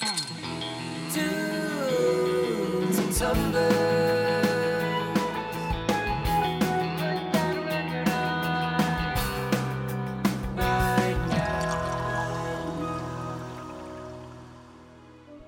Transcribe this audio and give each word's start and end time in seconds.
to, 0.00 1.24
to 2.92 3.18
tumble. 3.18 3.97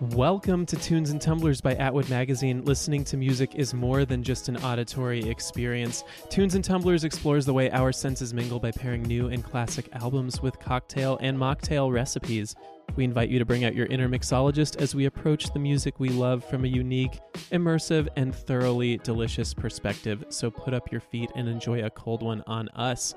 Welcome 0.00 0.64
to 0.64 0.76
Tunes 0.76 1.10
and 1.10 1.20
Tumblers 1.20 1.60
by 1.60 1.74
Atwood 1.74 2.08
Magazine. 2.08 2.64
Listening 2.64 3.04
to 3.04 3.18
music 3.18 3.56
is 3.56 3.74
more 3.74 4.06
than 4.06 4.22
just 4.22 4.48
an 4.48 4.56
auditory 4.56 5.28
experience. 5.28 6.04
Tunes 6.30 6.54
and 6.54 6.64
Tumblers 6.64 7.04
explores 7.04 7.44
the 7.44 7.52
way 7.52 7.70
our 7.70 7.92
senses 7.92 8.32
mingle 8.32 8.58
by 8.58 8.70
pairing 8.70 9.02
new 9.02 9.26
and 9.28 9.44
classic 9.44 9.90
albums 9.92 10.40
with 10.40 10.58
cocktail 10.58 11.18
and 11.20 11.36
mocktail 11.36 11.92
recipes. 11.92 12.54
We 12.96 13.04
invite 13.04 13.28
you 13.28 13.38
to 13.40 13.44
bring 13.44 13.66
out 13.66 13.74
your 13.74 13.88
inner 13.88 14.08
mixologist 14.08 14.80
as 14.80 14.94
we 14.94 15.04
approach 15.04 15.52
the 15.52 15.58
music 15.58 16.00
we 16.00 16.08
love 16.08 16.46
from 16.46 16.64
a 16.64 16.68
unique, 16.68 17.20
immersive, 17.52 18.08
and 18.16 18.34
thoroughly 18.34 18.96
delicious 18.96 19.52
perspective. 19.52 20.24
So 20.30 20.50
put 20.50 20.72
up 20.72 20.90
your 20.90 21.02
feet 21.02 21.30
and 21.36 21.46
enjoy 21.46 21.84
a 21.84 21.90
cold 21.90 22.22
one 22.22 22.42
on 22.46 22.70
us. 22.70 23.14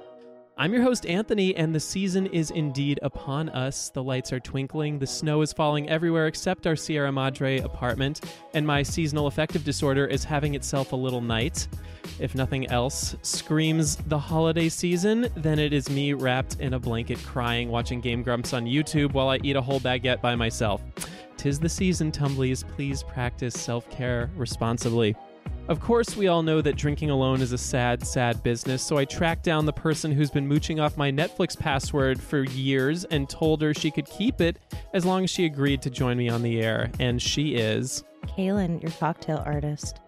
I'm 0.55 0.71
your 0.71 0.83
host, 0.83 1.07
Anthony, 1.07 1.55
and 1.55 1.73
the 1.73 1.79
season 1.79 2.27
is 2.27 2.51
indeed 2.51 2.99
upon 3.01 3.49
us. 3.49 3.89
The 3.89 4.03
lights 4.03 4.31
are 4.31 4.39
twinkling, 4.39 4.99
the 4.99 5.07
snow 5.07 5.41
is 5.41 5.51
falling 5.51 5.89
everywhere 5.89 6.27
except 6.27 6.67
our 6.67 6.75
Sierra 6.75 7.11
Madre 7.11 7.57
apartment, 7.57 8.21
and 8.53 8.65
my 8.65 8.83
seasonal 8.83 9.25
affective 9.25 9.63
disorder 9.63 10.05
is 10.05 10.23
having 10.23 10.53
itself 10.53 10.91
a 10.91 10.95
little 10.95 11.21
night. 11.21 11.67
If 12.19 12.35
nothing 12.35 12.67
else 12.67 13.15
screams 13.23 13.95
the 13.95 14.19
holiday 14.19 14.69
season, 14.69 15.27
then 15.35 15.57
it 15.57 15.73
is 15.73 15.89
me 15.89 16.13
wrapped 16.13 16.59
in 16.59 16.75
a 16.75 16.79
blanket 16.79 17.17
crying, 17.23 17.69
watching 17.69 17.99
Game 17.99 18.21
Grumps 18.21 18.53
on 18.53 18.65
YouTube 18.65 19.13
while 19.13 19.29
I 19.29 19.39
eat 19.41 19.55
a 19.55 19.61
whole 19.61 19.79
baguette 19.79 20.21
by 20.21 20.35
myself. 20.35 20.83
Tis 21.35 21.59
the 21.59 21.67
season, 21.67 22.11
Tumblies. 22.11 22.63
Please 22.75 23.01
practice 23.01 23.59
self 23.59 23.89
care 23.89 24.29
responsibly. 24.37 25.15
Of 25.69 25.79
course, 25.79 26.17
we 26.17 26.27
all 26.27 26.43
know 26.43 26.59
that 26.59 26.75
drinking 26.75 27.09
alone 27.09 27.41
is 27.41 27.53
a 27.53 27.57
sad, 27.57 28.05
sad 28.05 28.43
business, 28.43 28.83
so 28.83 28.97
I 28.97 29.05
tracked 29.05 29.43
down 29.43 29.65
the 29.65 29.71
person 29.71 30.11
who's 30.11 30.29
been 30.29 30.45
mooching 30.45 30.81
off 30.81 30.97
my 30.97 31.09
Netflix 31.09 31.57
password 31.57 32.21
for 32.21 32.43
years 32.43 33.05
and 33.05 33.29
told 33.29 33.61
her 33.61 33.73
she 33.73 33.89
could 33.89 34.05
keep 34.05 34.41
it 34.41 34.59
as 34.93 35.05
long 35.05 35.23
as 35.23 35.29
she 35.29 35.45
agreed 35.45 35.81
to 35.83 35.89
join 35.89 36.17
me 36.17 36.27
on 36.27 36.41
the 36.41 36.59
air. 36.59 36.91
And 36.99 37.21
she 37.21 37.55
is. 37.55 38.03
Kaylin, 38.25 38.81
your 38.81 38.91
cocktail 38.91 39.41
artist. 39.45 40.01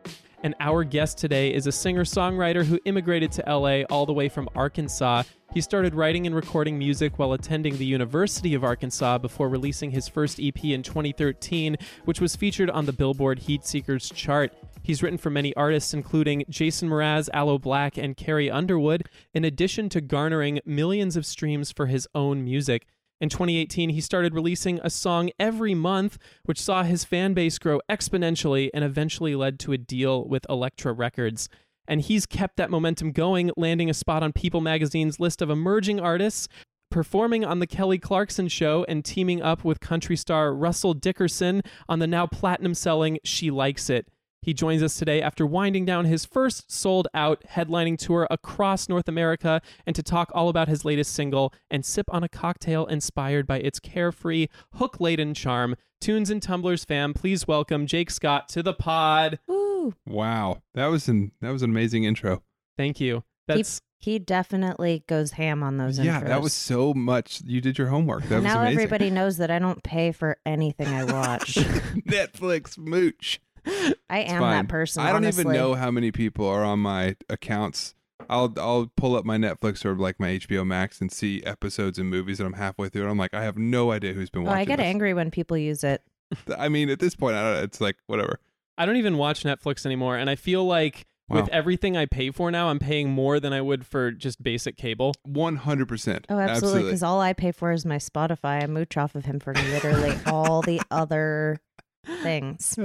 And 0.43 0.55
our 0.59 0.83
guest 0.83 1.17
today 1.17 1.53
is 1.53 1.67
a 1.67 1.71
singer 1.71 2.03
songwriter 2.03 2.65
who 2.65 2.77
immigrated 2.83 3.31
to 3.31 3.43
LA 3.47 3.83
all 3.89 4.05
the 4.05 4.13
way 4.13 4.27
from 4.27 4.49
Arkansas. 4.55 5.23
He 5.53 5.61
started 5.61 5.95
writing 5.95 6.27
and 6.27 6.35
recording 6.35 6.77
music 6.77 7.17
while 7.17 7.31
attending 7.31 7.77
the 7.77 7.85
University 7.85 8.55
of 8.55 8.65
Arkansas 8.65 9.19
before 9.19 9.47
releasing 9.47 9.91
his 9.91 10.09
first 10.09 10.37
EP 10.37 10.65
in 10.65 10.83
2013, 10.83 11.77
which 12.03 12.19
was 12.19 12.35
featured 12.35 12.69
on 12.69 12.85
the 12.85 12.93
Billboard 12.93 13.39
Heatseekers 13.39 14.13
chart. 14.13 14.53
He's 14.85 15.01
written 15.01 15.17
for 15.17 15.31
many 15.31 15.51
artists, 15.55 15.95
including 15.95 16.45
Jason 16.47 16.89
Mraz, 16.89 17.27
Aloe 17.33 17.57
Blacc, 17.57 17.97
and 17.97 18.15
Carrie 18.15 18.51
Underwood, 18.51 19.09
in 19.33 19.43
addition 19.43 19.89
to 19.89 19.99
garnering 19.99 20.59
millions 20.63 21.17
of 21.17 21.25
streams 21.25 21.71
for 21.71 21.87
his 21.87 22.07
own 22.13 22.43
music. 22.43 22.85
In 23.19 23.29
2018, 23.29 23.89
he 23.89 23.99
started 23.99 24.35
releasing 24.35 24.79
a 24.83 24.91
song 24.91 25.31
every 25.39 25.73
month, 25.73 26.19
which 26.43 26.61
saw 26.61 26.83
his 26.83 27.03
fan 27.03 27.33
base 27.33 27.57
grow 27.57 27.81
exponentially 27.89 28.69
and 28.75 28.83
eventually 28.83 29.33
led 29.33 29.57
to 29.61 29.71
a 29.71 29.79
deal 29.79 30.23
with 30.23 30.45
Elektra 30.51 30.93
Records. 30.93 31.49
And 31.87 32.01
he's 32.01 32.27
kept 32.27 32.57
that 32.57 32.69
momentum 32.69 33.11
going, 33.11 33.49
landing 33.57 33.89
a 33.89 33.93
spot 33.95 34.21
on 34.21 34.33
People 34.33 34.61
magazine's 34.61 35.19
list 35.19 35.41
of 35.41 35.49
emerging 35.49 35.99
artists, 35.99 36.47
performing 36.91 37.43
on 37.43 37.57
The 37.57 37.65
Kelly 37.65 37.97
Clarkson 37.97 38.49
Show, 38.49 38.85
and 38.87 39.03
teaming 39.03 39.41
up 39.41 39.63
with 39.63 39.79
country 39.79 40.15
star 40.15 40.53
Russell 40.53 40.93
Dickerson 40.93 41.63
on 41.89 41.97
the 41.97 42.05
now 42.05 42.27
platinum 42.27 42.75
selling 42.75 43.17
She 43.23 43.49
Likes 43.49 43.89
It. 43.89 44.07
He 44.45 44.53
joins 44.53 44.83
us 44.83 44.95
today 44.95 45.23
after 45.23 45.43
winding 45.43 45.85
down 45.85 46.05
his 46.05 46.23
first 46.23 46.71
sold 46.71 47.07
out 47.15 47.43
headlining 47.49 47.97
tour 47.97 48.27
across 48.29 48.87
North 48.87 49.07
America 49.07 49.59
and 49.87 49.95
to 49.95 50.03
talk 50.03 50.29
all 50.35 50.49
about 50.49 50.67
his 50.67 50.85
latest 50.85 51.13
single 51.13 51.51
and 51.71 51.83
sip 51.83 52.05
on 52.13 52.23
a 52.23 52.29
cocktail 52.29 52.85
inspired 52.85 53.47
by 53.47 53.57
its 53.57 53.79
carefree, 53.79 54.45
hook 54.73 54.99
laden 54.99 55.33
charm. 55.33 55.75
Tunes 55.99 56.29
and 56.29 56.43
Tumblers 56.43 56.85
fam, 56.85 57.15
please 57.15 57.47
welcome 57.47 57.87
Jake 57.87 58.11
Scott 58.11 58.47
to 58.49 58.61
the 58.61 58.75
pod. 58.75 59.39
Woo! 59.47 59.95
Wow, 60.05 60.61
that 60.75 60.87
was 60.87 61.07
an 61.09 61.31
that 61.41 61.49
was 61.49 61.63
an 61.63 61.71
amazing 61.71 62.03
intro. 62.03 62.43
Thank 62.77 62.99
you. 62.99 63.23
That's 63.47 63.81
He, 63.97 64.11
he 64.11 64.19
definitely 64.19 65.03
goes 65.07 65.31
ham 65.31 65.63
on 65.63 65.77
those 65.77 65.97
yeah, 65.97 66.21
intros. 66.21 66.27
that 66.27 66.41
was 66.43 66.53
so 66.53 66.93
much. 66.93 67.41
You 67.43 67.61
did 67.61 67.79
your 67.79 67.87
homework. 67.87 68.21
That 68.25 68.35
was 68.35 68.43
now 68.43 68.61
amazing. 68.61 68.77
everybody 68.77 69.09
knows 69.09 69.37
that 69.37 69.49
I 69.49 69.57
don't 69.57 69.81
pay 69.81 70.11
for 70.11 70.37
anything 70.45 70.89
I 70.89 71.03
watch. 71.05 71.55
Netflix 72.07 72.77
mooch. 72.77 73.39
I 74.09 74.19
am 74.19 74.41
fine. 74.41 74.51
that 74.51 74.67
person. 74.69 75.03
I 75.03 75.07
don't 75.07 75.17
honestly. 75.17 75.41
even 75.41 75.53
know 75.53 75.73
how 75.73 75.91
many 75.91 76.11
people 76.11 76.47
are 76.47 76.63
on 76.63 76.79
my 76.79 77.15
accounts. 77.29 77.93
I'll 78.29 78.53
I'll 78.57 78.91
pull 78.95 79.15
up 79.15 79.25
my 79.25 79.37
Netflix 79.37 79.83
or 79.85 79.95
like 79.95 80.19
my 80.19 80.37
HBO 80.39 80.65
Max 80.65 81.01
and 81.01 81.11
see 81.11 81.43
episodes 81.43 81.99
and 81.99 82.09
movies 82.09 82.37
that 82.37 82.45
I'm 82.45 82.53
halfway 82.53 82.89
through. 82.89 83.01
And 83.03 83.11
I'm 83.11 83.17
like, 83.17 83.33
I 83.33 83.43
have 83.43 83.57
no 83.57 83.91
idea 83.91 84.13
who's 84.13 84.29
been 84.29 84.43
Oh, 84.43 84.45
watching. 84.45 84.59
I 84.59 84.65
get 84.65 84.77
this. 84.77 84.85
angry 84.85 85.13
when 85.13 85.31
people 85.31 85.57
use 85.57 85.83
it. 85.83 86.01
I 86.57 86.69
mean, 86.69 86.89
at 86.89 86.99
this 86.99 87.15
point, 87.15 87.35
I 87.35 87.53
don't, 87.53 87.63
it's 87.63 87.81
like 87.81 87.97
whatever. 88.07 88.39
I 88.77 88.85
don't 88.85 88.95
even 88.97 89.17
watch 89.17 89.43
Netflix 89.43 89.85
anymore, 89.85 90.17
and 90.17 90.29
I 90.29 90.35
feel 90.35 90.65
like 90.65 91.05
with 91.27 91.49
everything 91.49 91.97
I 91.97 92.05
pay 92.05 92.29
for 92.29 92.51
now, 92.51 92.67
I'm 92.69 92.77
paying 92.77 93.09
more 93.09 93.39
than 93.39 93.51
I 93.51 93.59
would 93.61 93.85
for 93.85 94.11
just 94.11 94.43
basic 94.43 94.77
cable. 94.77 95.13
One 95.23 95.55
hundred 95.55 95.87
percent. 95.87 96.25
Oh, 96.29 96.37
absolutely. 96.37 96.83
Because 96.83 97.01
all 97.03 97.19
I 97.19 97.33
pay 97.33 97.51
for 97.51 97.71
is 97.71 97.85
my 97.85 97.97
Spotify. 97.97 98.63
I 98.63 98.67
mooch 98.67 98.95
off 98.95 99.15
of 99.15 99.25
him 99.25 99.39
for 99.39 99.53
literally 99.53 100.13
all 100.27 100.61
the 100.61 100.81
other 100.91 101.57
things. 102.23 102.77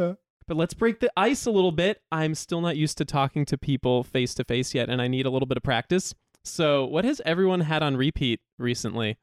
But 0.51 0.57
let's 0.57 0.75
break 0.75 0.99
the 0.99 1.13
ice 1.17 1.47
a 1.47 1.51
little 1.53 1.71
bit. 1.71 2.03
I'm 2.11 2.35
still 2.35 2.61
not 2.61 2.77
used 2.77 2.99
to 2.99 3.05
talking 3.05 3.45
to 3.45 3.57
people 3.57 4.03
face 4.03 4.35
to 4.35 4.43
face 4.43 4.75
yet, 4.75 4.91
and 4.91 5.01
I 5.01 5.07
need 5.07 5.25
a 5.25 5.31
little 5.31 5.47
bit 5.47 5.57
of 5.57 5.63
practice. 5.63 6.13
So, 6.43 6.85
what 6.85 7.05
has 7.05 7.23
everyone 7.25 7.61
had 7.61 7.85
on 7.85 7.97
repeat 7.97 8.41
recently? 8.59 9.17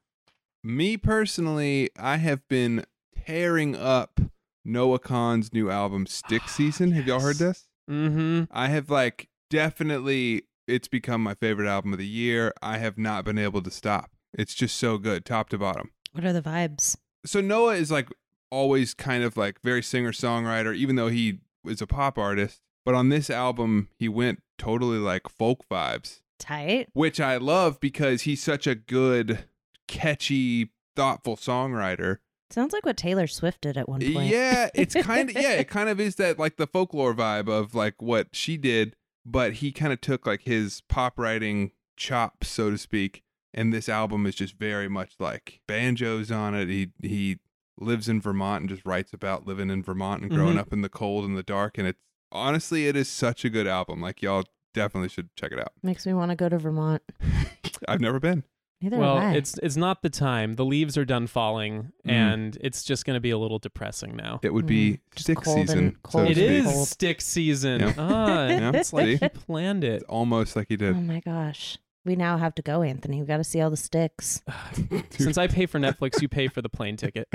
Me 0.64 0.96
personally, 0.96 1.90
I 2.00 2.16
have 2.16 2.48
been 2.48 2.86
tearing 3.26 3.76
up 3.76 4.22
Noah 4.64 5.00
Kahan's 5.00 5.52
new 5.52 5.70
album 5.70 6.06
Stick 6.06 6.48
Season. 6.48 6.94
Have 6.94 7.06
y'all 7.06 7.20
heard 7.20 7.36
this? 7.36 7.68
Mm-hmm. 7.92 8.46
I 8.50 8.70
have 8.70 8.90
like 8.90 9.28
definitely 9.50 10.44
it's 10.66 10.88
become 10.88 11.22
my 11.22 11.34
favorite 11.34 11.68
album 11.68 11.92
of 11.92 12.00
the 12.00 12.08
year. 12.08 12.54
I 12.62 12.78
have 12.78 12.98
not 12.98 13.26
been 13.26 13.38
able 13.38 13.62
to 13.64 13.70
stop. 13.70 14.12
It's 14.34 14.56
just 14.56 14.78
so 14.78 14.98
good, 14.98 15.26
top 15.26 15.50
to 15.50 15.58
bottom. 15.58 15.92
What 16.14 16.24
are 16.24 16.32
the 16.32 16.42
vibes? 16.42 16.96
So 17.26 17.42
Noah 17.42 17.76
is 17.76 17.92
like 17.92 18.08
always 18.52 18.94
kind 18.94 19.24
of 19.24 19.38
like 19.38 19.62
very 19.62 19.84
singer 19.84 20.12
songwriter, 20.12 20.76
even 20.76 20.96
though 20.96 21.08
he 21.10 21.40
is 21.66 21.82
a 21.82 21.88
pop 21.88 22.18
artist, 22.18 22.62
but 22.86 22.96
on 22.96 23.10
this 23.10 23.30
album 23.30 23.90
he 23.98 24.08
went 24.08 24.42
totally 24.58 24.98
like 24.98 25.30
folk 25.30 25.68
vibes, 25.70 26.22
Tight. 26.40 26.90
which 26.94 27.20
I 27.20 27.38
love 27.38 27.80
because 27.80 28.24
he's 28.24 28.42
such 28.42 28.68
a 28.68 28.76
good, 28.76 29.46
catchy, 29.88 30.72
thoughtful 30.96 31.36
songwriter. 31.38 32.18
Sounds 32.50 32.72
like 32.72 32.86
what 32.86 32.96
Taylor 32.96 33.28
Swift 33.28 33.62
did 33.62 33.76
at 33.78 33.90
one 33.90 34.00
point. 34.14 34.30
Yeah, 34.30 34.70
it's 34.74 34.96
kind 34.96 35.30
of 35.30 35.36
yeah, 35.36 35.54
it 35.54 35.68
kind 35.68 35.90
of 35.90 36.00
is 36.00 36.16
that 36.16 36.40
like 36.40 36.56
the 36.58 36.68
folklore 36.68 37.14
vibe 37.14 37.50
of 37.50 37.76
like 37.76 38.02
what 38.02 38.30
she 38.32 38.56
did, 38.56 38.96
but 39.26 39.54
he 39.54 39.72
kind 39.72 39.92
of 39.92 40.00
took 40.00 40.26
like 40.26 40.44
his 40.44 40.82
pop 40.88 41.20
writing 41.20 41.72
chops, 41.98 42.48
so 42.48 42.72
to 42.72 42.78
speak, 42.78 43.22
and 43.54 43.74
this 43.74 43.90
album 43.90 44.26
is 44.26 44.36
just 44.36 44.58
very 44.58 44.88
much 44.88 45.16
like 45.20 45.60
banjos 45.68 46.32
on 46.32 46.56
it. 46.56 46.70
He 46.70 46.92
he 47.02 47.40
lives 47.80 48.10
in 48.10 48.20
Vermont 48.22 48.62
and 48.62 48.70
just 48.70 48.86
writes 48.86 49.14
about 49.14 49.46
living 49.48 49.70
in 49.70 49.84
Vermont 49.84 50.22
and 50.24 50.32
growing 50.32 50.56
Mhm. 50.56 50.60
up 50.60 50.74
in 50.74 50.82
the 50.82 50.90
cold 50.90 51.26
and 51.26 51.38
the 51.38 51.44
dark 51.44 51.78
and 51.78 51.88
it's 51.88 52.02
honestly 52.32 52.88
it 52.88 52.96
is 52.96 53.08
such 53.08 53.46
a 53.46 53.50
good 53.50 53.68
album. 53.68 54.02
Like 54.02 54.22
y'all 54.22 54.44
definitely 54.74 55.10
should 55.10 55.30
check 55.36 55.52
it 55.52 55.60
out. 55.60 55.72
Makes 55.84 56.06
me 56.06 56.14
want 56.14 56.32
to 56.32 56.36
go 56.36 56.50
to 56.50 56.58
Vermont. 56.58 57.02
I've 57.88 58.02
never 58.02 58.20
been. 58.20 58.44
Neither 58.80 58.98
well, 58.98 59.18
have 59.20 59.34
I. 59.34 59.38
it's 59.38 59.58
it's 59.64 59.76
not 59.76 60.04
the 60.04 60.10
time. 60.10 60.56
The 60.56 60.64
leaves 60.66 61.00
are 61.00 61.06
done 61.06 61.26
falling, 61.26 61.94
Mm. 62.06 62.12
and 62.12 62.58
it's 62.62 62.84
just 62.84 63.06
going 63.06 63.16
to 63.16 63.20
be 63.20 63.32
a 63.32 63.38
little 63.38 63.58
depressing 63.58 64.16
now. 64.16 64.40
It 64.44 64.54
would 64.54 64.68
be 64.68 64.92
Mm, 64.94 65.00
just 65.16 65.24
stick 65.26 65.38
cold 65.42 65.58
season. 65.68 65.92
so 65.94 66.00
cold 66.04 66.28
to 66.28 66.32
It 66.32 66.38
and 66.38 66.38
speak. 66.38 66.66
is 66.68 66.74
cold. 66.76 66.88
stick 66.88 67.22
season. 67.22 67.80
Yeah. 67.82 67.94
Ah, 67.98 68.48
Yeah, 68.50 68.72
it's 68.76 68.94
like 68.94 69.20
he 69.20 69.30
planned 69.30 69.84
it. 69.84 69.94
It's 69.94 70.04
almost 70.04 70.56
like 70.56 70.68
he 70.70 70.76
did. 70.78 70.96
oh 70.96 71.02
my 71.02 71.22
gosh. 71.22 71.80
We 72.08 72.16
now 72.16 72.38
have 72.38 72.56
to 72.56 72.62
go, 72.62 72.82
Anthony. 72.82 73.20
We 73.20 73.28
got 73.28 73.38
to 73.38 73.44
see 73.44 73.60
all 73.62 73.70
the 73.70 73.78
sticks. 73.78 74.42
Since 75.12 75.38
I 75.38 75.48
pay 75.48 75.66
for 75.66 75.78
Netflix, 75.78 76.22
you 76.22 76.30
pay 76.30 76.48
for 76.48 76.62
the 76.62 76.70
plane 76.70 76.96
ticket. 76.96 77.28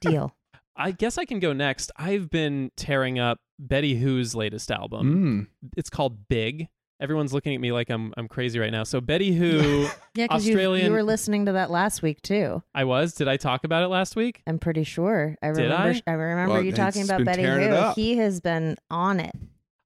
Deal. 0.00 0.36
I 0.76 0.92
guess 0.92 1.18
I 1.18 1.24
can 1.24 1.40
go 1.40 1.52
next. 1.52 1.90
I've 1.96 2.30
been 2.30 2.70
tearing 2.76 3.18
up 3.18 3.38
Betty 3.58 3.96
Who's 3.96 4.34
latest 4.34 4.70
album. 4.70 5.48
Mm. 5.62 5.70
It's 5.76 5.90
called 5.90 6.28
Big. 6.28 6.68
Everyone's 7.00 7.32
looking 7.32 7.54
at 7.54 7.60
me 7.60 7.72
like 7.72 7.90
I'm 7.90 8.12
I'm 8.16 8.28
crazy 8.28 8.58
right 8.58 8.70
now. 8.70 8.84
So 8.84 9.00
Betty 9.00 9.32
Who, 9.32 9.82
Yeah, 10.14 10.26
because 10.26 10.46
you, 10.46 10.52
Australian- 10.52 10.86
you 10.86 10.92
were 10.92 11.02
listening 11.02 11.46
to 11.46 11.52
that 11.52 11.70
last 11.70 12.02
week 12.02 12.20
too. 12.22 12.62
I 12.74 12.84
was. 12.84 13.14
Did 13.14 13.28
I 13.28 13.36
talk 13.36 13.64
about 13.64 13.82
it 13.82 13.88
last 13.88 14.14
week? 14.14 14.42
I'm 14.46 14.58
pretty 14.58 14.84
sure. 14.84 15.36
I 15.42 15.48
Did 15.48 15.62
remember. 15.62 16.00
I? 16.06 16.12
remember 16.12 16.54
Well, 16.54 16.62
you 16.62 16.72
talking 16.72 17.02
about 17.02 17.24
Betty 17.24 17.42
Who. 17.44 17.92
He 17.94 18.18
has 18.18 18.40
been 18.40 18.76
on 18.90 19.20
it. 19.20 19.34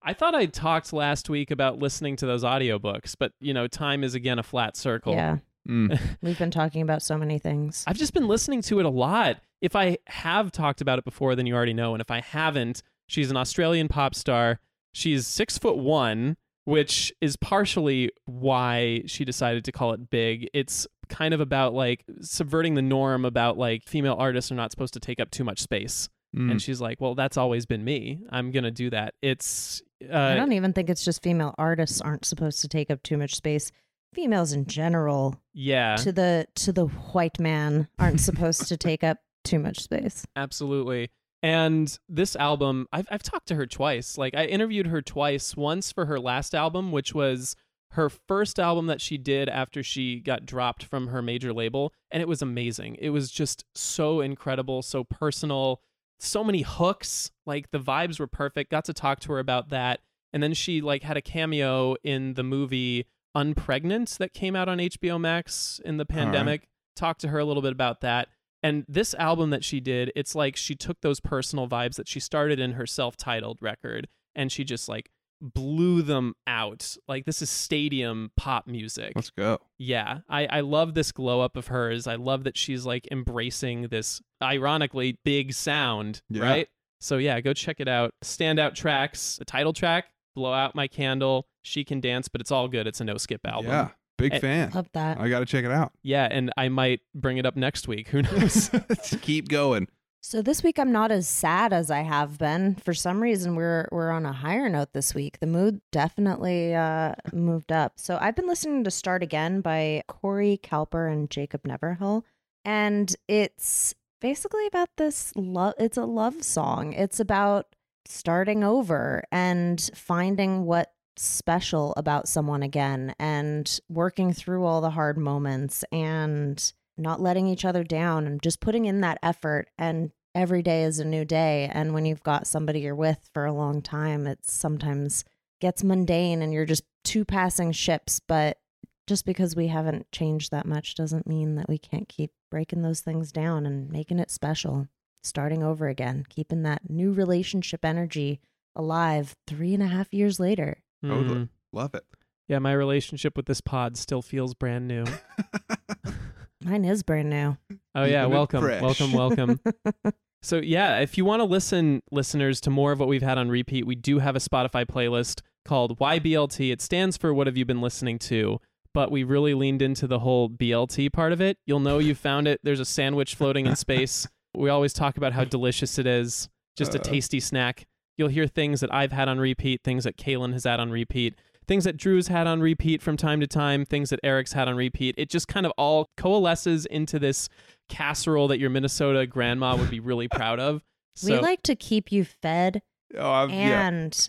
I 0.04 0.14
thought 0.14 0.34
I 0.34 0.46
talked 0.46 0.92
last 0.92 1.30
week 1.30 1.50
about 1.50 1.78
listening 1.78 2.16
to 2.16 2.26
those 2.26 2.42
audiobooks, 2.44 3.14
but 3.18 3.32
you 3.40 3.54
know, 3.54 3.66
time 3.66 4.02
is 4.04 4.14
again 4.14 4.38
a 4.38 4.42
flat 4.42 4.76
circle. 4.76 5.14
Yeah, 5.14 5.38
Mm. 5.68 5.98
we've 6.22 6.38
been 6.38 6.50
talking 6.50 6.82
about 6.82 7.02
so 7.02 7.16
many 7.16 7.38
things. 7.38 7.84
I've 7.86 7.98
just 7.98 8.14
been 8.14 8.28
listening 8.28 8.62
to 8.62 8.80
it 8.80 8.86
a 8.86 8.90
lot. 8.90 9.38
If 9.60 9.76
I 9.76 9.98
have 10.08 10.50
talked 10.50 10.80
about 10.80 10.98
it 10.98 11.04
before, 11.04 11.36
then 11.36 11.46
you 11.46 11.54
already 11.54 11.74
know. 11.74 11.94
And 11.94 12.00
if 12.00 12.10
I 12.10 12.20
haven't, 12.20 12.82
she's 13.06 13.30
an 13.30 13.36
Australian 13.36 13.88
pop 13.88 14.14
star. 14.14 14.58
She's 14.92 15.26
six 15.26 15.58
foot 15.58 15.78
one, 15.78 16.36
which 16.64 17.12
is 17.20 17.36
partially 17.36 18.10
why 18.24 19.02
she 19.06 19.24
decided 19.24 19.64
to 19.64 19.72
call 19.72 19.92
it 19.92 20.10
big. 20.10 20.48
It's 20.52 20.86
kind 21.08 21.32
of 21.32 21.40
about 21.40 21.74
like 21.74 22.04
subverting 22.20 22.74
the 22.74 22.82
norm 22.82 23.24
about 23.24 23.56
like 23.56 23.84
female 23.84 24.16
artists 24.18 24.50
are 24.50 24.56
not 24.56 24.70
supposed 24.70 24.94
to 24.94 25.00
take 25.00 25.20
up 25.20 25.30
too 25.30 25.44
much 25.44 25.60
space. 25.60 26.08
Mm. 26.36 26.52
And 26.52 26.62
she's 26.62 26.80
like, 26.80 27.00
well, 27.00 27.14
that's 27.14 27.36
always 27.36 27.66
been 27.66 27.84
me. 27.84 28.20
I'm 28.30 28.50
going 28.50 28.64
to 28.64 28.70
do 28.70 28.90
that. 28.90 29.14
It's. 29.22 29.82
Uh, 30.02 30.16
I 30.16 30.34
don't 30.34 30.52
even 30.52 30.72
think 30.72 30.90
it's 30.90 31.04
just 31.04 31.22
female 31.22 31.54
artists 31.58 32.00
aren't 32.00 32.24
supposed 32.24 32.60
to 32.62 32.68
take 32.68 32.90
up 32.90 33.02
too 33.02 33.16
much 33.16 33.34
space. 33.34 33.70
Females 34.14 34.52
in 34.52 34.66
general, 34.66 35.40
yeah. 35.54 35.96
to 35.96 36.12
the 36.12 36.46
to 36.56 36.72
the 36.72 36.86
white 36.86 37.38
man, 37.38 37.88
aren't 37.98 38.20
supposed 38.20 38.68
to 38.68 38.76
take 38.76 39.02
up 39.02 39.18
too 39.44 39.58
much 39.58 39.80
space. 39.80 40.26
Absolutely. 40.36 41.10
And 41.42 41.98
this 42.08 42.36
album, 42.36 42.88
I've 42.92 43.06
I've 43.10 43.22
talked 43.22 43.48
to 43.48 43.54
her 43.54 43.66
twice. 43.66 44.18
Like 44.18 44.34
I 44.34 44.44
interviewed 44.44 44.88
her 44.88 45.02
twice. 45.02 45.56
Once 45.56 45.92
for 45.92 46.06
her 46.06 46.20
last 46.20 46.54
album, 46.54 46.92
which 46.92 47.14
was 47.14 47.56
her 47.92 48.08
first 48.08 48.58
album 48.58 48.86
that 48.86 49.00
she 49.00 49.18
did 49.18 49.48
after 49.48 49.82
she 49.82 50.18
got 50.20 50.46
dropped 50.46 50.82
from 50.82 51.08
her 51.08 51.20
major 51.20 51.52
label, 51.52 51.92
and 52.10 52.22
it 52.22 52.28
was 52.28 52.42
amazing. 52.42 52.96
It 52.98 53.10
was 53.10 53.30
just 53.30 53.64
so 53.74 54.20
incredible, 54.20 54.82
so 54.82 55.04
personal, 55.04 55.80
so 56.22 56.44
many 56.44 56.62
hooks. 56.62 57.30
Like 57.46 57.70
the 57.70 57.78
vibes 57.78 58.20
were 58.20 58.26
perfect. 58.26 58.70
Got 58.70 58.84
to 58.86 58.94
talk 58.94 59.20
to 59.20 59.32
her 59.32 59.38
about 59.38 59.70
that. 59.70 60.00
And 60.32 60.42
then 60.42 60.54
she 60.54 60.80
like 60.80 61.02
had 61.02 61.16
a 61.16 61.22
cameo 61.22 61.96
in 62.02 62.34
the 62.34 62.42
movie 62.42 63.06
Unpregnant 63.36 64.18
that 64.18 64.32
came 64.34 64.54
out 64.54 64.68
on 64.68 64.78
HBO 64.78 65.20
Max 65.20 65.80
in 65.84 65.96
the 65.96 66.06
All 66.08 66.16
right. 66.16 66.24
pandemic. 66.24 66.68
Talked 66.94 67.22
to 67.22 67.28
her 67.28 67.38
a 67.38 67.44
little 67.44 67.62
bit 67.62 67.72
about 67.72 68.00
that. 68.02 68.28
And 68.62 68.84
this 68.88 69.14
album 69.14 69.50
that 69.50 69.64
she 69.64 69.80
did, 69.80 70.12
it's 70.14 70.34
like 70.34 70.54
she 70.56 70.74
took 70.74 71.00
those 71.00 71.18
personal 71.18 71.66
vibes 71.66 71.96
that 71.96 72.06
she 72.06 72.20
started 72.20 72.60
in 72.60 72.72
her 72.72 72.86
self-titled 72.86 73.58
record 73.60 74.08
and 74.34 74.52
she 74.52 74.64
just 74.64 74.88
like 74.88 75.10
blew 75.42 76.02
them 76.02 76.34
out. 76.46 76.96
Like 77.08 77.24
this 77.26 77.42
is 77.42 77.50
stadium 77.50 78.30
pop 78.36 78.66
music. 78.66 79.12
Let's 79.16 79.30
go. 79.30 79.58
Yeah. 79.78 80.18
I, 80.28 80.46
I 80.46 80.60
love 80.60 80.94
this 80.94 81.10
glow 81.12 81.40
up 81.40 81.56
of 81.56 81.66
hers. 81.66 82.06
I 82.06 82.14
love 82.14 82.44
that 82.44 82.56
she's 82.56 82.86
like 82.86 83.08
embracing 83.10 83.88
this 83.88 84.22
ironically 84.42 85.18
big 85.24 85.52
sound, 85.52 86.22
Yeah. 86.30 86.42
right? 86.42 86.68
So 87.00 87.16
yeah, 87.18 87.40
go 87.40 87.52
check 87.52 87.80
it 87.80 87.88
out. 87.88 88.14
Standout 88.24 88.74
tracks, 88.74 89.36
the 89.36 89.44
title 89.44 89.72
track, 89.72 90.06
Blow 90.36 90.52
Out 90.52 90.74
My 90.76 90.86
Candle, 90.86 91.46
She 91.62 91.84
Can 91.84 92.00
Dance, 92.00 92.28
but 92.28 92.40
it's 92.40 92.50
all 92.52 92.68
good. 92.68 92.86
It's 92.86 93.00
a 93.00 93.04
no 93.04 93.16
skip 93.16 93.40
album. 93.44 93.70
Yeah, 93.72 93.88
big 94.18 94.32
And- 94.34 94.40
fan. 94.40 94.70
Love 94.72 94.88
that. 94.94 95.20
I 95.20 95.28
got 95.28 95.40
to 95.40 95.46
check 95.46 95.64
it 95.64 95.72
out. 95.72 95.92
Yeah, 96.04 96.28
and 96.30 96.52
I 96.56 96.68
might 96.68 97.00
bring 97.14 97.38
it 97.38 97.44
up 97.46 97.56
next 97.56 97.88
week. 97.88 98.08
Who 98.08 98.22
knows? 98.22 98.70
Keep 99.22 99.48
going. 99.48 99.88
So 100.24 100.40
this 100.40 100.62
week 100.62 100.78
I'm 100.78 100.92
not 100.92 101.10
as 101.10 101.28
sad 101.28 101.72
as 101.72 101.90
I 101.90 102.02
have 102.02 102.38
been. 102.38 102.76
For 102.76 102.94
some 102.94 103.20
reason 103.20 103.56
we're 103.56 103.88
we're 103.90 104.12
on 104.12 104.24
a 104.24 104.32
higher 104.32 104.68
note 104.68 104.92
this 104.92 105.16
week. 105.16 105.40
The 105.40 105.48
mood 105.48 105.80
definitely 105.90 106.76
uh 106.76 107.16
moved 107.32 107.72
up. 107.72 107.94
So 107.96 108.18
I've 108.20 108.36
been 108.36 108.46
listening 108.46 108.84
to 108.84 108.90
Start 108.92 109.24
Again 109.24 109.62
by 109.62 110.04
Corey 110.06 110.60
Kalper 110.62 111.08
and 111.08 111.28
Jacob 111.28 111.62
Neverhill. 111.64 112.24
And 112.64 113.14
it's 113.26 113.96
basically 114.20 114.68
about 114.68 114.90
this 114.96 115.32
love 115.34 115.74
it's 115.76 115.96
a 115.96 116.04
love 116.04 116.44
song. 116.44 116.92
It's 116.92 117.18
about 117.18 117.74
starting 118.06 118.62
over 118.62 119.24
and 119.32 119.90
finding 119.92 120.66
what's 120.66 120.92
special 121.16 121.94
about 121.96 122.28
someone 122.28 122.62
again 122.62 123.12
and 123.18 123.80
working 123.88 124.32
through 124.32 124.64
all 124.64 124.80
the 124.80 124.90
hard 124.90 125.18
moments 125.18 125.84
and 125.90 126.72
not 127.02 127.20
letting 127.20 127.46
each 127.46 127.64
other 127.64 127.84
down 127.84 128.26
and 128.26 128.42
just 128.42 128.60
putting 128.60 128.84
in 128.86 129.00
that 129.00 129.18
effort 129.22 129.68
and 129.78 130.10
every 130.34 130.62
day 130.62 130.84
is 130.84 130.98
a 130.98 131.04
new 131.04 131.24
day 131.24 131.70
and 131.72 131.92
when 131.92 132.06
you've 132.06 132.22
got 132.22 132.46
somebody 132.46 132.80
you're 132.80 132.94
with 132.94 133.28
for 133.34 133.44
a 133.44 133.52
long 133.52 133.82
time 133.82 134.26
it 134.26 134.38
sometimes 134.44 135.24
gets 135.60 135.84
mundane 135.84 136.40
and 136.40 136.52
you're 136.52 136.64
just 136.64 136.84
two 137.04 137.24
passing 137.24 137.70
ships 137.72 138.20
but 138.26 138.58
just 139.06 139.26
because 139.26 139.54
we 139.54 139.66
haven't 139.66 140.10
changed 140.12 140.50
that 140.50 140.64
much 140.64 140.94
doesn't 140.94 141.26
mean 141.26 141.56
that 141.56 141.68
we 141.68 141.76
can't 141.76 142.08
keep 142.08 142.30
breaking 142.50 142.80
those 142.82 143.00
things 143.00 143.30
down 143.32 143.66
and 143.66 143.90
making 143.90 144.18
it 144.18 144.30
special 144.30 144.88
starting 145.22 145.62
over 145.62 145.88
again 145.88 146.24
keeping 146.28 146.62
that 146.62 146.88
new 146.88 147.12
relationship 147.12 147.84
energy 147.84 148.40
alive 148.74 149.36
three 149.46 149.74
and 149.74 149.82
a 149.82 149.86
half 149.88 150.12
years 150.14 150.40
later 150.40 150.78
Totally. 151.04 151.34
Mhm. 151.40 151.48
Love 151.72 151.94
it. 151.94 152.04
Yeah, 152.48 152.58
my 152.60 152.72
relationship 152.72 153.36
with 153.36 153.46
this 153.46 153.60
pod 153.60 153.96
still 153.96 154.22
feels 154.22 154.54
brand 154.54 154.86
new. 154.86 155.04
mine 156.64 156.84
is 156.84 157.02
brand 157.02 157.30
new 157.30 157.56
Oh 157.94 158.04
yeah, 158.04 158.22
Keeping 158.22 158.30
welcome, 158.34 158.60
fresh. 158.62 158.82
welcome, 158.82 159.12
welcome. 159.12 159.60
so 160.42 160.56
yeah, 160.56 160.98
if 161.00 161.18
you 161.18 161.24
want 161.24 161.40
to 161.40 161.44
listen, 161.44 162.02
listeners, 162.10 162.60
to 162.62 162.70
more 162.70 162.92
of 162.92 162.98
what 163.00 163.08
we've 163.08 163.22
had 163.22 163.38
on 163.38 163.48
repeat, 163.50 163.86
we 163.86 163.94
do 163.94 164.18
have 164.18 164.34
a 164.36 164.38
Spotify 164.40 164.86
playlist 164.86 165.40
called 165.64 165.98
YBLT. 165.98 166.72
It 166.72 166.80
stands 166.80 167.16
for 167.16 167.32
What 167.34 167.46
Have 167.46 167.56
You 167.56 167.64
Been 167.64 167.80
Listening 167.80 168.18
To? 168.20 168.58
But 168.94 169.10
we 169.10 169.24
really 169.24 169.54
leaned 169.54 169.80
into 169.80 170.06
the 170.06 170.18
whole 170.18 170.50
BLT 170.50 171.12
part 171.12 171.32
of 171.32 171.40
it. 171.40 171.56
You'll 171.66 171.80
know 171.80 171.98
you 171.98 172.14
found 172.14 172.46
it. 172.46 172.60
There's 172.62 172.80
a 172.80 172.84
sandwich 172.84 173.34
floating 173.34 173.66
in 173.66 173.76
space. 173.76 174.26
We 174.54 174.68
always 174.68 174.92
talk 174.92 175.16
about 175.16 175.32
how 175.32 175.44
delicious 175.44 175.98
it 175.98 176.06
is, 176.06 176.50
just 176.76 176.94
a 176.94 176.98
tasty 176.98 177.40
snack. 177.40 177.86
You'll 178.18 178.28
hear 178.28 178.46
things 178.46 178.80
that 178.80 178.92
I've 178.92 179.10
had 179.10 179.26
on 179.26 179.38
repeat, 179.38 179.80
things 179.82 180.04
that 180.04 180.18
Kaylin 180.18 180.52
has 180.52 180.64
had 180.64 180.78
on 180.78 180.90
repeat, 180.90 181.36
things 181.66 181.84
that 181.84 181.96
Drew's 181.96 182.28
had 182.28 182.46
on 182.46 182.60
repeat 182.60 183.02
from 183.02 183.16
time 183.16 183.40
to 183.40 183.46
time, 183.46 183.84
things 183.84 184.10
that 184.10 184.20
Eric's 184.22 184.52
had 184.52 184.68
on 184.68 184.76
repeat. 184.76 185.14
It 185.18 185.30
just 185.30 185.48
kind 185.48 185.66
of 185.66 185.72
all 185.76 186.08
coalesces 186.16 186.86
into 186.86 187.18
this 187.18 187.48
casserole 187.88 188.48
that 188.48 188.58
your 188.58 188.70
Minnesota 188.70 189.26
grandma 189.26 189.76
would 189.76 189.90
be 189.90 190.00
really 190.00 190.28
proud 190.28 190.58
of. 190.60 190.82
So, 191.14 191.34
we 191.34 191.40
like 191.40 191.62
to 191.64 191.74
keep 191.76 192.10
you 192.10 192.24
fed 192.24 192.82
Oh, 193.16 193.30
I'm, 193.30 193.50
yeah. 193.50 193.86
and 193.86 194.28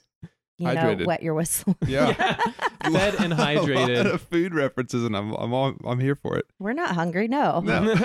you 0.64 0.70
Hydrated. 0.70 1.00
know 1.00 1.06
wet 1.06 1.22
your 1.24 1.34
whistle 1.34 1.76
Yeah. 1.88 2.14
fed 2.14 3.16
and 3.20 3.34
A 3.34 3.36
lot 3.38 3.48
hydrated. 3.56 4.12
of 4.14 4.22
food 4.24 4.54
references, 4.54 5.04
and 5.04 5.16
I'm 5.16 5.34
I'm 5.34 5.54
all, 5.54 5.74
I'm 5.86 6.00
here 6.00 6.16
for 6.16 6.38
it. 6.38 6.46
We're 6.60 6.74
not 6.74 6.96
hungry, 6.96 7.28
no. 7.28 7.60
No. 7.62 7.96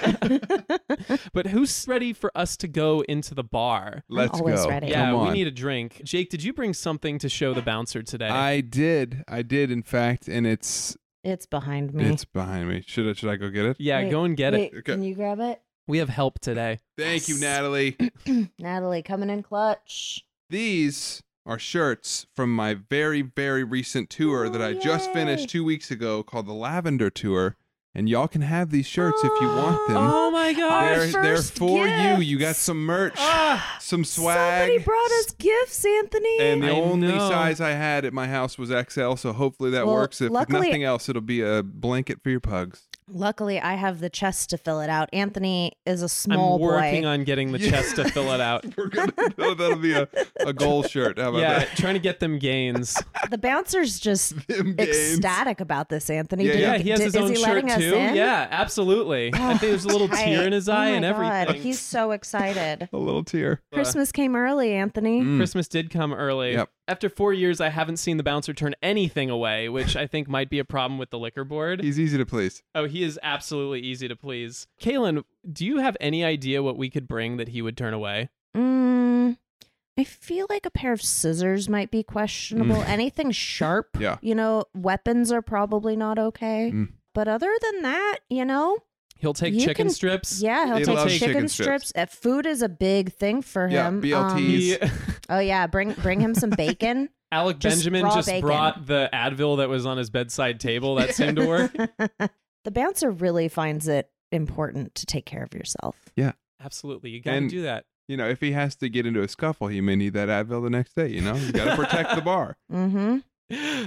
but 1.33 1.47
who's 1.49 1.87
ready 1.89 2.13
for 2.13 2.31
us 2.37 2.57
to 2.59 2.69
go 2.69 3.01
into 3.09 3.35
the 3.35 3.45
bar? 3.45 4.05
Let's 4.09 4.39
always 4.39 4.63
go. 4.63 4.69
ready. 4.69 4.89
Yeah, 4.89 5.11
Come 5.11 5.21
we 5.23 5.27
on. 5.29 5.33
need 5.35 5.47
a 5.47 5.51
drink. 5.51 6.01
Jake, 6.05 6.31
did 6.31 6.43
you 6.43 6.53
bring 6.53 6.75
something 6.75 7.19
to 7.19 7.29
show 7.29 7.55
the 7.55 7.63
bouncer 7.63 8.03
today? 8.03 8.29
I 8.29 8.61
did. 8.61 9.25
I 9.29 9.43
did. 9.43 9.71
In 9.71 9.83
fact, 9.83 10.29
and 10.29 10.47
it's 10.47 10.97
it's 11.25 11.47
behind 11.47 11.95
me. 11.95 12.05
it's 12.05 12.25
behind 12.25 12.69
me. 12.69 12.83
Should 12.87 13.09
I 13.09 13.13
should 13.15 13.31
I 13.31 13.37
go 13.37 13.49
get 13.51 13.65
it? 13.67 13.77
yeah, 13.81 14.03
Wait, 14.03 14.11
go 14.11 14.25
and 14.25 14.37
get 14.37 14.55
it. 14.55 14.73
Wait, 14.73 14.75
Okay. 14.79 14.93
Can 14.93 15.03
you 15.03 15.15
grab 15.15 15.41
it? 15.41 15.61
We 15.87 15.99
have 15.99 16.09
help 16.11 16.39
today. 16.41 16.81
Thank 16.99 17.29
you, 17.29 17.41
Natalie. 17.41 17.97
Natalie 18.59 19.03
coming 19.03 19.31
in 19.31 19.43
clutch. 19.43 20.23
These 20.51 21.23
are 21.49 21.59
shirts 21.59 22.27
from 22.37 22.55
my 22.55 22.75
very, 22.75 23.23
very 23.23 23.65
recent 23.65 24.11
tour 24.11 24.49
that 24.51 24.61
I 24.63 24.75
just 24.75 25.11
finished 25.13 25.49
two 25.49 25.65
weeks 25.65 25.91
ago 25.91 26.23
called 26.23 26.47
the 26.47 26.53
Lavender 26.53 27.09
Tour. 27.11 27.57
And 27.95 28.07
y'all 28.09 28.29
can 28.29 28.43
have 28.43 28.71
these 28.71 28.87
shirts 28.87 29.19
if 29.25 29.33
you 29.41 29.49
want 29.49 29.89
them. 29.89 29.97
Oh 29.97 30.31
my 30.31 30.53
god. 30.53 30.83
they're, 30.85 31.07
they're 31.23 31.37
first 31.37 31.57
for 31.59 31.87
you. 31.89 32.19
You 32.19 32.39
got 32.39 32.55
some 32.55 32.85
merch, 32.85 33.15
Ah, 33.17 33.77
some 33.81 34.05
swag. 34.05 34.69
Somebody 34.69 34.85
brought 34.85 35.11
us 35.19 35.33
gifts, 35.33 35.85
Anthony. 35.85 36.39
and 36.39 36.63
the 36.63 36.69
I 36.69 36.71
only 36.73 37.09
know. 37.09 37.19
size 37.31 37.61
I 37.63 37.71
had 37.71 38.05
at 38.05 38.13
my 38.13 38.29
house 38.29 38.57
was 38.59 38.69
XL, 38.69 39.15
so 39.17 39.33
hopefully 39.33 39.71
that 39.71 39.87
Well, 39.87 39.97
works. 39.97 40.21
If, 40.21 40.27
if 40.27 40.33
luckily- 40.33 40.69
nothing 40.69 40.85
else, 40.85 41.09
it'll 41.09 41.23
be 41.23 41.41
a 41.41 41.63
blanket 41.65 42.23
for 42.23 42.29
your 42.31 42.41
pugs. 42.41 42.87
Luckily, 43.11 43.61
I 43.61 43.75
have 43.75 44.01
the 44.01 44.11
chest 44.11 44.51
to 44.51 44.59
fill 44.59 44.81
it 44.81 44.91
out. 44.91 45.09
Anthony 45.13 45.73
is 45.87 46.03
a 46.03 46.09
small 46.09 46.57
I'm 46.57 46.61
working 46.61 47.03
boy. 47.03 47.09
on 47.09 47.25
getting 47.25 47.53
the 47.53 47.59
chest 47.59 47.97
to 47.97 48.05
fill 48.11 48.33
it 48.33 48.41
out. 48.41 48.65
We're 48.77 48.89
gonna 48.89 49.13
oh, 49.39 49.55
that'll 49.55 49.77
be 49.79 49.93
a, 49.95 50.09
a 50.41 50.53
goal 50.53 50.83
shirt. 50.83 51.19
How 51.19 51.31
about 51.31 51.41
Yeah, 51.41 51.59
that? 51.61 51.77
trying 51.77 51.95
to 51.95 52.01
get 52.01 52.21
them 52.21 52.39
gains. 52.39 52.97
the 53.31 53.39
bouncer's 53.39 53.99
just 53.99 54.35
ecstatic 54.51 55.61
about 55.61 55.89
this, 55.89 56.11
Anthony. 56.11 56.45
Yeah, 56.47 56.53
Did 56.53 56.61
Yeah, 56.61 56.77
he, 56.79 56.83
he 56.85 56.91
has 56.91 56.99
did- 57.01 57.07
his 57.07 57.17
own 57.17 57.35
shirt 57.35 57.69
too. 57.79 57.97
Yeah, 57.97 58.47
absolutely. 58.51 59.31
I 59.35 59.39
think 59.49 59.61
there's 59.61 59.85
a 59.85 59.89
little 59.89 60.09
Tight. 60.09 60.25
tear 60.25 60.47
in 60.47 60.53
his 60.53 60.69
Oh 60.69 60.73
eye 60.73 60.91
my 60.91 60.97
and 60.97 61.03
God, 61.05 61.33
everything. 61.49 61.63
He's 61.63 61.81
so 61.81 62.11
excited. 62.13 62.89
A 62.93 62.97
little 62.97 63.25
tear. 63.25 63.61
Christmas 63.73 64.13
came 64.13 64.37
early, 64.37 64.73
Anthony. 64.75 65.23
Mm. 65.23 65.39
Christmas 65.39 65.69
did 65.69 65.91
come 65.91 66.13
early. 66.13 66.53
Yep. 66.53 66.71
After 66.89 67.09
four 67.11 67.35
years, 67.35 67.61
I 67.61 67.69
haven't 67.69 67.99
seen 67.99 68.17
the 68.17 68.23
bouncer 68.23 68.55
turn 68.55 68.75
anything 68.83 69.29
away, 69.29 69.69
which 69.69 69.95
I 69.95 70.07
think 70.07 70.27
might 70.27 70.49
be 70.49 70.59
a 70.59 70.65
problem 70.65 70.99
with 70.99 71.11
the 71.11 71.19
liquor 71.19 71.45
board. 71.45 71.83
He's 71.83 72.01
easy 72.01 72.17
to 72.17 72.25
please. 72.25 72.63
Oh, 72.75 72.87
he 72.87 73.03
is 73.03 73.21
absolutely 73.23 73.81
easy 73.81 74.09
to 74.09 74.17
please. 74.17 74.67
Kaylin, 74.81 75.23
do 75.53 75.67
you 75.67 75.79
have 75.79 75.97
any 76.01 76.25
idea 76.25 76.63
what 76.63 76.79
we 76.79 76.89
could 76.89 77.07
bring 77.07 77.37
that 77.37 77.49
he 77.49 77.61
would 77.61 77.77
turn 77.77 77.93
away? 77.93 78.31
Mm, 78.57 79.37
I 79.99 80.05
feel 80.05 80.47
like 80.49 80.65
a 80.65 80.71
pair 80.71 80.93
of 80.93 81.03
scissors 81.03 81.69
might 81.69 81.91
be 81.91 82.03
questionable. 82.03 82.83
Anything 82.87 83.33
sharp, 83.33 83.93
Mm. 83.95 84.01
Yeah. 84.01 84.17
you 84.23 84.35
know, 84.35 84.65
weapons 84.75 85.31
are 85.31 85.43
probably 85.43 85.95
not 85.95 86.19
okay. 86.19 86.71
Mm. 86.75 86.93
But 87.15 87.29
other 87.29 87.53
than 87.61 87.83
that, 87.83 88.19
you 88.31 88.45
know, 88.47 88.79
He'll 89.19 89.35
take 89.35 89.53
You 89.55 89.61
chicken 89.61 89.87
can- 89.87 89.91
strips. 89.95 90.41
yeah, 90.41 90.67
he'll 90.67 90.77
He 90.79 90.85
take 90.85 90.97
chicken, 91.09 91.29
chicken 91.29 91.49
strips. 91.49 91.89
strips. 91.89 91.93
Uh, 91.97 92.07
food 92.15 92.47
is 92.47 92.63
a 92.63 92.69
big 92.69 93.13
thing 93.13 93.43
for 93.43 93.69
Yeah, 93.69 93.89
him. 93.89 94.01
BLTs. 94.01 94.83
Um, 94.83 94.91
oh 95.31 95.39
yeah, 95.41 95.67
bring 95.67 95.93
bring 95.95 96.21
him 96.21 96.35
some 96.35 96.51
bacon. 96.51 97.09
Alec 97.33 97.59
Just 97.59 97.77
Benjamin 97.77 98.03
just 98.11 98.27
bacon. 98.29 98.41
brought 98.47 98.87
the 98.87 99.11
Advil 99.13 99.59
that 99.59 99.69
was 99.69 99.85
on 99.85 99.99
his 99.99 100.09
bedside 100.09 100.61
table. 100.61 100.95
That 100.95 101.15
seemed 101.15 101.37
to 101.37 101.47
work. 101.47 101.73
the 102.65 102.71
bouncer 102.71 103.11
really 103.11 103.49
finds 103.49 103.87
it 103.87 104.09
important 104.33 104.95
to 104.95 105.05
take 105.07 105.27
care 105.27 105.43
of 105.43 105.53
yourself. 105.53 106.09
Yeah, 106.17 106.33
absolutely. 106.65 107.11
You 107.11 107.21
got 107.21 107.33
to 107.33 107.37
And- 107.37 107.51
do 107.51 107.63
that. 107.63 107.85
You 108.07 108.17
know, 108.17 108.27
if 108.27 108.41
he 108.41 108.53
has 108.53 108.75
to 108.77 108.89
get 108.89 109.05
into 109.05 109.21
a 109.21 109.29
scuffle, 109.29 109.67
he 109.69 109.83
may 109.83 109.95
need 109.95 110.15
that 110.15 110.31
Advil 110.31 110.63
the 110.63 110.71
next 110.71 110.95
day. 110.97 111.09
You 111.09 111.21
know, 111.21 111.35
you 111.35 111.53
got 111.53 111.67
to 111.67 111.77
protect 111.77 112.15
the 112.15 112.23
bar. 112.23 112.57
Mm-hmm. 112.73 113.19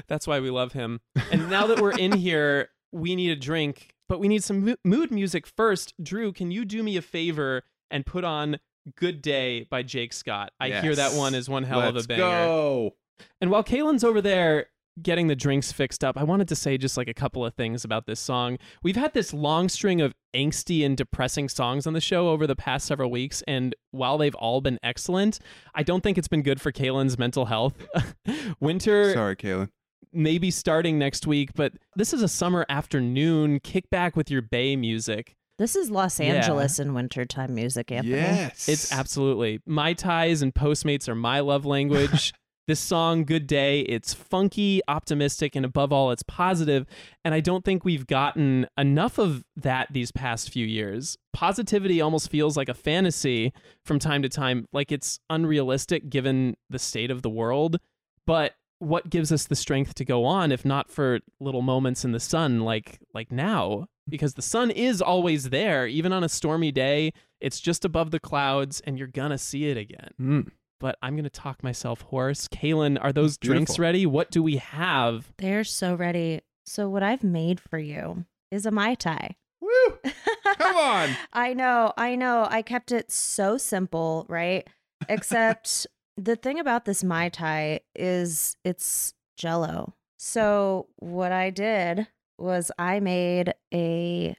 That's 0.08 0.28
why 0.28 0.40
we 0.40 0.52
love 0.52 0.74
him. 0.74 1.02
And 1.32 1.50
now 1.50 1.66
that 1.66 1.80
we're 1.82 1.98
in 1.98 2.12
here, 2.12 2.70
we 2.92 3.16
need 3.16 3.32
a 3.32 3.36
drink, 3.36 3.96
but 4.12 4.20
we 4.20 4.28
need 4.28 4.44
some 4.44 4.66
mo- 4.66 4.76
mood 4.84 5.10
music 5.10 5.48
first. 5.48 5.94
Drew, 6.04 6.34
can 6.34 6.52
you 6.52 6.66
do 6.66 6.84
me 6.84 6.98
a 6.98 7.02
favor 7.02 7.64
and 7.90 8.06
put 8.06 8.26
on 8.26 8.60
Good 8.98 9.22
Day 9.22 9.66
by 9.72 9.84
Jake 9.84 10.12
Scott? 10.12 10.52
I 10.60 10.82
hear 10.82 10.94
that 10.94 11.14
one 11.14 11.34
is 11.34 11.48
one 11.48 11.64
hell 11.64 11.80
Let's 11.80 11.98
of 12.00 12.04
a 12.04 12.08
banger. 12.10 12.20
go. 12.20 12.96
And 13.40 13.50
while 13.50 13.64
Kaylin's 13.64 14.04
over 14.04 14.20
there 14.20 14.66
getting 15.02 15.28
the 15.28 15.36
drinks 15.38 15.72
fixed 15.72 16.04
up, 16.04 16.18
I 16.18 16.26
wanted 16.26 16.50
to 16.50 16.58
say 16.58 16.78
just 16.78 16.98
like 16.98 17.08
a 17.08 17.14
couple 17.14 17.46
of 17.46 17.54
things 17.54 17.86
about 17.86 18.06
this 18.06 18.20
song. 18.20 18.58
We've 18.84 18.98
had 18.98 19.14
this 19.14 19.34
long 19.34 19.70
string 19.70 20.02
of 20.02 20.14
angsty 20.36 20.86
and 20.86 20.98
depressing 20.98 21.48
songs 21.48 21.88
on 21.88 21.94
the 21.94 22.02
show 22.02 22.28
over 22.28 22.46
the 22.46 22.56
past 22.58 22.88
several 22.88 23.10
weeks, 23.10 23.42
and 23.48 23.74
while 23.92 24.18
they've 24.18 24.36
all 24.36 24.60
been 24.60 24.78
excellent, 24.84 25.40
I 25.74 25.84
don't 25.84 26.04
think 26.04 26.18
it's 26.18 26.28
been 26.28 26.44
good 26.44 26.60
for 26.60 26.74
Kaylin's 26.74 27.18
mental 27.18 27.46
health. 27.46 27.76
Winter 28.60 29.14
Sorry, 29.14 29.38
Kaylin. 29.38 29.70
Maybe 30.14 30.52
starting 30.52 31.00
next 31.00 31.26
week, 31.28 31.52
but 31.56 31.74
this 31.96 32.14
is 32.14 32.22
a 32.22 32.28
summer 32.28 32.66
afternoon. 32.70 33.60
Kick 33.62 33.90
back 33.90 34.16
with 34.16 34.30
your 34.30 34.42
Bay 34.42 34.76
music. 34.76 35.36
This 35.58 35.76
is 35.76 35.90
Los 35.92 36.20
Yeah. 36.20 36.34
Angeles 36.36 36.80
in 36.80 36.94
wintertime 36.94 37.54
music, 37.54 37.92
Anthony. 37.92 38.16
Yes, 38.16 38.68
It's 38.68 38.92
absolutely 38.92 39.60
Mai 39.66 39.94
Tais 39.94 40.42
and 40.42 40.54
Postmates 40.54 41.08
are 41.08 41.16
my 41.16 41.40
love 41.40 41.66
language. 41.66 42.34
this 42.68 42.80
song, 42.80 43.26
Good 43.26 43.48
Day, 43.48 43.82
it's 43.82 44.14
funky, 44.14 44.82
optimistic, 44.88 45.56
and 45.56 45.66
above 45.66 45.92
all, 45.94 46.12
it's 46.12 46.24
positive. 46.24 46.86
And 47.24 47.34
I 47.36 47.40
don't 47.42 47.64
think 47.64 47.86
we've 47.86 48.08
gotten 48.08 48.66
enough 48.78 49.18
of 49.20 49.44
that 49.56 49.90
these 49.92 50.12
past 50.12 50.50
few 50.52 50.66
years. 50.66 51.18
Positivity 51.34 52.02
almost 52.02 52.30
feels 52.32 52.58
like 52.58 52.70
a 52.70 52.74
fantasy 52.74 53.54
from 53.86 54.00
time 54.00 54.22
to 54.24 54.30
time, 54.30 54.66
like 54.74 54.92
it's 54.92 55.20
unrealistic 55.30 56.10
given 56.10 56.56
the 56.70 56.80
state 56.80 57.12
of 57.12 57.22
the 57.22 57.30
world. 57.30 57.78
But 58.26 58.54
what 58.82 59.10
gives 59.10 59.32
us 59.32 59.46
the 59.46 59.56
strength 59.56 59.94
to 59.96 60.04
go 60.04 60.26
on 60.26 60.52
if 60.52 60.66
not 60.66 60.90
for 60.90 61.20
little 61.40 61.62
moments 61.62 62.04
in 62.04 62.12
the 62.12 62.20
sun 62.20 62.62
like 62.62 63.00
like 63.14 63.32
now 63.32 63.86
because 64.10 64.34
the 64.34 64.42
sun 64.42 64.72
is 64.72 65.02
always 65.02 65.50
there 65.52 65.86
even 65.88 66.12
on 66.12 66.24
a 66.24 66.30
stormy 66.30 66.72
day 66.72 67.12
it's 67.40 67.60
just 67.60 67.86
above 67.86 68.10
the 68.12 68.20
clouds 68.20 68.82
and 68.82 68.98
you're 68.98 69.08
gonna 69.08 69.38
see 69.38 69.70
it 69.70 69.78
again 69.78 70.10
Mm. 70.20 70.52
but 70.80 70.98
i'm 71.02 71.16
gonna 71.16 71.30
talk 71.30 71.64
myself 71.64 72.02
hoarse 72.02 72.48
kaylin 72.48 72.98
are 73.02 73.14
those 73.14 73.38
drinks 73.38 73.78
ready 73.78 74.06
what 74.06 74.32
do 74.32 74.42
we 74.42 74.58
have 74.58 75.32
They're 75.38 75.64
so 75.64 75.94
ready. 75.96 76.42
So 76.66 76.90
what 76.90 77.04
I've 77.04 77.24
made 77.24 77.60
for 77.60 77.80
you 77.80 78.26
is 78.52 78.66
a 78.66 78.72
Mai 78.72 78.96
Tai. 78.96 79.36
Woo! 79.60 79.98
Come 80.58 80.76
on. 80.78 81.10
I 81.34 81.54
know, 81.54 81.92
I 81.98 82.16
know. 82.16 82.48
I 82.50 82.62
kept 82.62 82.92
it 82.92 83.12
so 83.12 83.58
simple, 83.58 84.26
right? 84.30 84.68
Except 85.10 85.88
the 86.18 86.36
thing 86.36 86.60
about 86.60 86.86
this 86.86 87.04
Mai 87.04 87.30
Tai 87.30 87.80
is 87.96 88.56
it's 88.64 89.14
jello. 89.38 89.96
So 90.18 90.88
what 90.98 91.32
I 91.32 91.50
did 91.50 92.08
was 92.38 92.72
I 92.78 93.00
made 93.00 93.54
a 93.74 94.36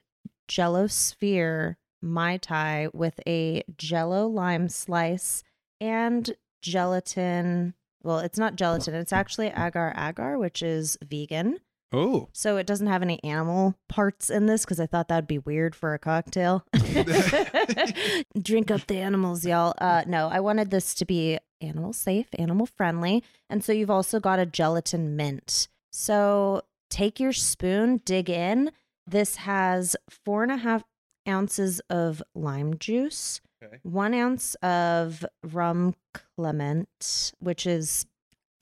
jello 0.49 0.87
sphere 0.87 1.79
Mai 2.01 2.37
Tai 2.37 2.89
with 2.93 3.21
a 3.27 3.63
jello 3.77 4.27
lime 4.27 4.69
slice 4.69 5.43
and 5.81 6.35
gelatin. 6.61 7.75
Well, 8.03 8.19
it's 8.19 8.39
not 8.39 8.57
gelatin, 8.57 8.95
it's 8.95 9.13
actually 9.13 9.49
agar 9.49 9.93
agar, 9.97 10.39
which 10.39 10.63
is 10.63 10.99
vegan. 11.05 11.59
Oh, 11.93 12.29
So 12.33 12.57
it 12.57 12.67
doesn't 12.67 12.87
have 12.87 13.03
any 13.03 13.23
animal 13.23 13.75
parts 13.89 14.31
in 14.31 14.47
this 14.47 14.65
because 14.65 14.81
I 14.81 14.87
thought 14.87 15.09
that'd 15.09 15.27
be 15.27 15.39
weird 15.39 15.75
for 15.75 15.93
a 15.95 15.99
cocktail. 15.99 16.65
Drink 18.41 18.71
up 18.71 18.87
the 18.87 18.99
animals, 18.99 19.45
y'all. 19.45 19.75
Uh, 19.79 20.03
no, 20.07 20.29
I 20.29 20.41
wanted 20.41 20.71
this 20.71 20.95
to 20.95 21.05
be 21.05 21.39
animal 21.61 21.93
safe, 21.93 22.27
animal 22.39 22.67
friendly. 22.67 23.23
And 23.51 23.63
so 23.63 23.73
you've 23.73 23.91
also 23.91 24.21
got 24.21 24.39
a 24.39 24.47
gelatin 24.47 25.17
mint. 25.17 25.69
So 25.93 26.63
take 26.91 27.21
your 27.21 27.33
spoon, 27.33 28.01
dig 28.05 28.31
in. 28.31 28.73
This 29.07 29.37
has 29.37 29.97
four 30.09 30.43
and 30.43 30.53
a 30.53 30.57
half 30.57 30.85
ounces 31.29 31.81
of 31.91 32.23
lime 32.35 32.79
juice, 32.79 33.41
Okay. 33.65 33.79
one 33.85 34.13
ounce 34.15 34.55
of 34.57 35.25
rum 35.45 35.95
clement, 36.37 37.33
which 37.39 37.65
is 37.67 38.07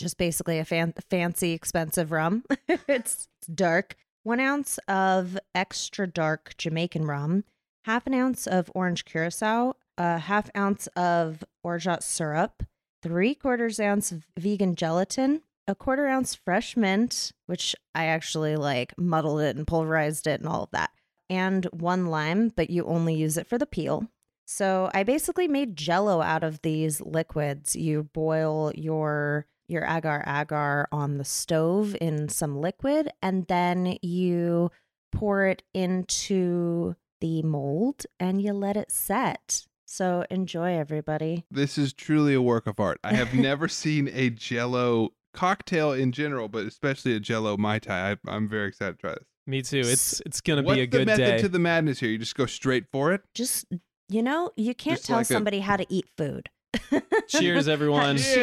just 0.00 0.19
basically 0.19 0.59
a 0.59 0.64
fan- 0.64 0.95
fancy, 1.09 1.52
expensive 1.52 2.11
rum. 2.11 2.45
it's, 2.88 3.28
dark. 3.54 3.97
One 4.23 4.40
ounce 4.40 4.78
of 4.87 5.38
extra 5.54 6.07
dark 6.07 6.54
Jamaican 6.59 7.07
rum, 7.07 7.45
half 7.85 8.07
an 8.07 8.14
ounce 8.14 8.47
of 8.47 8.71
orange 8.75 9.04
curacao, 9.04 9.76
a 9.97 10.19
half 10.19 10.50
ounce 10.57 10.88
of 10.88 11.42
orgeat 11.62 12.02
syrup, 12.02 12.62
three 13.02 13.35
quarters 13.35 13.80
ounce 13.80 14.12
of 14.12 14.26
vegan 14.38 14.75
gelatin, 14.75 15.42
a 15.66 15.75
quarter 15.75 16.07
ounce 16.07 16.35
fresh 16.35 16.76
mint, 16.76 17.33
which 17.47 17.75
I 17.95 18.07
actually 18.07 18.57
like 18.57 18.97
muddled 18.99 19.40
it 19.40 19.57
and 19.57 19.66
pulverized 19.66 20.26
it 20.26 20.40
and 20.40 20.49
all 20.49 20.64
of 20.64 20.71
that, 20.73 20.90
and 21.30 21.64
one 21.73 22.07
lime, 22.07 22.52
but 22.54 22.71
you 22.71 22.85
only 22.85 23.14
use 23.14 23.38
it 23.38 23.47
for 23.47 23.57
the 23.57 23.66
peel. 23.66 24.07
So 24.47 24.90
I 24.92 25.04
basically 25.04 25.47
made 25.47 25.76
jello 25.76 26.21
out 26.21 26.42
of 26.42 26.61
these 26.62 27.00
liquids. 27.00 27.76
You 27.76 28.09
boil 28.12 28.73
your 28.75 29.47
your 29.71 29.85
agar 29.85 30.25
agar 30.27 30.89
on 30.93 31.19
the 31.19 31.25
stove 31.25 31.97
in 32.00 32.29
some 32.29 32.61
liquid 32.61 33.11
and 33.23 33.47
then 33.47 33.97
you 34.03 34.71
pour 35.12 35.47
it 35.47 35.62
into 35.75 36.95
the 37.21 37.43
mold 37.43 38.05
and 38.19 38.41
you 38.43 38.53
let 38.53 38.77
it 38.77 38.91
set. 38.91 39.67
So 39.87 40.25
enjoy 40.31 40.79
everybody. 40.79 41.45
this 41.50 41.77
is 41.77 41.93
truly 41.93 42.33
a 42.35 42.41
work 42.43 42.67
of 42.67 42.79
art. 42.79 42.99
I 43.03 43.15
have 43.15 43.35
never 43.49 43.67
seen 43.69 44.09
a 44.12 44.31
Jello 44.31 45.11
cocktail 45.35 45.93
in 45.93 46.12
general, 46.12 46.49
but 46.49 46.65
especially 46.67 47.15
a 47.15 47.21
Jello 47.21 47.57
Mai 47.57 47.79
Tai. 47.81 48.12
I, 48.12 48.17
I'm 48.29 48.49
very 48.49 48.69
excited 48.69 48.93
to 48.93 48.99
try 48.99 49.11
this. 49.12 49.25
me 49.47 49.62
too 49.62 49.81
it's 49.85 50.21
it's 50.25 50.41
gonna 50.41 50.62
What's 50.62 50.77
be 50.77 50.83
a 50.83 50.87
good 50.87 51.07
day. 51.07 51.12
What's 51.12 51.19
the 51.19 51.25
method 51.25 51.41
to 51.43 51.49
the 51.49 51.59
madness 51.59 51.99
here? 52.00 52.09
You 52.11 52.19
just 52.19 52.37
go 52.37 52.47
straight 52.47 52.87
for 52.93 53.12
it. 53.12 53.23
Just 53.35 53.67
you 54.09 54.23
know, 54.23 54.50
you 54.57 54.75
can't 54.75 54.97
Just 54.97 55.07
tell 55.07 55.17
like 55.19 55.25
a- 55.31 55.33
somebody 55.33 55.61
how 55.61 55.77
to 55.77 55.87
eat 55.89 56.07
food. 56.17 56.49
Cheers, 57.29 57.69
everyone. 57.69 58.17
Cheers. 58.17 58.35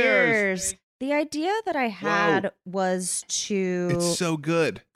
Cheers. 0.72 0.76
The 1.00 1.13
idea 1.13 1.51
that 1.66 1.75
I 1.75 1.89
had 1.89 2.51
was 2.66 3.24
to 3.27 3.89
It's 3.94 4.18
so 4.18 4.38
good. 4.38 4.82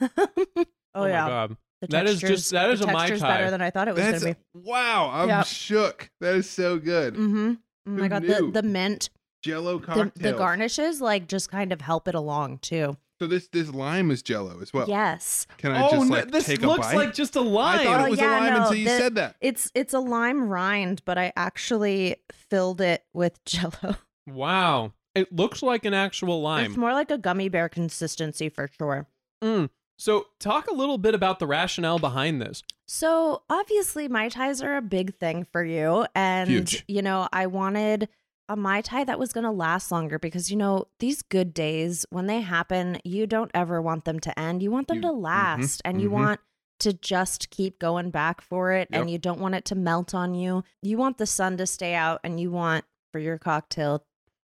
Oh, 0.94 1.04
my 1.04 1.08
yeah. 1.08 1.26
god 1.28 1.56
The 1.80 1.86
That 1.88 2.06
is 2.06 2.20
just- 2.20 2.50
that 2.50 2.70
is 2.70 2.80
a 2.82 2.86
Mai 2.86 2.92
texture's 3.06 3.20
Tai. 3.22 3.28
better 3.28 3.50
than 3.50 3.62
I 3.62 3.70
thought 3.70 3.88
it 3.88 3.94
was 3.94 4.04
going 4.04 4.20
to 4.20 4.26
be. 4.26 4.34
wow. 4.52 5.10
I'm 5.10 5.28
Yep. 5.28 5.46
shook. 5.46 6.10
That 6.20 6.34
is 6.34 6.50
so 6.50 6.78
good. 6.78 7.14
Mm-hmm. 7.14 7.52
Oh 7.86 7.90
my 7.90 8.02
Who 8.02 8.08
god, 8.10 8.22
the 8.24 8.40
knew? 8.40 8.52
the 8.52 8.62
mint 8.62 9.08
Jello 9.42 9.78
The, 9.78 10.12
the 10.14 10.32
garnishes 10.34 11.00
like 11.00 11.26
just 11.28 11.50
kind 11.50 11.72
of 11.72 11.80
help 11.80 12.06
it 12.08 12.14
along 12.14 12.58
too. 12.58 12.96
So 13.20 13.26
this 13.26 13.48
this 13.48 13.70
lime 13.70 14.10
is 14.10 14.22
Jello 14.22 14.60
as 14.60 14.72
well. 14.72 14.86
yes. 14.88 15.46
Can 15.56 15.72
I 15.72 15.86
oh, 15.86 15.90
just 15.92 16.08
no, 16.10 16.16
like 16.16 16.30
this 16.30 16.44
take 16.46 16.62
a 16.62 16.66
looks 16.66 16.86
bite? 16.88 16.96
like 16.96 17.14
just 17.14 17.36
a 17.36 17.40
lime. 17.40 17.80
I 17.80 17.84
thought 17.84 18.00
Oh, 18.00 18.04
it 18.06 18.10
was 18.10 18.18
yeah, 18.20 18.38
a 18.38 18.40
lime 18.40 18.52
no, 18.54 18.60
until 18.62 18.74
you 18.76 18.84
the- 18.84 18.98
said 18.98 19.14
that. 19.14 19.36
It's 19.40 19.70
it's 19.74 19.94
a 19.94 19.98
lime 20.00 20.48
rind, 20.48 21.02
but 21.04 21.16
I 21.18 21.32
actually 21.36 22.16
filled 22.50 22.80
it 22.82 23.04
with 23.14 23.42
jello. 23.46 23.96
wow. 24.28 24.92
It 25.14 25.32
looks 25.32 25.62
like 25.62 25.84
an 25.84 25.94
actual 25.94 26.40
lime. 26.40 26.66
It's 26.66 26.76
more 26.76 26.92
like 26.92 27.10
a 27.10 27.18
gummy 27.18 27.48
bear 27.48 27.68
consistency 27.68 28.48
for 28.48 28.68
sure. 28.78 29.06
Mm. 29.42 29.70
So, 29.98 30.26
talk 30.40 30.68
a 30.68 30.74
little 30.74 30.98
bit 30.98 31.14
about 31.14 31.38
the 31.38 31.46
rationale 31.46 31.98
behind 31.98 32.40
this. 32.40 32.62
So 32.86 33.42
obviously 33.48 34.08
Mai 34.08 34.28
Tais 34.28 34.60
are 34.62 34.76
a 34.76 34.82
big 34.82 35.16
thing 35.16 35.46
for 35.52 35.64
you. 35.64 36.06
And 36.14 36.50
Huge. 36.50 36.84
you 36.88 37.00
know, 37.02 37.28
I 37.32 37.46
wanted 37.46 38.08
a 38.48 38.56
Mai 38.56 38.80
Tai 38.82 39.04
that 39.04 39.18
was 39.18 39.32
gonna 39.32 39.52
last 39.52 39.90
longer 39.90 40.18
because 40.18 40.50
you 40.50 40.56
know, 40.56 40.88
these 40.98 41.22
good 41.22 41.54
days 41.54 42.04
when 42.10 42.26
they 42.26 42.40
happen, 42.40 42.98
you 43.04 43.26
don't 43.26 43.50
ever 43.54 43.80
want 43.80 44.04
them 44.04 44.18
to 44.20 44.38
end. 44.38 44.62
You 44.62 44.70
want 44.70 44.88
them 44.88 44.96
You- 44.96 45.02
to 45.02 45.08
mhm, 45.08 45.22
last 45.22 45.82
and 45.84 46.02
you 46.02 46.08
mhm. 46.10 46.12
want 46.12 46.40
to 46.80 46.92
just 46.92 47.48
keep 47.50 47.78
going 47.78 48.10
back 48.10 48.40
for 48.40 48.72
it 48.72 48.88
and 48.90 49.08
you 49.08 49.16
don't 49.16 49.38
want 49.40 49.54
it 49.54 49.64
to 49.66 49.74
melt 49.76 50.14
on 50.14 50.34
you. 50.34 50.64
You 50.82 50.98
want 50.98 51.16
the 51.16 51.26
sun 51.26 51.56
to 51.58 51.66
stay 51.66 51.94
out 51.94 52.20
and 52.24 52.40
you 52.40 52.50
want 52.50 52.84
for 53.12 53.20
your 53.20 53.38
cocktail 53.38 54.04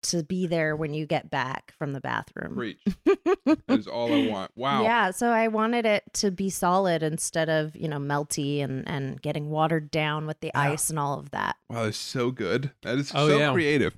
to 0.03 0.23
be 0.23 0.47
there 0.47 0.75
when 0.75 0.93
you 0.93 1.05
get 1.05 1.29
back 1.29 1.73
from 1.77 1.93
the 1.93 2.01
bathroom. 2.01 2.55
Preach. 2.55 2.79
that 3.05 3.59
is 3.69 3.87
all 3.87 4.13
I 4.13 4.27
want. 4.27 4.51
Wow. 4.55 4.83
Yeah, 4.83 5.11
so 5.11 5.29
I 5.29 5.47
wanted 5.47 5.85
it 5.85 6.03
to 6.15 6.31
be 6.31 6.49
solid 6.49 7.03
instead 7.03 7.49
of, 7.49 7.75
you 7.75 7.87
know, 7.87 7.97
melty 7.99 8.63
and 8.63 8.87
and 8.87 9.21
getting 9.21 9.49
watered 9.49 9.91
down 9.91 10.25
with 10.27 10.39
the 10.39 10.47
Yeah. 10.53 10.61
ice 10.61 10.89
and 10.89 10.97
all 10.99 11.19
of 11.19 11.31
that. 11.31 11.55
Wow, 11.69 11.83
that's 11.85 11.97
so 11.97 12.31
good. 12.31 12.71
That 12.83 12.97
is 12.97 13.11
Oh, 13.13 13.27
so 13.29 13.37
yeah. 13.37 13.51
creative. 13.53 13.97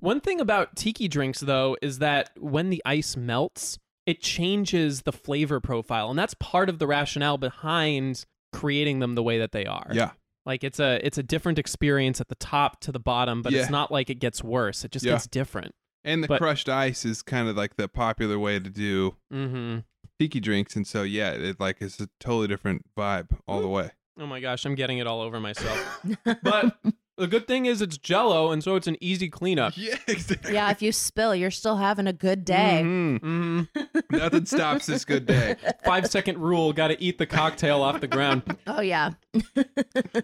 One 0.00 0.20
thing 0.20 0.40
about 0.40 0.76
tiki 0.76 1.08
drinks, 1.08 1.40
though, 1.40 1.76
is 1.80 1.98
that 2.00 2.30
when 2.38 2.68
the 2.70 2.82
ice 2.84 3.16
melts, 3.16 3.78
it 4.04 4.20
changes 4.20 5.02
the 5.02 5.12
flavor 5.12 5.58
profile. 5.58 6.10
And 6.10 6.18
that's 6.18 6.34
part 6.34 6.68
of 6.68 6.78
the 6.78 6.86
rationale 6.86 7.38
behind 7.38 8.24
creating 8.52 8.98
them 9.00 9.14
the 9.14 9.22
way 9.22 9.38
that 9.38 9.52
they 9.52 9.64
are. 9.66 9.88
Yeah. 9.92 10.10
Like 10.46 10.62
it's 10.64 10.78
a 10.80 11.04
it's 11.04 11.18
a 11.18 11.22
different 11.22 11.58
experience 11.58 12.20
at 12.20 12.28
the 12.28 12.36
top 12.36 12.80
to 12.82 12.92
the 12.92 13.00
bottom, 13.00 13.42
but 13.42 13.52
Yeah. 13.52 13.62
it's 13.62 13.70
not 13.70 13.90
like 13.92 14.08
it 14.08 14.20
gets 14.20 14.42
worse. 14.44 14.84
It 14.84 14.92
just 14.92 15.04
Yeah. 15.04 15.12
gets 15.14 15.26
different. 15.26 15.74
And 16.04 16.22
the 16.22 16.28
But- 16.28 16.38
crushed 16.38 16.68
ice 16.68 17.04
is 17.04 17.20
kind 17.20 17.48
of 17.48 17.56
like 17.56 17.76
the 17.76 17.88
popular 17.88 18.38
way 18.38 18.60
to 18.60 18.70
do 18.70 19.16
Mm-hmm. 19.32 19.80
tiki 20.20 20.38
drinks, 20.40 20.76
and 20.76 20.86
so 20.86 21.02
yeah, 21.02 21.32
it 21.32 21.58
like 21.60 21.78
it's 21.80 22.00
a 22.00 22.08
totally 22.20 22.46
different 22.46 22.86
vibe 22.96 23.28
all 23.48 23.60
the 23.60 23.68
way. 23.68 23.90
Oh 24.18 24.26
my 24.26 24.40
gosh, 24.40 24.64
I'm 24.64 24.76
getting 24.76 24.98
it 24.98 25.06
all 25.06 25.20
over 25.20 25.40
myself. 25.40 26.00
But 26.42 26.76
the 27.18 27.26
good 27.26 27.46
thing 27.46 27.66
is 27.66 27.80
it's 27.82 27.96
jello, 27.98 28.50
and 28.52 28.62
so 28.62 28.74
it's 28.76 28.86
an 28.86 28.96
easy 29.00 29.28
cleanup. 29.28 29.74
Yeah, 29.76 29.96
exactly. 30.08 30.52
yeah, 30.54 30.70
if 30.70 30.82
you 30.82 30.92
spill, 30.92 31.34
you're 31.34 31.50
still 31.50 31.76
having 31.76 32.06
a 32.06 32.12
good 32.12 32.44
day. 32.44 32.82
Mhm. 32.84 33.20
hmm 33.20 33.62
Nothing 34.10 34.46
stops 34.46 34.86
this 34.86 35.04
good 35.04 35.26
day. 35.26 35.56
Five 35.84 36.06
second 36.08 36.38
rule, 36.38 36.72
gotta 36.72 36.96
eat 37.02 37.18
the 37.18 37.26
cocktail 37.26 37.82
off 37.82 38.00
the 38.00 38.08
ground. 38.08 38.42
Oh 38.66 38.80
yeah. 38.80 39.10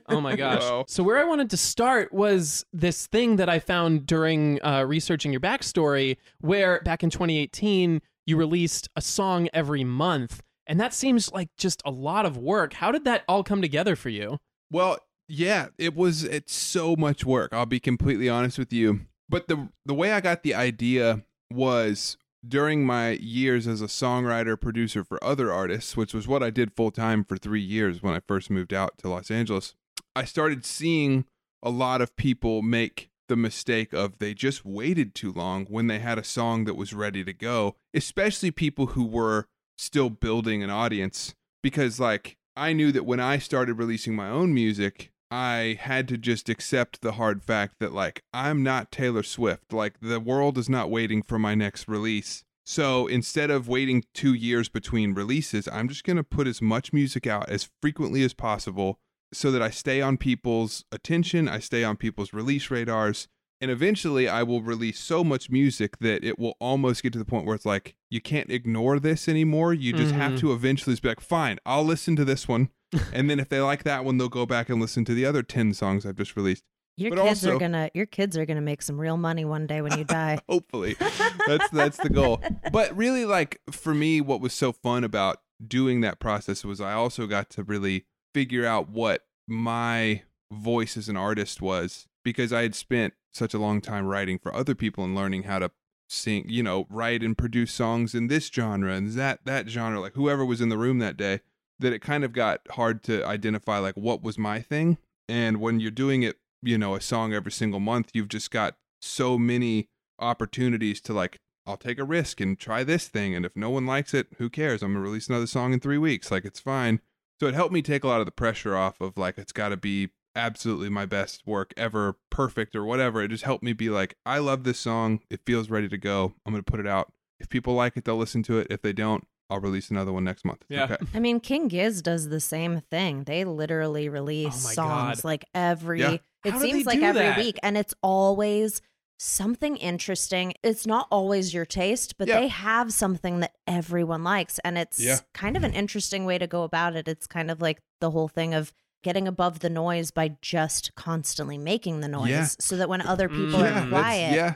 Oh 0.09 0.21
my 0.21 0.37
gosh. 0.37 0.63
Wow. 0.63 0.85
So, 0.89 1.03
where 1.03 1.19
I 1.19 1.25
wanted 1.25 1.51
to 1.51 1.57
start 1.57 2.13
was 2.13 2.65
this 2.73 3.07
thing 3.07 3.37
that 3.37 3.49
I 3.49 3.59
found 3.59 4.07
during 4.07 4.61
uh, 4.65 4.85
researching 4.87 5.33
your 5.33 5.41
backstory, 5.41 6.17
where 6.41 6.81
back 6.85 7.03
in 7.03 7.11
2018, 7.11 8.01
you 8.27 8.37
released 8.37 8.89
a 8.97 9.01
song 9.01 9.49
every 9.53 9.85
month. 9.85 10.43
And 10.67 10.81
that 10.81 10.95
seems 10.95 11.33
like 11.33 11.49
just 11.57 11.83
a 11.85 11.91
lot 11.91 12.25
of 12.27 12.37
work. 12.37 12.73
How 12.75 12.93
did 12.93 13.05
that 13.05 13.23
all 13.29 13.43
come 13.43 13.61
together 13.63 13.97
for 13.97 14.09
you? 14.11 14.39
Well, 14.71 14.99
yeah, 15.33 15.69
it 15.79 15.97
was 15.97 16.25
it's 16.25 16.55
so 16.55 16.95
much 16.95 17.25
work. 17.25 17.55
I'll 17.55 17.65
be 17.65 17.81
completely 17.81 18.29
honest 18.29 18.59
with 18.59 18.71
you. 18.71 19.01
But 19.31 19.49
the 19.49 19.71
the 19.87 19.95
way 19.95 20.13
I 20.13 20.21
got 20.21 20.43
the 20.43 20.55
idea 20.55 21.25
was 21.51 22.19
during 22.47 22.85
my 22.85 23.13
years 23.13 23.67
as 23.67 23.81
a 23.81 23.87
songwriter 23.87 24.61
producer 24.61 25.05
for 25.05 25.23
other 25.25 25.51
artists, 25.51 25.97
which 25.97 26.13
was 26.13 26.29
what 26.29 26.43
I 26.43 26.51
did 26.51 26.77
full 26.77 26.91
time 26.91 27.25
for 27.25 27.39
3 27.39 27.63
years 27.63 28.03
when 28.03 28.13
I 28.13 28.21
first 28.29 28.51
moved 28.51 28.75
out 28.75 28.99
to 28.99 29.09
Los 29.09 29.31
Angeles. 29.31 29.75
I 30.15 30.25
started 30.27 30.67
seeing 30.67 31.25
a 31.63 31.71
lot 31.71 32.03
of 32.03 32.15
people 32.17 32.61
make 32.61 33.09
the 33.29 33.37
mistake 33.37 33.95
of 33.95 34.19
they 34.19 34.35
just 34.35 34.67
waited 34.67 35.15
too 35.15 35.33
long 35.33 35.65
when 35.65 35.87
they 35.87 36.01
had 36.01 36.19
a 36.19 36.25
song 36.25 36.65
that 36.65 36.75
was 36.75 36.93
ready 36.93 37.25
to 37.25 37.33
go, 37.33 37.77
especially 37.95 38.51
people 38.51 38.89
who 38.89 39.07
were 39.07 39.47
still 39.79 40.11
building 40.11 40.63
an 40.63 40.69
audience 40.69 41.35
because 41.63 41.99
like 41.99 42.37
I 42.55 42.75
knew 42.75 42.93
that 42.93 43.07
when 43.07 43.21
I 43.21 43.39
started 43.39 43.75
releasing 43.75 44.15
my 44.15 44.29
own 44.29 44.53
music, 44.53 45.12
I 45.33 45.79
had 45.81 46.09
to 46.09 46.19
just 46.19 46.51
accept 46.51 47.01
the 47.01 47.13
hard 47.13 47.43
fact 47.43 47.77
that 47.81 47.95
like 47.95 48.23
I'm 48.35 48.63
not 48.63 48.93
Taylor 48.93 49.23
Swift. 49.23 49.73
Like 49.73 49.95
the 50.01 50.21
world 50.21 50.59
is 50.59 50.69
not 50.69 50.91
waiting 50.91 51.23
for 51.23 51.39
my 51.39 51.55
next 51.55 51.89
release. 51.89 52.45
So 52.67 53.07
instead 53.07 53.51
of 53.51 53.67
waiting 53.67 54.05
2 54.13 54.35
years 54.35 54.69
between 54.69 55.15
releases, 55.15 55.67
I'm 55.69 55.89
just 55.89 56.05
going 56.05 56.19
to 56.19 56.23
put 56.23 56.47
as 56.47 56.61
much 56.61 56.93
music 56.93 57.27
out 57.27 57.49
as 57.49 57.71
frequently 57.81 58.23
as 58.23 58.35
possible 58.35 58.99
so 59.33 59.51
that 59.51 59.63
I 59.63 59.71
stay 59.71 60.03
on 60.03 60.19
people's 60.19 60.85
attention, 60.93 61.49
I 61.49 61.61
stay 61.61 61.83
on 61.83 61.97
people's 61.97 62.35
release 62.35 62.71
radars, 62.71 63.27
and 63.61 63.71
eventually 63.71 64.29
I 64.29 64.43
will 64.43 64.61
release 64.63 65.01
so 65.01 65.25
much 65.25 65.49
music 65.49 65.99
that 66.01 66.23
it 66.23 66.39
will 66.39 66.57
almost 66.61 67.03
get 67.03 67.15
to 67.15 67.19
the 67.19 67.25
point 67.25 67.47
where 67.47 67.55
it's 67.55 67.65
like 67.67 67.95
you 68.11 68.21
can't 68.21 68.51
ignore 68.51 69.01
this 69.01 69.29
anymore. 69.29 69.73
You 69.73 69.95
just 69.95 70.13
have 70.15 70.33
Mhm. 70.33 70.41
to 70.41 70.53
eventually 70.53 70.95
be 70.97 71.09
like, 71.09 71.21
fine, 71.21 71.59
I'll 71.65 71.85
listen 71.85 72.17
to 72.17 72.25
this 72.27 72.47
one. 72.47 72.69
and 73.13 73.29
then 73.31 73.41
if 73.41 73.49
they 73.49 73.61
like 73.61 73.85
that 73.85 74.05
one, 74.05 74.19
they'll 74.19 74.29
go 74.29 74.47
back 74.47 74.69
and 74.69 74.81
listen 74.81 75.05
to 75.07 75.15
the 75.15 75.25
other 75.27 75.43
10 75.43 75.75
songs 75.75 76.05
I've 76.07 76.17
just 76.17 76.37
released. 76.37 76.65
Your 76.97 77.11
But 77.11 77.25
kids 77.25 77.45
also- 77.47 77.57
are 77.57 77.59
gonna 77.59 77.91
your 77.95 78.05
kids 78.07 78.37
are 78.37 78.45
gonna 78.45 78.61
make 78.61 78.83
some 78.83 79.01
real 79.01 79.17
money 79.17 79.45
one 79.47 79.67
day 79.67 79.81
when 79.81 79.97
you 79.97 80.05
die. 80.05 80.39
Hopefully. 80.49 80.97
that's 81.47 81.71
that's 81.71 81.97
the 81.97 82.11
goal. 82.11 82.43
But 82.71 82.95
really 82.97 83.25
like 83.25 83.61
for 83.71 83.95
me 83.95 84.21
what 84.21 84.41
was 84.43 84.53
so 84.53 84.73
fun 84.73 85.03
about 85.03 85.39
doing 85.67 86.03
that 86.03 86.21
process 86.21 86.65
was 86.65 86.81
I 86.83 86.93
also 86.93 87.27
got 87.27 87.49
to 87.51 87.63
really 87.63 88.05
figure 88.35 88.67
out 88.67 88.91
what 88.91 89.23
my 89.49 90.23
voice 90.53 90.97
as 90.99 91.09
an 91.09 91.17
artist 91.17 91.63
was 91.63 92.09
because 92.25 92.53
I 92.53 92.63
had 92.63 92.75
spent 92.75 93.15
such 93.33 93.55
a 93.55 93.59
long 93.59 93.81
time 93.81 94.05
writing 94.07 94.39
for 94.39 94.55
other 94.55 94.75
people 94.75 95.03
and 95.03 95.15
learning 95.15 95.45
how 95.45 95.61
to 95.61 95.71
sing, 96.11 96.45
you 96.47 96.63
know, 96.63 96.87
write 96.91 97.23
and 97.23 97.39
produce 97.39 97.73
songs 97.73 98.15
in 98.15 98.27
this 98.29 98.49
genre 98.49 98.93
and 98.95 99.13
that 99.13 99.41
that 99.47 99.69
genre 99.69 99.99
like 99.99 100.13
whoever 100.15 100.45
was 100.45 100.61
in 100.61 100.69
the 100.69 100.77
room 100.77 100.99
that 100.99 101.17
day 101.17 101.41
that 101.83 101.93
it 101.93 102.01
kind 102.01 102.25
of 102.25 102.33
got 102.33 102.61
hard 102.71 103.03
to 103.05 103.25
identify 103.25 103.79
like 103.79 103.95
what 103.95 104.23
was 104.23 104.39
my 104.39 104.61
thing 104.61 104.99
and 105.29 105.61
when 105.61 105.81
you're 105.81 105.91
doing 105.91 106.23
it, 106.23 106.37
you 106.63 106.77
know, 106.79 106.95
a 106.95 107.01
song 107.01 107.33
every 107.33 107.53
single 107.53 107.81
month, 107.81 108.11
you've 108.13 108.29
just 108.29 108.51
got 108.51 108.77
so 109.01 109.39
many 109.39 109.89
opportunities 110.19 111.01
to 111.03 111.13
like 111.13 111.39
I'll 111.67 111.77
take 111.77 111.99
a 111.99 112.05
risk 112.05 112.41
and 112.41 112.59
try 112.59 112.83
this 112.83 113.09
thing 113.09 113.35
and 113.35 113.47
if 113.47 113.55
no 113.55 113.71
one 113.71 113.87
likes 113.87 114.15
it, 114.15 114.29
who 114.39 114.51
cares? 114.51 114.83
I'm 114.83 114.95
to 114.95 115.01
release 115.01 115.29
another 115.29 115.47
song 115.47 115.73
in 115.73 115.81
3 115.81 115.99
weeks. 115.99 116.31
Like 116.31 116.45
it's 116.45 116.61
fine. 116.61 117.01
So 117.41 117.47
it 117.47 117.55
helped 117.55 117.73
me 117.73 117.83
take 117.83 118.05
a 118.05 118.09
lot 118.09 118.21
of 118.21 118.27
the 118.27 118.33
pressure 118.33 118.77
off 118.77 119.01
of 119.01 119.17
like 119.17 119.39
it's 119.39 119.53
got 119.53 119.71
to 119.71 119.77
be 119.77 120.11
absolutely 120.35 120.89
my 120.89 121.07
best 121.07 121.47
work 121.47 121.73
ever, 121.77 122.17
perfect 122.31 122.75
or 122.75 122.85
whatever. 122.85 123.23
It 123.23 123.29
just 123.29 123.45
helped 123.45 123.63
me 123.63 123.73
be 123.73 123.91
like 123.91 124.17
I 124.25 124.39
love 124.39 124.65
this 124.65 124.79
song. 124.79 125.21
It 125.31 125.41
feels 125.47 125.71
ready 125.71 125.89
to 125.89 125.99
go. 125.99 126.35
I'm 126.47 126.55
to 126.55 126.63
put 126.63 126.81
it 126.81 126.87
out. 126.87 127.13
If 127.41 127.49
people 127.49 127.75
like 127.75 127.97
it, 127.97 128.05
they'll 128.05 128.17
listen 128.17 128.43
to 128.45 128.59
it. 128.59 128.69
If 128.71 128.83
they 128.83 128.93
don't, 128.93 129.27
I'll 129.53 129.61
release 129.61 129.91
another 129.91 130.13
one 130.13 130.25
next 130.25 130.45
month. 130.45 130.65
Yeah. 130.69 130.85
Okay. 130.85 130.97
I 131.15 131.21
mean, 131.21 131.41
King 131.41 131.69
Giz 131.69 132.03
does 132.03 132.29
the 132.29 132.41
same 132.41 132.81
thing. 132.91 133.25
They 133.25 133.45
literally 133.45 134.09
release 134.09 134.65
Oh 134.65 134.69
my 134.69 134.75
songs 134.75 135.17
God. 135.21 135.25
like 135.25 135.45
every. 135.55 136.01
Yeah. 136.01 136.17
It 136.45 136.51
How 136.53 136.59
do 136.59 136.65
seems 136.65 136.79
they 136.79 136.85
like 136.85 136.99
do 137.01 137.05
every 137.05 137.21
that? 137.23 137.37
week, 137.39 137.59
and 137.63 137.77
it's 137.77 137.95
always 138.03 138.81
something 139.19 139.77
interesting. 139.77 140.55
It's 140.65 140.87
not 140.87 141.07
always 141.11 141.55
your 141.55 141.65
taste, 141.65 142.17
but 142.19 142.27
Yeah. 142.27 142.41
they 142.41 142.49
have 142.49 142.93
something 142.93 143.39
that 143.41 143.53
everyone 143.69 144.25
likes, 144.25 144.59
and 144.65 144.77
it's 144.77 144.99
Yeah. 144.99 145.19
kind 145.35 145.57
of 145.57 145.63
an 145.63 145.73
interesting 145.75 146.25
way 146.25 146.39
to 146.39 146.47
go 146.49 146.65
about 146.65 146.97
it. 146.97 147.07
It's 147.07 147.29
kind 147.29 147.51
of 147.51 147.61
like 147.63 147.79
the 148.01 148.11
whole 148.11 148.27
thing 148.29 148.53
of 148.55 148.73
getting 149.05 149.29
above 149.29 149.61
the 149.61 149.71
noise 149.71 150.11
by 150.11 150.37
just 150.43 150.95
constantly 150.97 151.59
making 151.59 152.01
the 152.01 152.09
noise, 152.09 152.31
Yeah. 152.31 152.47
so 152.59 152.77
that 152.77 152.89
when 152.89 153.01
other 153.03 153.29
people 153.29 153.61
Mm. 153.61 153.71
are 153.71 153.75
that's- 153.75 153.89
quiet, 153.91 154.35
yeah. 154.35 154.55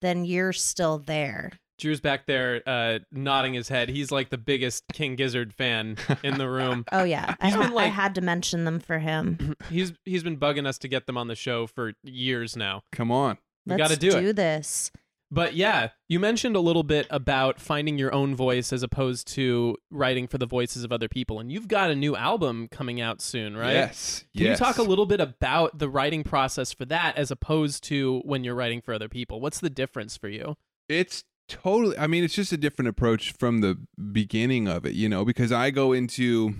then 0.00 0.24
you're 0.24 0.52
still 0.52 0.98
there. 0.98 1.52
Drew's 1.78 2.00
back 2.00 2.26
there 2.26 2.62
uh, 2.66 3.00
nodding 3.10 3.54
his 3.54 3.68
head. 3.68 3.88
He's 3.88 4.10
like 4.10 4.30
the 4.30 4.38
biggest 4.38 4.84
King 4.92 5.16
Gizzard 5.16 5.52
fan 5.52 5.96
in 6.22 6.38
the 6.38 6.48
room. 6.48 6.84
Oh 6.92 7.02
yeah, 7.02 7.34
I, 7.40 7.46
He's 7.46 7.56
been 7.56 7.72
ha- 7.72 7.78
I 7.78 7.86
had 7.86 8.14
to 8.14 8.20
mention 8.20 8.64
them 8.64 8.78
for 8.78 8.98
him. 8.98 9.56
he's 9.70 9.92
he's 10.04 10.22
been 10.22 10.36
bugging 10.36 10.66
us 10.66 10.78
to 10.78 10.88
get 10.88 11.06
them 11.06 11.16
on 11.16 11.28
the 11.28 11.34
show 11.34 11.66
for 11.66 11.94
years 12.02 12.56
now. 12.56 12.82
Come 12.92 13.10
on. 13.10 13.38
We 13.66 13.74
Let's 13.76 13.82
got 13.82 13.90
to 13.90 13.96
do, 13.96 14.16
it. 14.18 14.36
this. 14.36 14.92
But 15.30 15.54
yeah, 15.54 15.88
you 16.08 16.20
mentioned 16.20 16.54
a 16.54 16.60
little 16.60 16.84
bit 16.84 17.08
about 17.10 17.60
finding 17.60 17.98
your 17.98 18.14
own 18.14 18.36
voice 18.36 18.72
as 18.72 18.84
opposed 18.84 19.26
to 19.34 19.76
writing 19.90 20.28
for 20.28 20.38
the 20.38 20.46
voices 20.46 20.84
of 20.84 20.92
other 20.92 21.08
people. 21.08 21.40
And 21.40 21.50
you've 21.50 21.66
got 21.66 21.90
a 21.90 21.96
new 21.96 22.14
album 22.14 22.68
coming 22.70 23.00
out 23.00 23.20
soon, 23.20 23.56
right? 23.56 23.72
Yes. 23.72 24.24
Can 24.36 24.46
yes. 24.46 24.60
you 24.60 24.64
talk 24.64 24.78
a 24.78 24.82
little 24.82 25.06
bit 25.06 25.20
about 25.20 25.78
the 25.78 25.88
writing 25.88 26.22
process 26.22 26.72
for 26.72 26.84
that 26.84 27.16
as 27.16 27.32
opposed 27.32 27.82
to 27.84 28.20
when 28.24 28.44
you're 28.44 28.54
writing 28.54 28.80
for 28.80 28.94
other 28.94 29.08
people? 29.08 29.40
What's 29.40 29.58
the 29.58 29.70
difference 29.70 30.16
for 30.16 30.28
you? 30.28 30.56
It's 30.88 31.24
totally 31.48 31.96
I 31.98 32.06
mean 32.06 32.24
it's 32.24 32.34
just 32.34 32.52
a 32.52 32.56
different 32.56 32.88
approach 32.88 33.32
from 33.32 33.60
the 33.60 33.78
beginning 34.12 34.68
of 34.68 34.84
it, 34.86 34.94
you 34.94 35.08
know, 35.08 35.24
because 35.24 35.52
I 35.52 35.70
go 35.70 35.92
into 35.92 36.54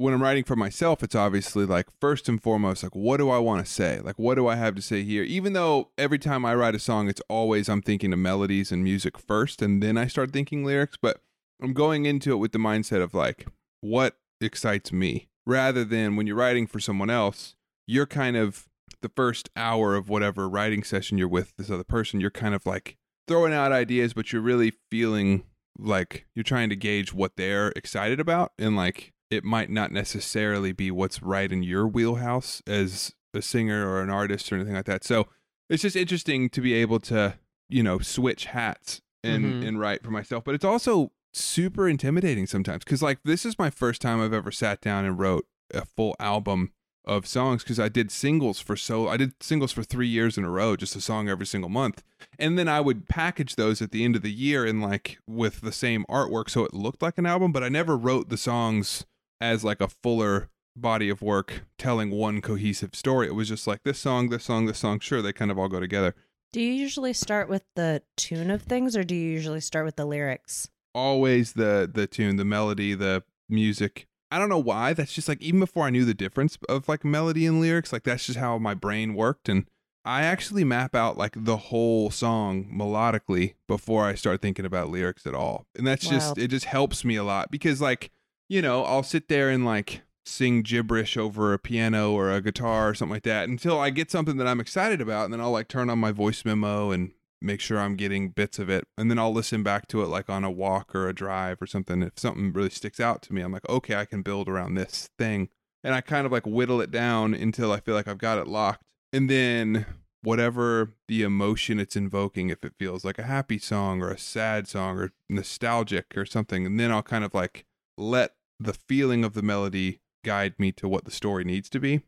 when 0.00 0.14
I'm 0.14 0.22
writing 0.22 0.44
for 0.44 0.56
myself, 0.56 1.02
it's 1.02 1.14
obviously 1.14 1.66
like 1.66 1.86
first 2.00 2.26
and 2.26 2.42
foremost, 2.42 2.82
like 2.82 2.94
what 2.94 3.18
do 3.18 3.28
I 3.28 3.36
want 3.36 3.64
to 3.64 3.70
say? 3.70 4.00
Like 4.00 4.18
what 4.18 4.36
do 4.36 4.48
I 4.48 4.56
have 4.56 4.74
to 4.76 4.82
say 4.82 5.02
here? 5.02 5.22
Even 5.22 5.52
though 5.52 5.90
every 5.98 6.18
time 6.18 6.46
I 6.46 6.54
write 6.54 6.74
a 6.74 6.78
song, 6.78 7.08
it's 7.08 7.20
always 7.28 7.68
I'm 7.68 7.82
thinking 7.82 8.12
of 8.14 8.18
melodies 8.18 8.72
and 8.72 8.82
music 8.82 9.18
first, 9.18 9.60
and 9.60 9.82
then 9.82 9.98
I 9.98 10.06
start 10.06 10.32
thinking 10.32 10.64
lyrics. 10.64 10.96
But 11.00 11.20
I'm 11.62 11.74
going 11.74 12.06
into 12.06 12.32
it 12.32 12.36
with 12.36 12.52
the 12.52 12.58
mindset 12.58 13.02
of 13.02 13.12
like 13.12 13.46
what 13.82 14.16
excites 14.40 14.90
me, 14.90 15.28
rather 15.46 15.84
than 15.84 16.16
when 16.16 16.26
you're 16.26 16.36
writing 16.36 16.66
for 16.66 16.80
someone 16.80 17.10
else, 17.10 17.54
you're 17.86 18.06
kind 18.06 18.38
of 18.38 18.68
the 19.02 19.10
first 19.14 19.50
hour 19.54 19.94
of 19.94 20.08
whatever 20.08 20.48
writing 20.48 20.82
session 20.82 21.18
you're 21.18 21.28
with 21.28 21.52
this 21.58 21.70
other 21.70 21.84
person, 21.84 22.22
you're 22.22 22.30
kind 22.30 22.54
of 22.54 22.64
like 22.64 22.96
throwing 23.30 23.52
out 23.52 23.70
ideas, 23.72 24.12
but 24.12 24.32
you're 24.32 24.42
really 24.42 24.72
feeling 24.90 25.44
like 25.78 26.26
you're 26.34 26.42
trying 26.42 26.68
to 26.68 26.76
gauge 26.76 27.14
what 27.14 27.36
they're 27.36 27.68
excited 27.76 28.18
about 28.20 28.52
and 28.58 28.74
like 28.76 29.12
it 29.30 29.44
might 29.44 29.70
not 29.70 29.92
necessarily 29.92 30.72
be 30.72 30.90
what's 30.90 31.22
right 31.22 31.52
in 31.52 31.62
your 31.62 31.86
wheelhouse 31.86 32.60
as 32.66 33.14
a 33.32 33.40
singer 33.40 33.88
or 33.88 34.02
an 34.02 34.10
artist 34.10 34.50
or 34.50 34.56
anything 34.56 34.74
like 34.74 34.86
that. 34.86 35.04
So 35.04 35.28
it's 35.70 35.82
just 35.82 35.94
interesting 35.94 36.50
to 36.50 36.60
be 36.60 36.74
able 36.74 36.98
to, 37.00 37.38
you 37.68 37.84
know, 37.84 38.00
switch 38.00 38.46
hats 38.46 39.00
and 39.22 39.44
Mhm. 39.62 39.68
and 39.68 39.78
write 39.80 40.02
for 40.02 40.10
myself. 40.10 40.42
But 40.42 40.56
it's 40.56 40.64
also 40.64 41.12
super 41.32 41.88
intimidating 41.88 42.46
sometimes 42.48 42.82
because 42.82 43.00
like 43.02 43.20
this 43.24 43.46
is 43.46 43.56
my 43.56 43.70
first 43.70 44.02
time 44.02 44.20
I've 44.20 44.32
ever 44.34 44.50
sat 44.50 44.80
down 44.80 45.04
and 45.04 45.16
wrote 45.16 45.46
a 45.72 45.84
full 45.86 46.16
album 46.18 46.72
of 47.04 47.26
songs 47.26 47.62
because 47.62 47.80
I 47.80 47.88
did 47.88 48.10
singles 48.10 48.60
for 48.60 48.76
so 48.76 49.08
I 49.08 49.16
did 49.16 49.42
singles 49.42 49.72
for 49.72 49.82
three 49.82 50.08
years 50.08 50.36
in 50.36 50.44
a 50.44 50.50
row, 50.50 50.76
just 50.76 50.96
a 50.96 51.00
song 51.00 51.28
every 51.28 51.46
single 51.46 51.70
month, 51.70 52.02
and 52.38 52.58
then 52.58 52.68
I 52.68 52.80
would 52.80 53.08
package 53.08 53.56
those 53.56 53.80
at 53.80 53.90
the 53.90 54.04
end 54.04 54.16
of 54.16 54.22
the 54.22 54.32
year 54.32 54.64
and 54.66 54.82
like 54.82 55.18
with 55.26 55.60
the 55.62 55.72
same 55.72 56.04
artwork 56.08 56.50
so 56.50 56.64
it 56.64 56.74
looked 56.74 57.02
like 57.02 57.18
an 57.18 57.26
album, 57.26 57.52
but 57.52 57.64
I 57.64 57.68
never 57.68 57.96
wrote 57.96 58.28
the 58.28 58.36
songs 58.36 59.06
as 59.40 59.64
like 59.64 59.80
a 59.80 59.88
fuller 59.88 60.50
body 60.76 61.08
of 61.08 61.22
work 61.22 61.64
telling 61.78 62.10
one 62.10 62.40
cohesive 62.40 62.94
story. 62.94 63.26
It 63.26 63.34
was 63.34 63.48
just 63.48 63.66
like 63.66 63.82
this 63.82 63.98
song, 63.98 64.28
this 64.28 64.44
song, 64.44 64.66
this 64.66 64.78
song. 64.78 65.00
Sure, 65.00 65.22
they 65.22 65.32
kind 65.32 65.50
of 65.50 65.58
all 65.58 65.68
go 65.68 65.80
together. 65.80 66.14
Do 66.52 66.60
you 66.60 66.72
usually 66.72 67.12
start 67.12 67.48
with 67.48 67.62
the 67.76 68.02
tune 68.16 68.50
of 68.50 68.62
things 68.62 68.96
or 68.96 69.04
do 69.04 69.14
you 69.14 69.30
usually 69.30 69.60
start 69.60 69.84
with 69.84 69.96
the 69.96 70.04
lyrics? 70.04 70.68
Always 70.94 71.52
the 71.52 71.88
the 71.92 72.06
tune, 72.06 72.36
the 72.36 72.44
melody, 72.44 72.94
the 72.94 73.22
music. 73.48 74.06
I 74.30 74.38
don't 74.38 74.48
know 74.48 74.58
why. 74.58 74.92
That's 74.92 75.12
just 75.12 75.28
like 75.28 75.42
even 75.42 75.60
before 75.60 75.86
I 75.86 75.90
knew 75.90 76.04
the 76.04 76.14
difference 76.14 76.58
of 76.68 76.88
like 76.88 77.04
melody 77.04 77.46
and 77.46 77.60
lyrics, 77.60 77.92
like 77.92 78.04
that's 78.04 78.26
just 78.26 78.38
how 78.38 78.58
my 78.58 78.74
brain 78.74 79.14
worked 79.14 79.48
and 79.48 79.66
I 80.04 80.22
actually 80.22 80.64
map 80.64 80.94
out 80.94 81.18
like 81.18 81.34
the 81.36 81.56
whole 81.56 82.10
song 82.10 82.70
melodically 82.72 83.54
before 83.68 84.06
I 84.06 84.14
start 84.14 84.40
thinking 84.40 84.64
about 84.64 84.88
lyrics 84.88 85.26
at 85.26 85.34
all. 85.34 85.66
And 85.76 85.86
that's 85.86 86.08
just 86.08 86.38
it 86.38 86.48
just 86.48 86.64
helps 86.64 87.04
me 87.04 87.16
a 87.16 87.24
lot 87.24 87.50
because 87.50 87.80
like, 87.80 88.10
you 88.48 88.62
know, 88.62 88.84
I'll 88.84 89.02
sit 89.02 89.28
there 89.28 89.50
and 89.50 89.64
like 89.64 90.02
sing 90.24 90.62
gibberish 90.62 91.16
over 91.16 91.52
a 91.52 91.58
piano 91.58 92.12
or 92.12 92.30
a 92.30 92.40
guitar 92.40 92.90
or 92.90 92.94
something 92.94 93.14
like 93.14 93.24
that 93.24 93.48
until 93.48 93.78
I 93.78 93.90
get 93.90 94.10
something 94.10 94.36
that 94.36 94.46
I'm 94.46 94.60
excited 94.60 95.00
about 95.00 95.24
and 95.24 95.34
then 95.34 95.40
I'll 95.40 95.50
like 95.50 95.68
turn 95.68 95.90
on 95.90 95.98
my 95.98 96.12
voice 96.12 96.44
memo 96.44 96.90
and 96.92 97.12
make 97.40 97.60
sure 97.60 97.78
I'm 97.78 97.96
getting 97.96 98.30
bits 98.30 98.58
of 98.58 98.68
it 98.68 98.84
and 98.98 99.10
then 99.10 99.18
I'll 99.18 99.32
listen 99.32 99.62
back 99.62 99.88
to 99.88 100.02
it 100.02 100.08
like 100.08 100.28
on 100.28 100.44
a 100.44 100.50
walk 100.50 100.94
or 100.94 101.08
a 101.08 101.14
drive 101.14 101.60
or 101.60 101.66
something. 101.66 102.02
If 102.02 102.18
something 102.18 102.52
really 102.52 102.70
sticks 102.70 103.00
out 103.00 103.22
to 103.22 103.32
me 103.32 103.42
I'm 103.42 103.52
like 103.52 103.68
okay 103.68 103.94
I 103.94 104.04
can 104.04 104.22
build 104.22 104.48
around 104.48 104.74
this 104.74 105.08
thing. 105.18 105.48
And 105.82 105.94
I 105.94 106.02
kind 106.02 106.26
of 106.26 106.32
like 106.32 106.46
whittle 106.46 106.80
it 106.80 106.90
down 106.90 107.32
until 107.32 107.72
I 107.72 107.80
feel 107.80 107.94
like 107.94 108.06
I've 108.06 108.18
got 108.18 108.38
it 108.38 108.46
locked. 108.46 108.84
And 109.12 109.30
then 109.30 109.86
whatever 110.22 110.92
the 111.08 111.22
emotion 111.22 111.80
it's 111.80 111.96
invoking 111.96 112.50
if 112.50 112.62
it 112.64 112.74
feels 112.78 113.04
like 113.04 113.18
a 113.18 113.22
happy 113.22 113.58
song 113.58 114.02
or 114.02 114.10
a 114.10 114.18
sad 114.18 114.68
song 114.68 114.98
or 114.98 115.12
nostalgic 115.30 116.14
or 116.14 116.26
something 116.26 116.66
and 116.66 116.78
then 116.78 116.92
I'll 116.92 117.02
kind 117.02 117.24
of 117.24 117.32
like 117.32 117.64
let 117.96 118.34
the 118.58 118.74
feeling 118.74 119.24
of 119.24 119.32
the 119.32 119.42
melody 119.42 120.00
guide 120.24 120.54
me 120.58 120.72
to 120.72 120.88
what 120.88 121.04
the 121.04 121.10
story 121.10 121.44
needs 121.44 121.68
to 121.70 121.80
be. 121.80 122.02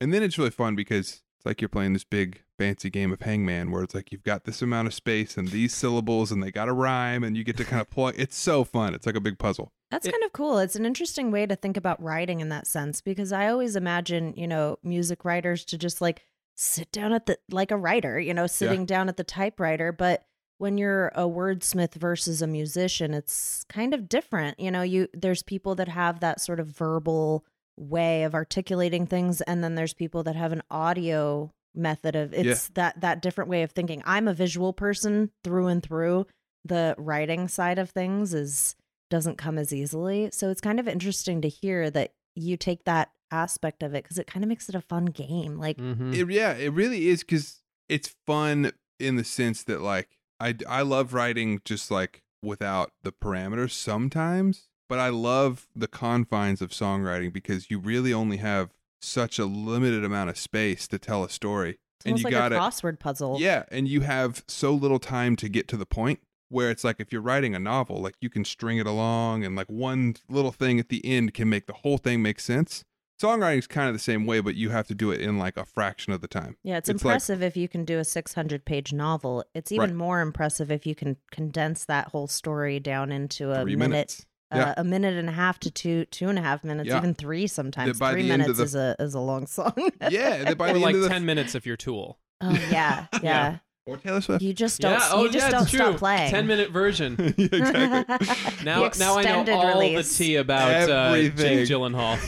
And 0.00 0.12
then 0.14 0.22
it's 0.22 0.38
really 0.38 0.50
fun 0.50 0.74
because 0.74 1.22
it's 1.36 1.46
like 1.46 1.60
you're 1.60 1.68
playing 1.68 1.92
this 1.92 2.04
big 2.04 2.42
fancy 2.60 2.90
game 2.90 3.10
of 3.12 3.20
hangman 3.22 3.70
where 3.70 3.82
it's 3.82 3.94
like 3.94 4.12
you've 4.12 4.22
got 4.22 4.44
this 4.44 4.60
amount 4.60 4.86
of 4.86 4.92
space 4.92 5.36
and 5.38 5.48
these 5.48 5.72
syllables 5.72 6.30
and 6.30 6.42
they 6.42 6.50
got 6.50 6.66
to 6.66 6.72
rhyme 6.74 7.24
and 7.24 7.36
you 7.36 7.42
get 7.44 7.56
to 7.56 7.64
kind 7.64 7.80
of 7.80 7.88
plug 7.96 8.14
it's 8.18 8.36
so 8.36 8.64
fun 8.64 8.94
it's 8.94 9.06
like 9.06 9.16
a 9.16 9.20
big 9.20 9.38
puzzle 9.38 9.72
That's 9.90 10.06
It- 10.06 10.12
kind 10.12 10.24
of 10.24 10.32
cool. 10.32 10.58
It's 10.58 10.76
an 10.76 10.84
interesting 10.86 11.30
way 11.30 11.46
to 11.46 11.56
think 11.56 11.76
about 11.76 12.02
writing 12.02 12.40
in 12.40 12.48
that 12.50 12.66
sense 12.66 13.00
because 13.00 13.32
I 13.32 13.48
always 13.48 13.74
imagine, 13.76 14.34
you 14.36 14.46
know, 14.46 14.78
music 14.84 15.24
writers 15.24 15.64
to 15.66 15.76
just 15.78 16.00
like 16.00 16.22
sit 16.54 16.92
down 16.92 17.12
at 17.12 17.24
the 17.26 17.38
like 17.50 17.70
a 17.72 17.76
writer, 17.76 18.20
you 18.20 18.34
know, 18.34 18.46
sitting 18.46 18.84
down 18.86 19.08
at 19.08 19.16
the 19.16 19.24
typewriter, 19.24 19.90
but 19.90 20.22
when 20.58 20.76
you're 20.78 21.08
a 21.16 21.22
wordsmith 21.22 21.94
versus 21.94 22.42
a 22.42 22.46
musician, 22.46 23.14
it's 23.14 23.64
kind 23.68 23.94
of 23.94 24.08
different. 24.08 24.60
You 24.60 24.70
know, 24.70 24.82
you 24.82 25.08
there's 25.14 25.42
people 25.42 25.74
that 25.76 25.88
have 25.88 26.20
that 26.20 26.40
sort 26.40 26.60
of 26.60 26.66
verbal 26.68 27.44
way 27.76 28.22
of 28.24 28.34
articulating 28.34 29.06
things 29.06 29.40
and 29.40 29.64
then 29.64 29.74
there's 29.74 29.94
people 29.94 30.22
that 30.24 30.36
have 30.36 30.52
an 30.52 30.62
audio 30.70 31.50
method 31.74 32.16
of 32.16 32.32
Yeah. 32.32 32.40
it's 32.52 32.68
that 32.70 33.00
that 33.00 33.22
different 33.22 33.48
way 33.50 33.62
of 33.62 33.72
thinking. 33.72 34.02
I'm 34.04 34.26
a 34.28 34.34
visual 34.34 34.72
person 34.72 35.30
through 35.44 35.66
and 35.68 35.82
through. 35.82 36.26
The 36.64 36.94
writing 36.98 37.48
side 37.48 37.78
of 37.78 37.90
things 37.90 38.34
is 38.34 38.74
doesn't 39.08 39.38
come 39.38 39.58
as 39.58 39.72
easily. 39.72 40.30
So 40.32 40.50
it's 40.50 40.60
kind 40.60 40.78
of 40.78 40.86
interesting 40.86 41.40
to 41.42 41.48
hear 41.48 41.90
that 41.90 42.12
you 42.36 42.56
take 42.56 42.84
that 42.84 43.10
aspect 43.32 43.82
of 43.82 43.94
it 43.94 44.04
because 44.04 44.18
it 44.18 44.26
kind 44.26 44.44
of 44.44 44.48
makes 44.48 44.68
it 44.68 44.74
a 44.74 44.80
fun 44.80 45.06
game. 45.06 45.58
Like, 45.58 45.78
Mhm. 45.78 46.14
It, 46.14 46.30
yeah, 46.32 46.52
it 46.54 46.72
really 46.72 47.08
is 47.08 47.20
because 47.20 47.62
it's 47.88 48.14
fun 48.26 48.72
in 48.98 49.16
the 49.16 49.24
sense 49.24 49.62
that 49.64 49.80
like 49.80 50.18
I 50.38 50.54
I 50.68 50.82
love 50.82 51.12
writing 51.14 51.60
just 51.64 51.90
like 51.90 52.22
without 52.42 52.92
the 53.02 53.12
parameters 53.12 53.72
sometimes, 53.72 54.68
but 54.88 54.98
I 54.98 55.08
love 55.08 55.68
the 55.74 55.88
confines 55.88 56.60
of 56.62 56.70
songwriting 56.70 57.32
because 57.32 57.70
you 57.70 57.78
really 57.78 58.12
only 58.12 58.38
have 58.38 58.70
such 59.00 59.38
a 59.38 59.44
limited 59.44 60.04
amount 60.04 60.30
of 60.30 60.38
space 60.38 60.86
to 60.88 60.98
tell 60.98 61.24
a 61.24 61.28
story, 61.30 61.78
it's 62.04 62.20
you 62.20 62.24
like 62.24 62.32
gotta 62.32 62.56
a 62.56 62.58
crossword 62.58 62.98
puzzle. 62.98 63.38
yeah, 63.40 63.64
and 63.70 63.88
you 63.88 64.00
have 64.02 64.44
so 64.48 64.72
little 64.72 64.98
time 64.98 65.36
to 65.36 65.48
get 65.48 65.68
to 65.68 65.76
the 65.76 65.86
point 65.86 66.20
where 66.48 66.70
it's 66.70 66.82
like 66.84 66.96
if 66.98 67.12
you're 67.12 67.20
writing 67.22 67.54
a 67.54 67.58
novel, 67.58 68.00
like 68.00 68.14
you 68.20 68.28
can 68.30 68.44
string 68.44 68.78
it 68.78 68.86
along 68.86 69.44
and 69.44 69.54
like 69.54 69.70
one 69.70 70.16
little 70.28 70.52
thing 70.52 70.80
at 70.80 70.88
the 70.88 71.04
end 71.04 71.32
can 71.34 71.48
make 71.48 71.66
the 71.66 71.72
whole 71.74 71.98
thing 71.98 72.22
make 72.22 72.40
sense. 72.40 72.82
Songwriting 73.22 73.58
is 73.58 73.66
kind 73.66 73.86
of 73.88 73.94
the 73.94 73.98
same 73.98 74.24
way, 74.24 74.40
but 74.40 74.54
you 74.54 74.70
have 74.70 74.86
to 74.88 74.94
do 74.94 75.10
it 75.10 75.20
in 75.20 75.38
like 75.38 75.58
a 75.58 75.66
fraction 75.66 76.10
of 76.14 76.22
the 76.22 76.26
time. 76.26 76.56
Yeah, 76.64 76.78
it's, 76.78 76.88
It's 76.88 77.04
like- 77.04 77.10
impressive 77.12 77.42
if 77.42 77.54
you 77.54 77.68
can 77.68 77.84
do 77.84 77.98
a 77.98 78.04
600 78.04 78.64
page 78.64 78.94
novel. 78.94 79.44
It's 79.54 79.70
even 79.70 79.90
Right. 79.90 79.94
more 79.96 80.20
impressive 80.22 80.70
if 80.70 80.86
you 80.86 80.94
can 80.94 81.18
condense 81.30 81.84
that 81.84 82.08
whole 82.08 82.28
story 82.28 82.80
down 82.80 83.12
into 83.12 83.50
a 83.52 83.60
Three 83.62 83.76
minute, 83.76 83.90
minutes. 83.90 84.26
Uh, 84.52 84.56
Yeah. 84.56 84.74
a 84.76 84.84
minute 84.84 85.14
and 85.14 85.28
a 85.28 85.32
half 85.32 85.58
to 85.60 85.70
two, 85.70 86.04
two 86.06 86.28
and 86.28 86.38
a 86.38 86.42
half 86.42 86.64
minutes, 86.64 86.88
Yeah. 86.88 86.98
even 86.98 87.14
three 87.14 87.46
sometimes. 87.46 87.98
by 87.98 88.12
three 88.12 88.22
the 88.26 88.32
end 88.32 88.42
of 88.42 88.48
minutes 88.48 88.58
the- 88.58 88.64
is 88.64 88.74
a 88.74 88.96
is 89.00 89.14
a 89.14 89.20
long 89.20 89.46
song. 89.56 89.72
Yeah, 90.10 90.54
by 90.54 90.70
or 90.70 90.72
the 90.74 90.78
like 90.80 90.88
end 90.94 90.96
of 90.96 91.02
the 91.02 91.08
10 91.08 91.24
minutes 91.24 91.54
if 91.54 91.66
you're 91.66 91.76
Tool. 91.76 92.18
oh 92.40 92.50
yeah, 92.70 93.06
yeah. 93.14 93.20
Yeah. 93.22 93.58
or 93.86 93.96
Taylor 93.96 94.20
Swift. 94.20 94.42
You 94.42 94.52
just 94.52 94.80
don't. 94.80 94.92
yeah, 94.92 94.98
you 94.98 95.12
oh, 95.14 95.28
just 95.28 95.46
yeah, 95.46 95.50
don't 95.50 95.62
it's 95.62 95.70
true. 95.70 95.78
stop 95.78 95.96
playing. 95.96 96.30
10 96.30 96.46
minute 96.46 96.70
version. 96.70 97.16
yeah, 97.36 97.46
exactly. 97.58 98.64
Now, 98.64 98.90
now 98.98 99.18
I 99.18 99.22
know 99.44 99.52
all 99.54 99.80
release. 99.80 100.16
the 100.18 100.24
tea 100.24 100.36
about 100.36 100.88
uh, 100.90 101.14
Jake 101.16 101.68
Gyllenhaal. 101.68 102.18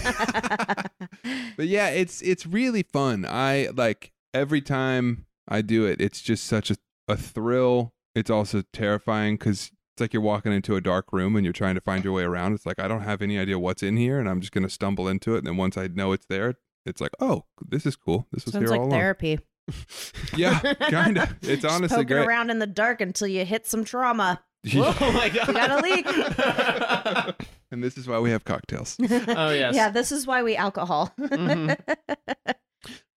but 1.57 1.67
yeah, 1.69 1.89
it's 1.89 2.23
it's 2.23 2.47
really 2.47 2.83
fun. 2.83 3.25
I 3.29 3.69
like 3.75 4.13
every 4.35 4.61
time 4.61 5.27
I 5.49 5.63
do 5.63 5.85
it. 5.87 6.01
It's 6.01 6.21
just 6.21 6.45
such 6.45 6.71
a 6.71 6.77
a 7.09 7.17
thrill. 7.17 7.93
It's 8.15 8.31
also 8.31 8.63
terrifying 8.73 9.37
because 9.37 9.71
it's 9.95 10.01
like 10.01 10.13
you're 10.13 10.23
walking 10.23 10.53
into 10.53 10.77
a 10.77 10.81
dark 10.81 11.13
room 11.13 11.37
and 11.37 11.45
you're 11.45 11.53
trying 11.53 11.75
to 11.75 11.81
find 11.81 12.03
your 12.05 12.13
way 12.13 12.23
around. 12.23 12.55
It's 12.55 12.67
like 12.67 12.79
I 12.79 12.89
don't 12.89 13.03
have 13.03 13.23
any 13.23 13.39
idea 13.39 13.59
what's 13.59 13.83
in 13.83 13.97
here, 13.97 14.19
and 14.19 14.29
I'm 14.29 14.41
just 14.41 14.53
gonna 14.53 14.69
stumble 14.71 15.09
into 15.09 15.35
it. 15.35 15.39
And 15.39 15.47
then 15.47 15.57
once 15.57 15.77
I 15.77 15.87
know 15.89 16.13
it's 16.13 16.27
there, 16.27 16.55
it's 16.87 17.01
like, 17.01 17.13
oh, 17.21 17.45
this 17.69 17.85
is 17.87 17.95
cool. 17.97 18.27
This 18.33 18.45
was 18.45 18.53
Sounds 18.55 18.63
here 18.63 18.71
like 18.71 18.81
all 18.81 18.87
along. 18.87 18.99
therapy. 18.99 19.39
Yeah, 20.37 20.59
kind 20.91 21.19
of. 21.19 21.31
It's 21.43 21.63
Just 21.63 21.65
honestly 21.67 21.97
poking 21.99 22.17
great. 22.17 22.27
around 22.27 22.51
in 22.51 22.59
the 22.59 22.67
dark 22.67 23.01
until 23.01 23.29
you 23.29 23.45
hit 23.45 23.67
some 23.67 23.85
trauma. 23.85 24.43
oh 24.75 25.13
my 25.13 25.29
god. 25.29 25.49
We 25.49 25.55
got 25.55 25.71
a 25.71 25.77
leak. 25.83 27.49
and 27.71 27.83
this 27.85 27.97
is 27.99 28.09
why 28.09 28.19
we 28.19 28.31
have 28.31 28.45
cocktails. 28.45 28.97
Oh, 29.01 29.51
yes. 29.51 29.75
Yeah, 29.77 29.89
this 29.91 30.11
is 30.11 30.27
why 30.27 30.43
we 30.43 30.57
alcohol. 30.57 31.13
Mhm. 31.21 31.77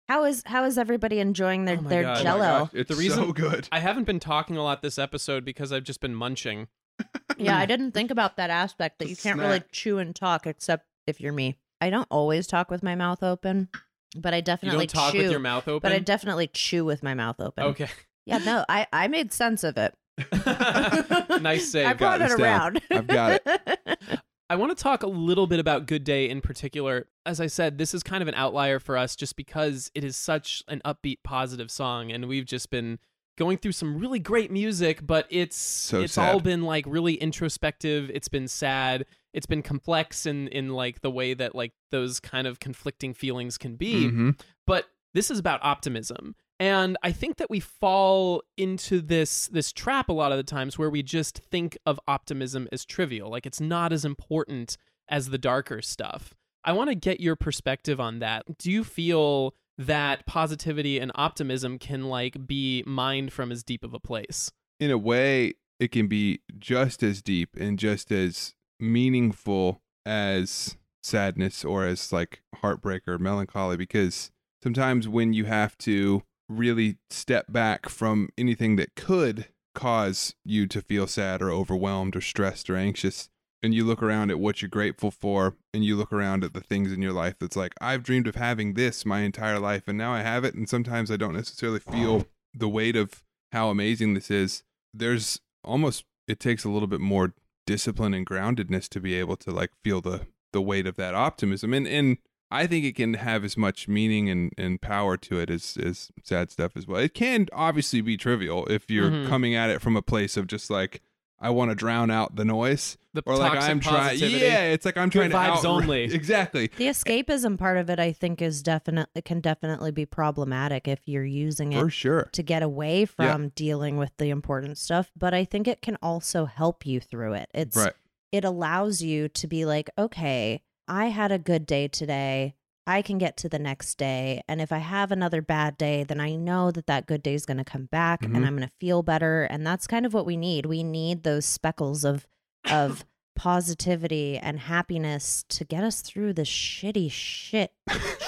How 0.08 0.24
is 0.26 0.44
how 0.46 0.64
is 0.66 0.78
everybody 0.78 1.20
enjoying 1.20 1.66
their 1.66 1.78
Oh 1.78 1.82
my 1.82 1.90
their 1.90 2.02
God. 2.04 2.12
Oh 2.12 2.14
my 2.20 2.24
jello? 2.24 2.60
gosh, 2.66 2.70
it's 2.74 2.90
The 2.90 2.96
reason- 2.96 3.26
so 3.26 3.32
good. 3.34 3.68
I 3.72 3.80
haven't 3.80 4.04
been 4.06 4.20
talking 4.20 4.58
a 4.58 4.64
lot 4.64 4.82
this 4.82 4.98
episode 5.00 5.46
because 5.46 5.72
I've 5.72 5.84
just 5.84 6.00
been 6.02 6.16
munching. 6.16 6.68
yeah, 7.38 7.58
I 7.58 7.66
didn't 7.66 7.92
think 7.92 8.12
about 8.12 8.38
that 8.38 8.50
aspect 8.50 9.00
that 9.00 9.10
you 9.10 9.16
can't 9.16 9.40
really 9.40 9.62
chew 9.72 9.98
and 9.98 10.16
talk 10.16 10.48
except 10.48 10.86
if 11.08 11.20
you're 11.20 11.34
me. 11.34 11.58
I 11.82 11.90
don't 11.90 12.08
always 12.10 12.48
talk 12.48 12.72
with 12.72 12.82
my 12.84 12.96
mouth 12.96 13.22
open, 13.22 13.68
but 14.16 14.34
I 14.34 14.38
You 14.38 14.42
definitely 14.44 14.88
don't 14.88 15.02
talk 15.02 15.12
chew. 15.12 15.18
with 15.24 15.32
your 15.32 15.40
mouth 15.42 15.68
open. 15.68 15.82
But 15.82 15.92
I 15.92 16.00
definitely 16.00 16.48
chew 16.48 16.86
with 16.86 17.04
my 17.04 17.14
mouth 17.14 17.36
open. 17.40 17.64
okay. 17.66 17.90
Yeah, 18.26 18.38
no, 18.40 18.64
I 18.70 18.88
I 18.94 19.08
made 19.08 19.34
sense 19.34 19.64
of 19.64 19.78
it. 19.78 19.94
nice 21.42 21.70
save. 21.72 21.88
I 21.88 21.94
brought 21.94 22.22
it 22.22 22.32
around. 22.32 22.82
I've 22.90 23.08
got 23.08 23.42
it. 23.46 24.00
I 24.50 24.56
want 24.56 24.76
to 24.78 24.82
talk 24.82 25.02
a 25.02 25.08
little 25.08 25.48
bit 25.48 25.60
about 25.60 25.88
Good 25.88 26.04
Day 26.04 26.30
in 26.30 26.40
particular. 26.42 27.08
As 27.26 27.42
I 27.42 27.48
said, 27.48 27.78
this 27.78 27.94
is 27.96 28.04
kind 28.04 28.22
of 28.22 28.28
an 28.28 28.36
outlier 28.36 28.80
for 28.80 28.96
us 28.96 29.16
just 29.16 29.36
because 29.36 29.92
it 29.96 30.04
is 30.04 30.16
such 30.16 30.64
an 30.68 30.82
upbeat, 30.86 31.18
positive 31.24 31.72
song, 31.72 32.12
and 32.12 32.28
we've 32.28 32.46
just 32.46 32.70
been 32.70 33.00
going 33.38 33.58
through 33.58 33.72
some 33.74 33.98
really 33.98 34.20
great 34.20 34.52
music, 34.52 35.06
but 35.06 35.26
it's 35.30 35.58
So 35.58 36.02
it's 36.02 36.14
sad. 36.14 36.32
all 36.34 36.40
been 36.40 36.62
like 36.62 36.86
really 36.88 37.16
introspective. 37.16 38.10
It's 38.14 38.28
been 38.30 38.48
sad. 38.48 39.06
It's 39.34 39.48
been 39.48 39.62
complex 39.64 40.26
in 40.26 40.48
in 40.50 40.70
like 40.70 41.02
the 41.02 41.12
way 41.12 41.34
that 41.34 41.56
like 41.56 41.74
those 41.92 42.20
kind 42.20 42.46
of 42.48 42.60
conflicting 42.60 43.14
feelings 43.14 43.58
can 43.58 43.76
be. 43.76 44.06
Mhm. 44.10 44.40
But 44.68 44.86
this 45.14 45.30
is 45.32 45.40
about 45.40 45.60
optimism. 45.64 46.36
And 46.60 46.98
I 47.04 47.12
think 47.12 47.38
that 47.38 47.50
we 47.50 47.60
fall 47.60 48.42
into 48.58 49.02
this 49.02 49.48
this 49.48 49.72
trap 49.74 50.08
a 50.10 50.14
lot 50.14 50.32
of 50.32 50.38
the 50.38 50.44
times 50.44 50.78
where 50.78 50.90
we 50.90 51.04
just 51.04 51.40
think 51.40 51.78
of 51.86 52.00
optimism 52.08 52.68
as 52.72 52.86
trivial, 52.86 53.30
like 53.30 53.46
it's 53.46 53.60
not 53.60 53.92
as 53.92 54.06
important 54.06 54.78
as 55.10 55.30
the 55.30 55.38
darker 55.38 55.82
stuff. 55.82 56.34
I 56.64 56.72
want 56.72 56.90
to 56.90 56.96
get 56.96 57.20
your 57.20 57.36
perspective 57.36 58.00
on 58.00 58.20
that. 58.20 58.58
Do 58.58 58.72
you 58.72 58.84
feel 58.84 59.54
that 59.78 60.26
positivity 60.26 61.00
and 61.00 61.12
optimism 61.16 61.78
can 61.78 62.06
like 62.06 62.48
be 62.48 62.84
mined 62.88 63.34
from 63.34 63.52
as 63.52 63.64
deep 63.64 63.84
of 63.84 63.94
a 63.94 64.00
place? 64.00 64.52
in 64.80 64.92
a 64.92 64.98
way, 64.98 65.54
it 65.80 65.92
can 65.92 66.08
be 66.08 66.42
just 66.58 67.04
as 67.04 67.22
deep 67.22 67.56
and 67.58 67.78
just 67.80 68.12
as 68.12 68.54
meaningful 68.80 69.82
as 70.06 70.78
sadness 71.04 71.64
or 71.64 71.86
as 71.86 72.12
like 72.12 72.42
heartbreak 72.56 73.08
or 73.08 73.18
melancholy 73.18 73.78
because 73.78 74.32
sometimes 74.64 75.08
when 75.08 75.34
you 75.34 75.46
have 75.46 75.78
to 75.78 76.24
really 76.48 76.98
step 77.10 77.52
back 77.52 77.90
from 77.90 78.30
anything 78.38 78.76
that 78.76 78.96
could 78.96 79.48
cause 79.74 80.36
you 80.44 80.68
to 80.68 80.82
feel 80.82 81.08
sad 81.08 81.42
or 81.42 81.52
overwhelmed 81.52 82.16
or 82.16 82.22
stressed 82.22 82.70
or 82.70 82.78
anxious 82.78 83.30
and 83.66 83.74
you 83.74 83.84
look 83.84 84.04
around 84.04 84.30
at 84.30 84.40
what 84.40 84.62
you're 84.62 84.70
grateful 84.70 85.10
for 85.10 85.56
and 85.74 85.84
you 85.84 85.96
look 85.96 86.14
around 86.14 86.44
at 86.44 86.54
the 86.54 86.62
things 86.62 86.92
in 86.92 87.02
your 87.02 87.12
life 87.12 87.36
that's 87.40 87.56
like 87.56 87.74
I've 87.82 88.04
dreamed 88.04 88.28
of 88.28 88.36
having 88.36 88.76
this 88.76 89.06
my 89.06 89.22
entire 89.22 89.60
life 89.60 89.88
and 89.88 89.98
now 89.98 90.14
I 90.14 90.22
have 90.22 90.44
it 90.44 90.54
and 90.54 90.70
sometimes 90.70 91.10
I 91.10 91.18
don't 91.18 91.34
necessarily 91.34 91.80
feel 91.80 92.28
the 92.54 92.70
weight 92.70 92.96
of 92.96 93.24
how 93.52 93.70
amazing 93.70 94.14
this 94.14 94.30
is. 94.30 94.64
There's 94.94 95.42
almost 95.64 96.06
it 96.28 96.40
takes 96.40 96.64
a 96.64 96.70
little 96.70 96.88
bit 96.88 97.02
more 97.02 97.34
discipline 97.66 98.14
and 98.14 98.26
groundedness 98.26 98.88
to 98.90 99.00
be 99.00 99.16
able 99.16 99.36
to 99.38 99.52
like 99.52 99.72
feel 99.84 100.00
the 100.00 100.28
the 100.54 100.62
weight 100.62 100.86
of 100.86 100.96
that 100.98 101.16
optimism 101.16 101.74
and 101.74 101.88
and 101.88 102.18
I 102.52 102.68
think 102.68 102.86
it 102.86 102.96
can 102.96 103.16
have 103.16 103.44
as 103.44 103.58
much 103.58 103.88
meaning 103.88 104.30
and, 104.30 104.52
and 104.58 104.80
power 104.82 105.18
to 105.18 105.40
it 105.40 105.50
as, 105.50 105.78
as 105.84 106.12
sad 106.24 106.52
stuff 106.52 106.74
as 106.78 106.86
well. 106.88 107.00
It 107.02 107.14
can 107.14 107.48
obviously 107.52 108.02
be 108.02 108.18
trivial 108.18 108.66
if 108.68 108.90
you're 108.90 109.10
Mhm. 109.10 109.28
coming 109.28 109.56
at 109.56 109.70
it 109.70 109.82
from 109.82 109.96
a 109.98 110.02
place 110.02 110.38
of 110.38 110.48
just 110.48 110.70
like 110.70 111.02
I 111.38 111.50
want 111.50 111.70
to 111.70 111.76
drown 111.76 112.10
out 112.12 112.38
the 112.38 112.46
noise 112.46 112.98
The 113.14 113.22
or 113.26 113.36
like 113.36 113.52
toxic 113.54 113.70
I'm 113.70 113.80
trying. 113.82 113.96
positivity. 114.12 114.38
Yeah, 114.46 114.64
it's 114.68 114.86
like 114.86 114.96
I'm 114.96 115.10
Good 115.10 115.32
trying 115.32 115.32
to 115.32 115.36
vibes 115.36 115.58
out- 115.58 115.66
only. 115.66 116.04
Exactly. 116.14 116.72
The 116.78 116.86
escapism 116.88 117.58
part 117.58 117.78
of 117.78 117.90
it, 117.90 118.00
I 118.00 118.14
think, 118.14 118.42
is 118.42 118.64
definitely 118.64 119.22
can 119.24 119.42
definitely 119.42 119.92
be 119.92 120.06
problematic 120.06 120.88
if 120.88 121.02
you're 121.08 121.26
using 121.26 121.74
it 121.74 121.82
For 121.82 121.90
sure. 121.90 122.30
to 122.32 122.42
get 122.42 122.64
away 122.64 123.06
from 123.06 123.50
dealing 123.50 123.98
with 123.98 124.12
the 124.18 124.30
important 124.30 124.78
stuff. 124.78 125.12
But 125.16 125.34
I 125.34 125.44
think 125.44 125.68
it 125.68 125.82
can 125.82 125.98
also 126.02 126.46
help 126.46 126.86
you 126.86 127.00
through 127.02 127.34
it. 127.34 127.50
It's 127.54 127.76
Right. 127.76 127.94
it 128.32 128.46
allows 128.46 129.02
you 129.02 129.28
to 129.30 129.48
be 129.48 129.66
like, 129.66 129.90
okay, 129.98 130.62
I 130.88 131.08
had 131.08 131.32
a 131.32 131.40
good 131.40 131.66
day 131.66 131.88
today. 131.88 132.56
I 132.88 133.02
can 133.02 133.18
get 133.18 133.36
to 133.38 133.50
the 133.50 133.58
next 133.58 133.98
day. 133.98 134.42
And 134.48 134.62
if 134.62 134.72
I 134.72 134.78
have 134.78 135.12
another 135.12 135.42
bad 135.42 135.76
day, 135.78 136.04
then 136.04 136.20
I 136.20 136.36
know 136.36 136.70
that 136.70 136.86
that 136.86 137.08
good 137.08 137.24
day 137.24 137.34
is 137.34 137.46
going 137.48 137.58
to 137.58 137.64
come 137.64 137.86
back 137.86 138.22
Mhm. 138.22 138.36
and 138.36 138.46
I'm 138.46 138.56
going 138.56 138.68
to 138.68 138.74
feel 138.80 139.02
better. 139.02 139.44
And 139.44 139.66
that's 139.66 139.88
kind 139.88 140.06
of 140.06 140.14
what 140.14 140.26
we 140.28 140.38
need. 140.38 140.68
We 140.68 140.84
need 140.84 141.24
those 141.24 141.46
speckles 141.48 142.04
of, 142.06 142.28
of 142.70 143.04
positivity 143.36 144.38
and 144.38 144.60
happiness 144.60 145.44
to 145.50 145.64
get 145.66 145.84
us 145.84 146.02
through 146.02 146.34
the 146.34 146.44
shitty 146.44 147.12
shit, 147.12 147.72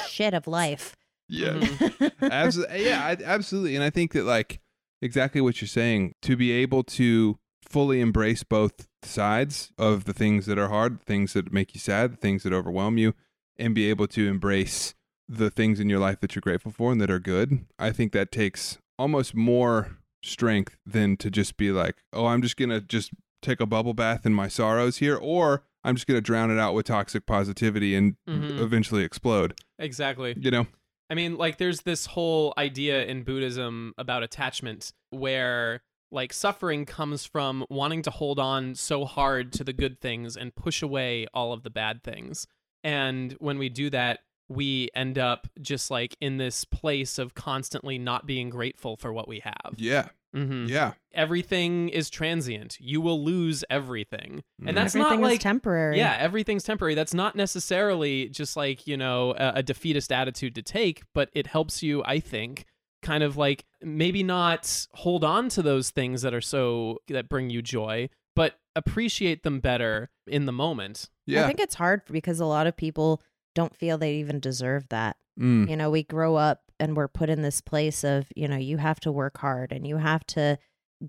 shit 0.07 0.33
of 0.33 0.47
life. 0.47 0.95
Yeah. 1.29 1.53
Mhm. 1.59 2.31
absolutely. 2.31 2.85
Yeah, 2.85 3.05
I, 3.05 3.17
absolutely. 3.23 3.75
And 3.75 3.83
I 3.83 3.89
think 3.91 4.13
that 4.13 4.23
like 4.23 4.59
exactly 5.01 5.41
what 5.41 5.61
you're 5.61 5.67
saying 5.67 6.15
to 6.23 6.35
be 6.35 6.51
able 6.51 6.83
to 6.83 7.37
fully 7.69 7.99
embrace 8.01 8.43
both 8.43 8.87
sides 9.07 9.71
of 9.77 10.05
the 10.05 10.13
things 10.13 10.45
that 10.45 10.57
are 10.57 10.69
hard, 10.69 11.01
things 11.01 11.33
that 11.33 11.51
make 11.51 11.73
you 11.73 11.79
sad, 11.79 12.13
the 12.13 12.17
things 12.17 12.43
that 12.43 12.53
overwhelm 12.53 12.97
you, 12.97 13.13
and 13.57 13.73
be 13.73 13.89
able 13.89 14.07
to 14.07 14.27
embrace 14.27 14.93
the 15.27 15.49
things 15.49 15.79
in 15.79 15.89
your 15.89 15.99
life 15.99 16.19
that 16.21 16.35
you're 16.35 16.41
grateful 16.41 16.71
for 16.71 16.91
and 16.91 17.01
that 17.01 17.11
are 17.11 17.19
good. 17.19 17.65
I 17.79 17.91
think 17.91 18.11
that 18.13 18.31
takes 18.31 18.77
almost 18.97 19.35
more 19.35 19.97
strength 20.23 20.77
than 20.85 21.17
to 21.17 21.29
just 21.29 21.57
be 21.57 21.71
like, 21.71 21.95
"Oh, 22.13 22.27
I'm 22.27 22.41
just 22.41 22.57
going 22.57 22.69
to 22.69 22.81
just 22.81 23.11
take 23.41 23.59
a 23.59 23.65
bubble 23.65 23.93
bath 23.93 24.25
in 24.25 24.33
my 24.33 24.47
sorrows 24.47 24.97
here 24.97 25.15
or 25.15 25.63
I'm 25.83 25.95
just 25.95 26.07
going 26.07 26.17
to 26.17 26.21
drown 26.21 26.49
it 26.51 26.57
out 26.59 26.73
with 26.73 26.85
toxic 26.87 27.25
positivity 27.25 27.95
and 27.95 28.15
Mhm. 28.27 28.59
eventually 28.59 29.03
explode." 29.03 29.53
Exactly. 29.79 30.33
You 30.39 30.51
know? 30.51 30.67
I 31.09 31.13
mean, 31.15 31.37
like, 31.37 31.57
there's 31.57 31.81
this 31.81 32.07
whole 32.07 32.53
idea 32.57 33.05
in 33.05 33.23
Buddhism 33.23 33.93
about 33.97 34.23
attachment 34.23 34.91
where, 35.11 35.81
like, 36.11 36.31
suffering 36.33 36.85
comes 36.85 37.25
from 37.25 37.65
wanting 37.69 38.01
to 38.03 38.11
hold 38.11 38.39
on 38.39 38.75
so 38.75 39.05
hard 39.05 39.51
to 39.53 39.63
the 39.63 39.73
good 39.73 39.99
things 39.99 40.37
and 40.37 40.55
push 40.55 40.81
away 40.81 41.27
all 41.33 41.53
of 41.53 41.63
the 41.63 41.69
bad 41.69 42.03
things. 42.03 42.47
And 42.83 43.33
when 43.39 43.57
we 43.57 43.69
do 43.69 43.89
that, 43.89 44.19
we 44.49 44.89
end 44.95 45.17
up 45.17 45.47
just 45.61 45.91
like 45.91 46.15
in 46.21 46.37
this 46.37 46.63
place 46.63 47.17
of 47.17 47.33
constantly 47.35 47.97
not 47.97 48.25
being 48.25 48.49
grateful 48.49 48.95
for 48.95 49.11
what 49.11 49.27
we 49.27 49.39
have. 49.39 49.73
Yeah. 49.75 50.07
hmm 50.33 50.67
Yeah. 50.67 50.93
Everything 51.13 51.89
is 51.89 52.09
transient. 52.09 52.77
You 52.79 53.01
will 53.01 53.21
lose 53.21 53.65
everything. 53.69 54.43
And 54.65 54.77
that's 54.77 54.95
Everything 54.95 55.19
not 55.19 55.27
is 55.27 55.31
like 55.33 55.41
temporary. 55.41 55.97
yeah, 55.97 56.15
everything's 56.17 56.63
temporary. 56.63 56.95
That's 56.95 57.13
not 57.13 57.35
necessarily 57.35 58.29
just 58.29 58.55
like, 58.55 58.87
you 58.87 58.95
know, 58.95 59.31
a, 59.37 59.53
a 59.55 59.63
defeatist 59.63 60.13
attitude 60.13 60.55
to 60.55 60.61
take, 60.61 61.01
but 61.13 61.29
it 61.33 61.47
helps 61.47 61.83
you, 61.83 62.01
I 62.05 62.19
think, 62.21 62.65
kind 63.01 63.23
of 63.23 63.37
like 63.37 63.65
maybe 63.81 64.23
not 64.23 64.87
hold 64.93 65.23
on 65.23 65.49
to 65.49 65.61
those 65.61 65.89
things 65.89 66.21
that 66.21 66.33
are 66.33 66.41
so 66.41 66.99
that 67.07 67.29
bring 67.29 67.49
you 67.49 67.61
joy, 67.61 68.09
but 68.35 68.59
appreciate 68.75 69.43
them 69.43 69.59
better 69.59 70.09
in 70.27 70.45
the 70.45 70.51
moment. 70.51 71.09
Yeah. 71.25 71.43
I 71.43 71.47
think 71.47 71.59
it's 71.59 71.75
hard 71.75 72.01
because 72.09 72.39
a 72.39 72.45
lot 72.45 72.67
of 72.67 72.77
people 72.77 73.21
don't 73.55 73.75
feel 73.75 73.97
they 73.97 74.15
even 74.15 74.39
deserve 74.39 74.87
that. 74.89 75.17
Mm. 75.39 75.69
You 75.69 75.75
know, 75.75 75.89
we 75.89 76.03
grow 76.03 76.35
up 76.35 76.61
and 76.79 76.95
we're 76.95 77.07
put 77.07 77.29
in 77.29 77.41
this 77.41 77.61
place 77.61 78.03
of, 78.03 78.27
you 78.35 78.47
know, 78.47 78.57
you 78.57 78.77
have 78.77 78.99
to 79.01 79.11
work 79.11 79.37
hard 79.39 79.71
and 79.71 79.85
you 79.85 79.97
have 79.97 80.25
to 80.27 80.57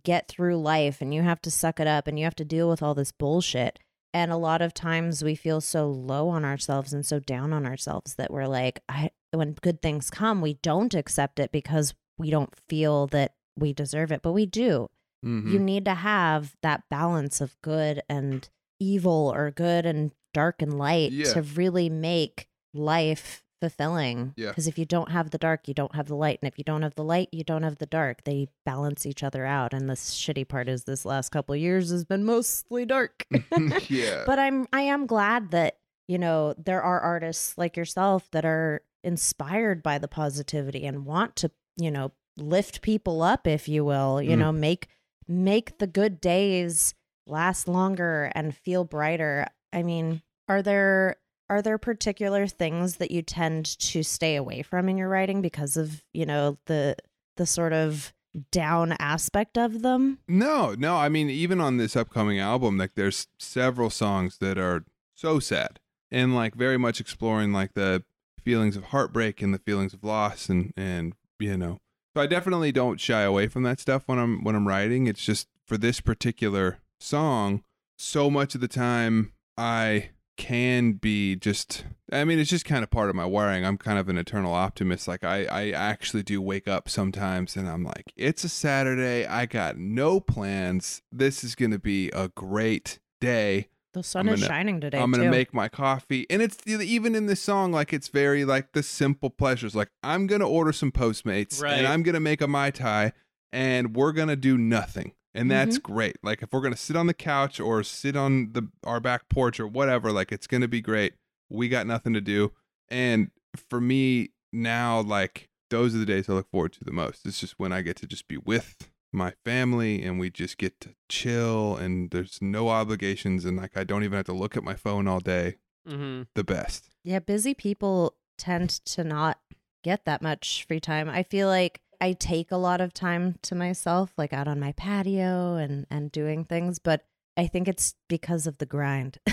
get 0.05 0.29
through 0.29 0.57
life 0.57 1.01
and 1.01 1.15
you 1.15 1.23
have 1.23 1.41
to 1.43 1.51
suck 1.51 1.81
it 1.81 1.87
up 1.87 2.07
and 2.07 2.19
you 2.19 2.25
have 2.25 2.37
to 2.37 2.45
deal 2.45 2.69
with 2.69 2.83
all 2.83 2.95
this 2.95 3.13
bullshit. 3.13 3.79
And 4.15 4.33
a 4.33 4.37
lot 4.37 4.63
of 4.63 4.73
times 4.73 5.23
we 5.23 5.35
feel 5.35 5.61
so 5.61 5.89
low 5.91 6.29
on 6.29 6.45
ourselves 6.45 6.93
and 6.93 7.05
so 7.05 7.19
down 7.19 7.53
on 7.53 7.67
ourselves 7.67 8.15
that 8.15 8.31
we're 8.31 8.47
like, 8.47 8.81
I, 8.89 9.11
when 9.33 9.53
good 9.55 9.83
things 9.83 10.11
come, 10.11 10.41
we 10.41 10.55
don't 10.55 10.95
accept 10.95 11.39
it 11.39 11.53
because 11.53 11.95
we 12.19 12.31
don't 12.31 12.55
feel 12.69 13.07
that 13.09 13.35
we 13.57 13.73
deserve 13.73 14.11
it, 14.13 14.23
but 14.23 14.33
we 14.33 14.47
do. 14.47 14.89
Mhm. 15.25 15.51
You 15.53 15.59
need 15.59 15.85
to 15.87 15.95
have 15.95 16.55
that 16.63 16.85
balance 16.89 17.41
of 17.41 17.57
good 17.63 18.03
and 18.09 18.49
evil 18.81 19.33
or 19.35 19.51
good 19.51 19.85
and 19.85 20.13
dark 20.33 20.63
and 20.63 20.79
light 20.79 21.11
Yeah. 21.13 21.33
to 21.33 21.43
really 21.43 21.89
make 21.91 22.49
life 22.73 23.43
fulfilling. 23.61 24.33
Yeah. 24.37 24.49
Because 24.51 24.69
if 24.69 24.79
you 24.79 24.85
don't 24.85 25.11
have 25.11 25.31
the 25.31 25.39
dark, 25.39 25.67
you 25.67 25.75
don't 25.75 25.95
have 25.97 26.07
the 26.07 26.15
light. 26.15 26.39
And 26.41 26.47
if 26.51 26.57
you 26.59 26.65
don't 26.65 26.83
have 26.83 26.95
the 26.95 27.03
light, 27.03 27.29
you 27.33 27.43
don't 27.43 27.65
have 27.65 27.79
the 27.79 27.87
dark. 27.87 28.23
They 28.23 28.47
balance 28.65 29.05
each 29.05 29.25
other 29.25 29.45
out. 29.45 29.75
And 29.75 29.91
the 29.91 29.95
shitty 29.95 30.47
part 30.47 30.69
is 30.69 30.85
this 30.85 31.05
last 31.05 31.31
couple 31.31 31.55
of 31.55 31.61
years 31.61 31.91
has 31.91 32.05
been 32.05 32.25
mostly 32.25 32.87
dark. 32.87 33.27
yeah. 33.89 34.23
but 34.27 34.39
I'm 34.39 34.69
I 34.73 34.83
am 34.83 35.07
glad 35.07 35.51
that, 35.51 35.79
you 36.07 36.19
know, 36.19 36.55
there 36.57 36.83
are 36.83 37.01
artists 37.01 37.59
like 37.59 37.77
yourself 37.77 38.31
that 38.31 38.45
are 38.45 38.83
inspired 39.05 39.83
by 39.83 39.99
the 39.99 40.09
positivity 40.09 40.85
and 40.87 41.05
want 41.07 41.37
to, 41.37 41.51
you 41.77 41.91
know, 41.91 42.13
lift 42.37 42.83
people 42.83 43.23
up, 43.23 43.47
if 43.47 43.69
you 43.69 43.85
will, 43.85 44.21
you 44.23 44.37
Mm. 44.37 44.39
know, 44.39 44.53
make 44.53 44.89
make 45.27 45.79
the 45.79 45.87
good 45.87 46.21
days 46.21 46.95
last 47.27 47.69
longer 47.69 48.33
and 48.35 48.57
feel 48.57 48.85
brighter. 48.85 49.47
I 49.73 49.83
mean, 49.83 50.23
are 50.49 50.63
there 50.63 51.17
are 51.51 51.63
there 51.63 51.79
particular 51.79 52.47
things 52.47 52.97
that 52.97 53.11
you 53.11 53.23
tend 53.23 53.65
to 53.79 54.03
stay 54.03 54.37
away 54.37 54.63
from 54.63 54.89
in 54.89 54.99
your 54.99 55.09
writing 55.09 55.41
because 55.43 55.77
of, 55.77 56.03
you 56.13 56.25
know, 56.27 56.59
the 56.67 56.97
the 57.37 57.47
sort 57.47 57.73
of 57.73 58.13
down 58.53 58.93
aspect 58.99 59.57
of 59.59 59.83
them? 59.83 60.19
No, 60.29 60.75
no. 60.79 60.97
I 60.97 61.09
mean, 61.09 61.29
even 61.31 61.61
on 61.61 61.77
this 61.77 61.97
upcoming 61.97 62.39
album, 62.39 62.77
like 62.79 62.95
there's 62.95 63.27
several 63.39 63.91
songs 63.91 64.39
that 64.39 64.59
are 64.59 64.85
so 65.15 65.39
sad 65.41 65.81
and 66.11 66.35
like 66.35 66.55
very 66.55 66.79
much 66.79 67.01
exploring 67.01 67.53
like 67.53 67.75
the 67.75 68.05
feelings 68.49 68.79
of 68.79 68.85
heartbreak 68.85 69.43
and 69.43 69.53
the 69.53 69.59
feelings 69.59 69.93
of 69.93 70.03
loss 70.03 70.49
and 70.49 70.73
and 70.75 71.13
you 71.39 71.55
know. 71.55 71.77
So 72.17 72.23
I 72.23 72.27
definitely 72.27 72.73
don't 72.73 72.99
shy 72.99 73.21
away 73.21 73.47
from 73.47 73.63
that 73.65 73.79
stuff 73.79 74.05
when 74.07 74.19
I'm 74.19 74.43
when 74.43 74.55
I'm 74.55 74.67
writing. 74.67 75.07
It's 75.07 75.23
just 75.23 75.49
for 75.67 75.77
this 75.77 76.01
particular 76.01 76.79
song, 76.99 77.63
so 77.99 78.31
much 78.31 78.55
of 78.55 78.63
the 78.63 78.67
time 78.69 79.35
I 79.59 80.11
can 80.39 80.93
be 80.93 81.37
just 81.37 81.85
I 82.11 82.25
mean 82.25 82.39
it's 82.39 82.49
just 82.49 82.65
kind 82.65 82.83
of 82.83 82.89
part 82.89 83.11
of 83.11 83.17
my 83.17 83.27
wiring. 83.27 83.67
I'm 83.67 83.77
kind 83.77 83.99
of 83.99 84.09
an 84.09 84.17
eternal 84.17 84.55
optimist. 84.55 85.07
Like 85.07 85.25
I 85.25 85.45
I 85.45 85.71
actually 85.73 86.23
do 86.23 86.41
wake 86.41 86.67
up 86.67 86.89
sometimes 86.89 87.55
and 87.55 87.69
I'm 87.69 87.85
like 87.85 88.15
it's 88.17 88.45
a 88.45 88.49
Saturday. 88.49 89.27
I 89.27 89.45
got 89.45 89.77
no 89.77 90.21
plans. 90.21 91.03
This 91.13 91.45
is 91.45 91.55
going 91.55 91.73
to 91.73 91.79
be 91.79 92.09
a 92.15 92.29
great 92.29 92.99
day. 93.21 93.69
The 93.95 94.03
sun 94.03 94.29
I'm 94.29 94.35
is 94.35 94.41
shining 94.41 94.81
today. 94.81 94.99
I'm 94.99 95.11
gonna 95.11 95.25
too. 95.25 95.31
make 95.31 95.55
my 95.55 95.69
coffee, 95.69 96.27
and 96.29 96.43
it's 96.43 96.59
even 96.67 97.15
in 97.15 97.27
this 97.27 97.41
song, 97.41 97.73
like 97.73 97.93
it's 97.93 98.09
very 98.09 98.45
like 98.45 98.73
the 98.73 98.83
simple 98.83 99.31
pleasures. 99.31 99.75
Like 99.75 99.89
I'm 100.03 100.27
gonna 100.27 100.49
order 100.49 100.73
some 100.73 100.93
Postmates, 100.93 101.63
Right. 101.63 101.79
and 101.79 101.87
I'm 101.87 102.03
gonna 102.03 102.21
make 102.21 102.41
a 102.41 102.49
mai 102.49 102.71
tai, 102.71 103.13
and 103.53 103.97
we're 103.97 104.13
going 104.13 104.29
to 104.29 104.37
do 104.37 104.59
nothing. 104.59 105.13
And 105.35 105.51
that's 105.51 105.79
mm-hmm. 105.79 105.93
great. 105.93 106.17
Like 106.23 106.43
if 106.43 106.53
we're 106.53 106.61
going 106.61 106.73
to 106.73 106.79
sit 106.79 106.97
on 106.97 107.07
the 107.07 107.15
couch 107.15 107.61
or 107.61 107.83
sit 107.83 108.17
on 108.17 108.53
the 108.53 108.69
our 108.85 108.99
back 108.99 109.29
porch 109.29 109.61
or 109.61 109.67
whatever, 109.67 110.11
like 110.11 110.33
it's 110.33 110.47
going 110.47 110.63
to 110.63 110.69
be 110.69 110.81
great. 110.81 111.15
We 111.49 111.69
got 111.69 111.87
nothing 111.87 112.13
to 112.15 112.21
do. 112.21 112.53
And 112.89 113.31
for 113.69 113.81
me 113.81 114.31
now 114.53 115.01
like 115.01 115.49
those 115.71 115.95
are 115.95 115.99
the 115.99 116.07
days 116.07 116.29
I 116.29 116.33
look 116.33 116.51
forward 116.51 116.73
to 116.75 116.85
the 116.85 116.93
most. 116.93 117.27
It's 117.27 117.41
just 117.41 117.59
when 117.59 117.73
I 117.73 117.83
get 117.83 117.97
to 117.99 118.07
just 118.07 118.27
be 118.27 118.39
with 118.39 118.91
my 119.13 119.33
family 119.45 120.03
and 120.03 120.19
we 120.19 120.31
just 120.31 120.59
get 120.59 120.81
to 120.81 120.91
chill 121.09 121.77
and 121.77 122.11
there's 122.11 122.39
no 122.43 122.69
obligations 122.69 123.45
and 123.45 123.57
like 123.57 123.77
I 123.77 123.85
don't 123.85 124.05
even 124.05 124.17
have 124.17 124.27
to 124.27 124.33
look 124.33 124.57
at 124.57 124.65
my 124.65 124.75
phone 124.75 125.09
all 125.09 125.21
day. 125.21 125.57
Mm-hmm. 125.89 126.23
The 126.35 126.45
best. 126.45 126.91
Yeah, 127.03 127.19
busy 127.19 127.55
people 127.55 128.15
tend 128.37 128.71
to 128.87 129.05
not 129.05 129.39
get 129.83 130.05
that 130.05 130.21
much 130.21 130.65
free 130.69 130.81
time. 130.81 131.09
I 131.09 131.23
feel 131.23 131.49
like 131.49 131.81
I 132.01 132.13
take 132.13 132.53
a 132.53 132.57
lot 132.57 132.81
of 132.81 132.93
time 132.93 133.37
to 133.43 133.55
myself, 133.55 134.13
like 134.19 134.33
out 134.33 134.47
on 134.49 134.61
my 134.61 134.73
patio 134.73 135.55
and 135.57 135.87
and 135.91 136.13
doing 136.13 136.45
things, 136.45 136.79
but 136.79 137.05
I 137.37 137.47
think 137.47 137.69
it's 137.69 137.95
because 138.09 138.47
of 138.47 138.59
the 138.59 138.67
grind. 138.67 139.19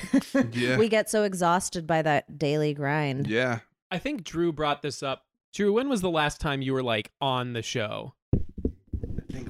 Yeah. 0.51 0.77
we 0.77 0.89
get 0.89 1.09
so 1.09 1.23
exhausted 1.23 1.85
by 1.88 2.01
that 2.03 2.38
daily 2.38 2.73
grind. 2.73 3.27
Yeah. 3.27 3.59
I 3.91 3.99
think 3.99 4.23
Drew 4.23 4.51
brought 4.51 4.81
this 4.81 5.01
up. 5.03 5.25
Drew, 5.53 5.73
when 5.73 5.89
was 5.89 6.01
the 6.01 6.09
last 6.09 6.39
time 6.41 6.61
you 6.61 6.73
were 6.73 6.83
like 6.83 7.11
on 7.21 7.53
the 7.53 7.61
show? 7.61 8.13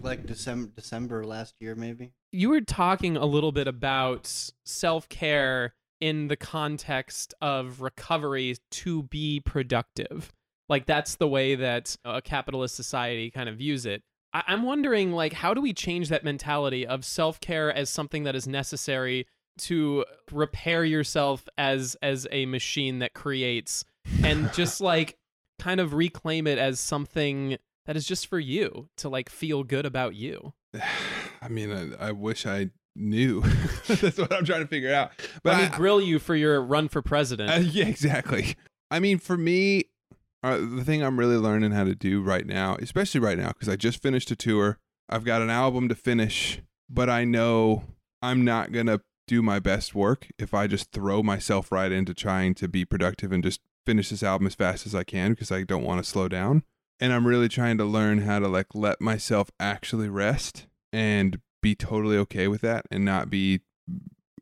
Like 0.06 0.28
December 0.28 0.72
December 0.76 1.26
last 1.26 1.56
year 1.60 1.74
maybe. 1.76 2.12
You 2.32 2.50
were 2.50 2.62
talking 2.62 3.18
a 3.18 3.26
little 3.26 3.52
bit 3.52 3.68
about 3.68 4.32
self 4.64 5.10
care 5.10 5.74
in 6.00 6.28
the 6.28 6.36
context 6.36 7.34
of 7.42 7.82
recovery 7.82 8.56
to 8.70 9.04
be 9.04 9.40
productive. 9.40 10.32
Like 10.70 10.86
that's 10.86 11.16
the 11.16 11.28
way 11.28 11.56
that 11.56 11.96
a 12.06 12.22
capitalist 12.22 12.76
society 12.76 13.32
kind 13.32 13.50
of 13.50 13.58
views 13.58 13.86
it. 13.88 14.04
I- 14.32 14.44
I'm 14.48 14.62
wondering, 14.64 15.12
like, 15.12 15.34
how 15.34 15.54
do 15.56 15.62
we 15.62 15.74
change 15.74 16.10
that 16.10 16.24
mentality 16.24 16.86
of 16.86 17.04
self 17.04 17.40
care 17.40 17.74
as 17.74 17.90
something 17.90 18.24
that 18.26 18.36
is 18.36 18.48
necessary 18.48 19.26
to 19.58 20.06
repair 20.32 20.86
yourself 20.86 21.48
as 21.58 21.96
as 22.04 22.28
a 22.32 22.46
machine 22.46 23.00
that 23.00 23.14
creates, 23.16 23.86
and 24.24 24.54
just 24.54 24.82
like 24.82 25.18
kind 25.58 25.80
of 25.80 25.94
reclaim 25.96 26.46
it 26.46 26.60
as 26.60 26.80
something 26.80 27.58
that 27.86 27.96
is 27.96 28.06
just 28.06 28.28
for 28.28 28.40
you 28.40 28.90
to 28.98 29.10
like 29.10 29.30
feel 29.30 29.64
good 29.64 29.86
about 29.86 30.16
you. 30.16 30.54
I 31.42 31.48
mean, 31.50 31.96
I, 32.00 32.08
I 32.08 32.12
wish 32.12 32.46
I 32.46 32.70
knew. 32.96 33.42
That's 33.88 34.18
what 34.18 34.34
I'm 34.34 34.46
trying 34.46 34.62
to 34.62 34.68
figure 34.68 34.94
out. 34.94 35.12
But 35.44 35.58
Let 35.58 35.70
me 35.70 35.74
I- 35.76 35.78
grill 35.78 36.02
you 36.02 36.20
for 36.20 36.36
your 36.36 36.62
run 36.62 36.88
for 36.88 37.02
president. 37.02 37.50
Uh, 37.52 37.56
yeah, 37.70 37.86
exactly. 37.88 38.56
I 38.92 39.00
mean, 39.00 39.18
for 39.20 39.38
me, 39.38 39.86
uh, 40.44 40.58
the 40.58 40.84
thing 40.86 41.04
I'm 41.04 41.18
really 41.20 41.38
learning 41.38 41.72
how 41.72 41.84
to 41.86 41.96
do 41.96 42.22
right 42.22 42.46
now, 42.46 42.76
especially 42.80 43.20
right 43.20 43.38
now, 43.38 43.50
because 43.50 43.68
I 43.70 43.76
just 43.76 44.02
finished 44.02 44.30
a 44.32 44.36
tour, 44.36 44.78
I've 45.10 45.26
got 45.26 45.42
an 45.42 45.50
album 45.50 45.90
to 45.90 45.96
finish, 45.96 46.62
but 46.90 47.10
I 47.10 47.26
know 47.26 47.84
I'm 48.22 48.46
not 48.46 48.72
going 48.72 48.86
to 48.88 49.02
do 49.28 49.42
my 49.42 49.60
best 49.60 49.96
work 49.96 50.28
if 50.38 50.54
I 50.54 50.68
just 50.68 50.92
throw 50.92 51.24
myself 51.24 51.72
right 51.72 51.92
into 51.92 52.14
trying 52.14 52.54
to 52.56 52.68
be 52.68 52.86
productive 52.86 53.32
and 53.32 53.44
just 53.44 53.60
finish 53.86 54.10
this 54.10 54.22
album 54.24 54.46
as 54.48 54.54
fast 54.56 54.86
as 54.86 54.94
I 54.94 55.04
can 55.04 55.32
because 55.32 55.52
I 55.52 55.64
don't 55.64 55.84
want 55.84 56.04
to 56.04 56.10
slow 56.10 56.28
down. 56.28 56.64
And 57.00 57.12
I'm 57.12 57.28
really 57.28 57.50
trying 57.50 57.78
to 57.78 57.86
learn 57.86 58.20
how 58.20 58.40
to 58.40 58.48
like 58.48 58.74
let 58.74 59.02
myself 59.02 59.52
actually 59.60 60.10
rest 60.10 60.68
and 60.94 61.40
be 61.62 61.76
totally 61.76 62.18
okay 62.18 62.48
with 62.48 62.62
that 62.62 62.86
and 62.92 63.04
not 63.04 63.30
be 63.30 63.62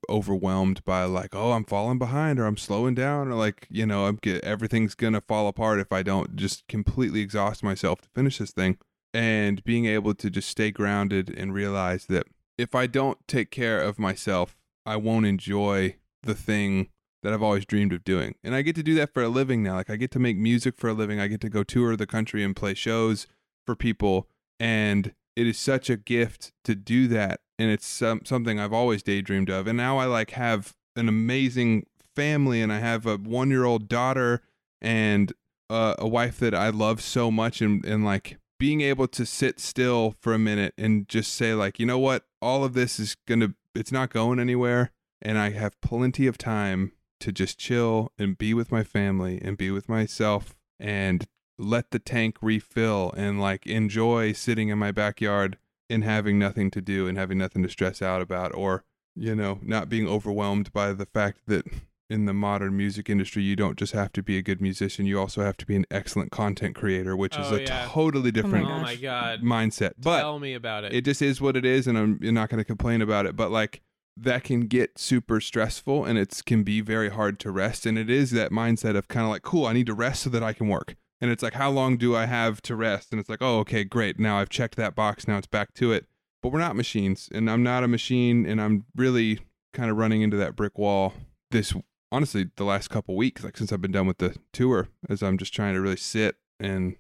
overwhelmed 0.10 0.84
by 0.84 1.06
like 1.06 1.34
oh 1.34 1.54
i'm 1.54 1.64
falling 1.64 1.98
behind 1.98 2.38
or 2.40 2.46
i'm 2.46 2.58
slowing 2.58 2.94
down 2.94 3.30
or 3.30 3.36
like 3.36 3.68
you 3.70 3.86
know 3.86 4.06
i'm 4.06 4.18
get 4.22 4.44
everything's 4.44 4.96
gonna 4.96 5.22
fall 5.22 5.48
apart 5.48 5.80
if 5.80 5.92
i 5.94 6.04
don't 6.04 6.36
just 6.36 6.68
completely 6.68 7.22
exhaust 7.22 7.64
myself 7.64 8.02
to 8.02 8.10
finish 8.10 8.38
this 8.38 8.52
thing. 8.52 8.78
And 9.16 9.64
being 9.64 9.86
able 9.86 10.16
to 10.16 10.30
just 10.32 10.50
stay 10.50 10.72
grounded 10.72 11.30
and 11.30 11.54
realize 11.54 12.08
that 12.08 12.28
if 12.58 12.76
i 12.76 12.88
don't 12.88 13.20
take 13.28 13.52
care 13.52 13.80
of 13.80 14.00
myself 14.00 14.58
i 14.86 14.96
won't 14.96 15.26
enjoy 15.26 15.96
the 16.24 16.36
thing 16.36 16.90
that 17.24 17.34
i've 17.34 17.42
always 17.42 17.66
dreamed 17.66 17.94
of 17.94 18.04
doing. 18.04 18.36
And 18.44 18.54
i 18.54 18.62
get 18.62 18.76
to 18.76 18.84
do 18.84 18.94
that 18.96 19.14
for 19.14 19.24
a 19.24 19.30
living 19.30 19.64
now. 19.64 19.76
Like 19.76 19.90
i 19.90 19.96
get 19.96 20.12
to 20.12 20.20
make 20.20 20.38
music 20.38 20.76
for 20.78 20.90
a 20.90 20.94
living. 20.94 21.20
I 21.20 21.28
get 21.28 21.42
to 21.42 21.50
go 21.50 21.64
tour 21.64 21.96
the 21.96 22.06
country 22.06 22.44
and 22.44 22.56
play 22.56 22.76
shows 22.76 23.26
for 23.66 23.76
people. 23.76 24.28
And 24.60 25.14
it 25.36 25.48
is 25.48 25.58
such 25.58 25.90
a 25.90 25.98
gift 25.98 26.52
to 26.66 26.76
do 26.76 27.08
that. 27.08 27.42
And 27.58 27.72
it's 27.72 27.88
some, 27.88 28.22
something 28.26 28.60
i've 28.60 28.74
always 28.74 29.02
daydreamed 29.02 29.50
of. 29.50 29.66
And 29.68 29.78
now 29.78 29.98
i 29.98 30.06
like 30.06 30.32
have 30.32 30.76
an 30.96 31.10
amazing 31.10 31.88
family 32.16 32.62
and 32.62 32.72
i 32.72 32.80
have 32.80 33.08
a 33.08 33.18
one 33.18 33.50
year 33.50 33.64
old 33.64 33.88
daughter 33.88 34.44
and 34.82 35.34
uh, 35.70 35.96
a 35.98 36.08
wife 36.08 36.38
that 36.40 36.54
i 36.54 36.70
love 36.70 37.02
so 37.02 37.32
much. 37.32 37.62
And, 37.62 37.84
and 37.86 38.06
like 38.06 38.38
being 38.60 38.82
able 38.82 39.08
to 39.08 39.26
sit 39.26 39.60
still 39.60 40.16
for 40.20 40.34
a 40.34 40.40
minute 40.40 40.74
and 40.78 41.08
just 41.08 41.34
say 41.34 41.54
like 41.54 41.80
you 41.80 41.86
know 41.86 42.00
what? 42.00 42.26
All 42.42 42.66
of 42.66 42.74
this 42.74 43.00
is 43.00 43.16
gonna 43.26 43.54
it's 43.74 43.92
not 43.94 44.10
going 44.10 44.40
anywhere. 44.40 44.92
And 45.22 45.38
i 45.38 45.52
have 45.52 45.80
plenty 45.80 46.28
of 46.28 46.38
time 46.38 46.92
to 47.24 47.32
just 47.32 47.58
chill 47.58 48.12
and 48.18 48.38
be 48.38 48.54
with 48.54 48.72
my 48.72 48.84
family 48.84 49.40
and 49.42 49.58
be 49.58 49.72
with 49.72 49.90
myself 49.90 50.56
and 50.80 51.26
let 51.58 51.92
the 51.92 52.00
tank 52.00 52.38
refill 52.42 53.12
and 53.16 53.40
like 53.40 53.66
enjoy 53.68 54.32
sitting 54.34 54.70
in 54.70 54.78
my 54.78 54.92
backyard 54.92 55.58
and 55.90 56.04
having 56.04 56.40
nothing 56.40 56.72
to 56.72 56.82
do 56.82 57.08
and 57.08 57.18
having 57.18 57.38
nothing 57.38 57.64
to 57.64 57.70
stress 57.70 58.02
out 58.02 58.22
about 58.22 58.54
or 58.56 58.84
you 59.16 59.36
know 59.36 59.60
not 59.62 59.90
being 59.90 60.08
overwhelmed 60.08 60.72
by 60.74 60.92
the 60.94 61.06
fact 61.06 61.40
that 61.48 61.66
in 62.10 62.26
the 62.26 62.34
modern 62.34 62.76
music 62.76 63.10
industry 63.10 63.44
you 63.44 63.56
don't 63.56 63.78
just 63.78 63.94
have 63.94 64.12
to 64.12 64.22
be 64.24 64.38
a 64.38 64.42
good 64.42 64.60
musician 64.60 65.06
you 65.06 65.20
also 65.20 65.42
have 65.44 65.56
to 65.58 65.66
be 65.66 65.76
an 65.76 65.86
excellent 65.92 66.32
content 66.32 66.76
creator 66.76 67.16
which 67.16 67.38
is 67.38 67.52
Oh, 67.52 67.56
a 67.56 67.62
yeah. 67.62 67.86
totally 67.90 68.30
oh 68.30 68.32
different 68.32 68.66
oh 68.68 68.80
my 68.80 68.96
god. 68.96 69.42
mindset 69.44 69.94
but 70.00 70.20
Tell 70.20 70.40
me 70.40 70.54
about 70.56 70.84
it. 70.84 70.94
it 70.94 71.06
just 71.06 71.22
is 71.22 71.40
what 71.40 71.56
it 71.56 71.64
is 71.66 71.86
and 71.88 71.98
i'm 71.98 72.20
you're 72.22 72.34
not 72.34 72.50
going 72.50 72.58
to 72.60 72.66
complain 72.66 73.02
about 73.02 73.26
it 73.28 73.36
but 73.36 73.52
like 73.52 73.82
that 74.16 74.44
can 74.44 74.62
get 74.62 74.98
super 75.00 75.42
stressful 75.42 76.06
and 76.06 76.18
it 76.18 76.42
can 76.46 76.64
be 76.64 76.82
very 76.82 77.10
hard 77.10 77.40
to 77.40 77.52
rest. 77.52 77.86
And 77.86 77.98
it 77.98 78.10
is 78.10 78.32
that 78.32 78.52
mindset 78.52 78.96
of 78.96 79.08
kind 79.08 79.24
of 79.26 79.30
like 79.30 79.42
cool 79.42 79.66
i 79.66 79.74
need 79.74 79.88
to 79.88 79.94
rest 79.94 80.24
so 80.24 80.30
that 80.30 80.44
i 80.44 80.54
can 80.54 80.68
work. 80.68 80.96
And 81.22 81.32
it's 81.32 81.42
like 81.44 81.54
how 81.54 81.72
long 81.72 81.98
do 81.98 82.16
i 82.16 82.26
have 82.26 82.62
to 82.64 82.76
rest? 82.76 83.12
And 83.12 83.20
it's 83.20 83.30
like 83.30 83.42
oh 83.42 83.60
okay 83.60 83.84
great. 83.84 84.20
Now 84.20 84.38
i've 84.40 84.50
checked 84.50 84.76
that 84.76 84.96
box. 84.96 85.28
Now 85.28 85.38
it's 85.38 85.48
back 85.48 85.74
to 85.76 85.92
it. 85.92 86.06
But 86.42 86.52
we're 86.52 86.60
not 86.60 86.76
machines 86.76 87.30
and 87.34 87.50
i'm 87.50 87.64
not 87.64 87.86
a 87.86 87.88
machine 87.88 88.46
and 88.46 88.62
i'm 88.62 88.84
really 88.98 89.40
kind 89.74 89.90
of 89.90 89.96
running 89.98 90.22
into 90.22 90.36
that 90.38 90.56
brick 90.58 90.78
wall 90.78 91.14
this 91.52 91.74
honestly 92.12 92.50
the 92.58 92.66
last 92.66 92.90
couple 92.90 93.16
weeks 93.16 93.46
like 93.46 93.56
since 93.56 93.72
i've 93.72 93.82
been 93.82 93.94
done 93.94 94.06
with 94.08 94.18
the 94.18 94.36
tour 94.52 94.90
as 95.10 95.24
i'm 95.24 95.38
just 95.38 95.54
trying 95.54 95.74
to 95.74 95.80
really 95.80 95.96
sit 95.96 96.36
and 96.60 96.98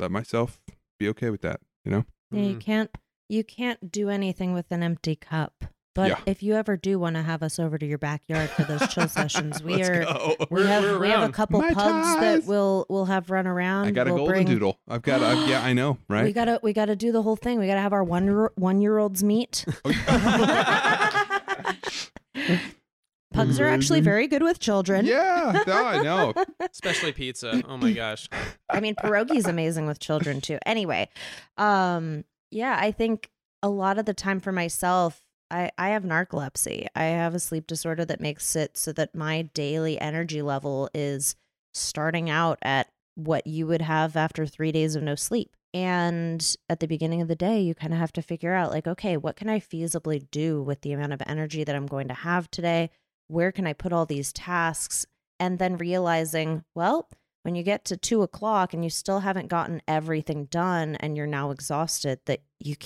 let 0.00 0.10
myself 0.10 0.60
be 0.98 1.08
okay 1.08 1.30
with 1.30 1.40
that 1.42 1.60
you 1.84 1.92
know? 1.92 2.04
Yeah, 2.32 2.42
you 2.42 2.56
Mm. 2.56 2.60
can't 2.60 2.90
you 3.28 3.44
can't 3.44 3.92
do 3.92 4.08
anything 4.08 4.52
with 4.52 4.66
an 4.72 4.82
empty 4.82 5.14
cup. 5.14 5.66
But 6.00 6.08
Yeah. 6.08 6.18
if 6.24 6.42
you 6.42 6.54
ever 6.54 6.78
do 6.78 6.98
want 6.98 7.16
to 7.16 7.22
have 7.22 7.42
us 7.42 7.58
over 7.58 7.76
to 7.76 7.84
your 7.84 7.98
backyard 7.98 8.48
for 8.48 8.62
those 8.62 8.88
chill 8.88 9.06
sessions, 9.20 9.62
we 9.62 9.76
Let's 9.76 9.88
are 9.90 10.04
go. 10.04 10.36
we 10.50 10.62
have 10.66 10.82
we're 10.98 11.04
have 11.08 11.28
a 11.28 11.32
couple 11.32 11.60
My 11.60 11.74
pugs 11.74 11.76
ties. 12.14 12.20
that 12.20 12.44
we'll 12.48 12.86
we'll 12.88 13.04
have 13.04 13.28
run 13.28 13.46
around. 13.46 13.86
I 13.88 13.90
got 13.90 14.08
a 14.08 14.14
we'll 14.14 14.24
golden 14.24 14.34
bring, 14.34 14.46
doodle. 14.46 14.78
I've 14.88 15.02
got. 15.02 15.22
I've, 15.22 15.46
yeah, 15.50 15.62
I 15.62 15.74
know, 15.74 15.98
right? 16.08 16.24
We 16.24 16.32
gotta 16.32 16.58
we 16.62 16.72
gotta 16.72 16.96
do 16.96 17.12
the 17.12 17.20
whole 17.20 17.36
thing. 17.36 17.58
We 17.58 17.66
gotta 17.66 17.82
have 17.82 17.92
our 17.92 18.02
one 18.02 18.24
year 18.24 18.50
one 18.54 18.80
year 18.80 18.96
olds 18.96 19.22
meet. 19.22 19.66
Pugs 23.32 23.60
are 23.60 23.66
actually 23.68 24.00
very 24.00 24.26
good 24.26 24.42
with 24.42 24.58
children. 24.58 25.04
yeah, 25.06 25.62
no, 25.66 25.84
I 25.86 26.02
know. 26.02 26.34
Especially 26.58 27.12
pizza. 27.12 27.62
Oh 27.68 27.76
my 27.76 27.92
gosh. 27.92 28.28
I 28.68 28.80
mean, 28.80 28.96
pierogi's 28.96 29.46
amazing 29.46 29.86
with 29.86 30.00
children 30.00 30.40
too. 30.40 30.58
Anyway, 30.66 31.08
um, 31.56 32.24
yeah, 32.50 32.76
I 32.80 32.90
think 32.90 33.30
a 33.62 33.68
lot 33.68 33.98
of 33.98 34.04
the 34.06 34.14
time 34.14 34.40
for 34.40 34.50
myself, 34.50 35.22
I, 35.50 35.70
I 35.76 35.90
have 35.90 36.04
narcolepsy. 36.04 36.86
I 36.94 37.04
have 37.04 37.34
a 37.34 37.40
sleep 37.40 37.66
disorder 37.66 38.04
that 38.04 38.20
makes 38.20 38.54
it 38.56 38.76
so 38.76 38.92
that 38.92 39.14
my 39.14 39.42
daily 39.42 40.00
energy 40.00 40.42
level 40.42 40.88
is 40.94 41.34
starting 41.74 42.30
out 42.30 42.58
at 42.62 42.88
what 43.14 43.46
you 43.46 43.66
would 43.66 43.82
have 43.82 44.16
after 44.16 44.46
three 44.46 44.72
days 44.72 44.94
of 44.94 45.02
no 45.02 45.14
sleep. 45.14 45.56
And 45.72 46.56
at 46.68 46.80
the 46.80 46.88
beginning 46.88 47.20
of 47.20 47.28
the 47.28 47.36
day, 47.36 47.60
you 47.60 47.74
kind 47.74 47.92
of 47.92 47.98
have 48.00 48.12
to 48.14 48.22
figure 48.22 48.54
out, 48.54 48.70
like, 48.70 48.86
okay, 48.86 49.16
what 49.16 49.36
can 49.36 49.48
I 49.48 49.60
feasibly 49.60 50.28
do 50.30 50.62
with 50.62 50.80
the 50.80 50.92
amount 50.92 51.12
of 51.12 51.22
energy 51.26 51.62
that 51.62 51.76
I'm 51.76 51.86
going 51.86 52.08
to 52.08 52.14
have 52.14 52.50
today? 52.50 52.90
Where 53.28 53.52
can 53.52 53.66
I 53.66 53.72
put 53.72 53.92
all 53.92 54.06
these 54.06 54.32
tasks? 54.32 55.06
And 55.38 55.58
then 55.58 55.76
realizing, 55.76 56.64
well, 56.74 57.08
when 57.42 57.54
you 57.54 57.62
get 57.62 57.84
to 57.86 57.96
two 57.96 58.22
o'clock 58.22 58.74
and 58.74 58.84
you 58.84 58.90
still 58.90 59.20
haven't 59.20 59.48
gotten 59.48 59.80
everything 59.88 60.44
done 60.46 60.96
and 60.96 61.16
you're 61.16 61.26
now 61.26 61.50
exhausted, 61.50 62.20
that 62.26 62.40
you 62.58 62.76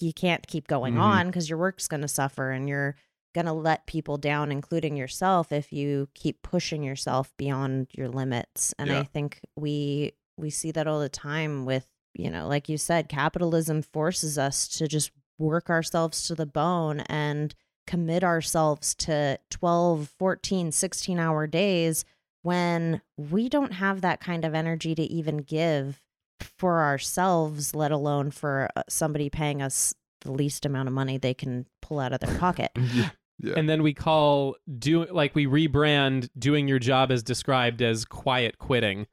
you 0.00 0.12
can't 0.12 0.46
keep 0.46 0.68
going 0.68 0.94
Mhm. 0.94 1.00
on 1.00 1.26
because 1.26 1.48
your 1.48 1.58
work's 1.58 1.88
going 1.88 2.02
to 2.02 2.08
suffer 2.08 2.50
and 2.50 2.68
you're 2.68 2.96
going 3.34 3.46
to 3.46 3.52
let 3.52 3.86
people 3.86 4.16
down, 4.16 4.52
including 4.52 4.96
yourself, 4.96 5.50
if 5.50 5.72
you 5.72 6.08
keep 6.14 6.42
pushing 6.42 6.84
yourself 6.84 7.32
beyond 7.36 7.88
your 7.92 8.08
limits. 8.08 8.72
And 8.78 8.88
Yeah. 8.90 9.00
I 9.00 9.04
think 9.04 9.40
we 9.56 10.12
we 10.36 10.50
see 10.50 10.70
that 10.72 10.86
all 10.86 11.00
the 11.00 11.08
time 11.08 11.64
with 11.64 11.86
you 12.16 12.30
know, 12.30 12.46
like 12.46 12.68
you 12.68 12.78
said, 12.78 13.08
capitalism 13.08 13.82
forces 13.82 14.38
us 14.38 14.68
to 14.68 14.86
just 14.86 15.10
work 15.36 15.68
ourselves 15.68 16.28
to 16.28 16.34
the 16.36 16.46
bone 16.46 17.00
and 17.00 17.52
commit 17.88 18.22
ourselves 18.22 18.94
to 18.94 19.36
12, 19.50 20.08
14, 20.16 20.70
16 20.70 21.18
hour 21.18 21.48
days 21.48 22.04
when 22.44 23.00
we 23.16 23.48
don't 23.48 23.72
have 23.72 24.02
that 24.02 24.20
kind 24.20 24.44
of 24.44 24.54
energy 24.54 24.94
to 24.94 25.02
even 25.02 25.38
give 25.38 26.00
for 26.40 26.82
ourselves, 26.82 27.74
let 27.74 27.90
alone 27.90 28.30
for 28.30 28.68
uh, 28.76 28.82
somebody 28.88 29.30
paying 29.30 29.62
us 29.62 29.94
the 30.20 30.30
least 30.32 30.64
amount 30.64 30.88
of 30.88 30.94
money 30.94 31.18
they 31.18 31.34
can 31.34 31.66
pull 31.82 31.98
out 32.00 32.12
of 32.12 32.20
their 32.20 32.38
pocket. 32.38 32.70
yeah. 32.94 33.10
Yeah. 33.40 33.54
And 33.56 33.68
then 33.68 33.82
we 33.82 33.92
call 33.94 34.54
do 34.78 35.06
like 35.06 35.34
we 35.34 35.46
rebrand 35.46 36.28
doing 36.38 36.68
your 36.68 36.78
job 36.78 37.10
as 37.10 37.22
described 37.24 37.82
as 37.82 38.04
quiet 38.04 38.58
quitting. 38.58 39.08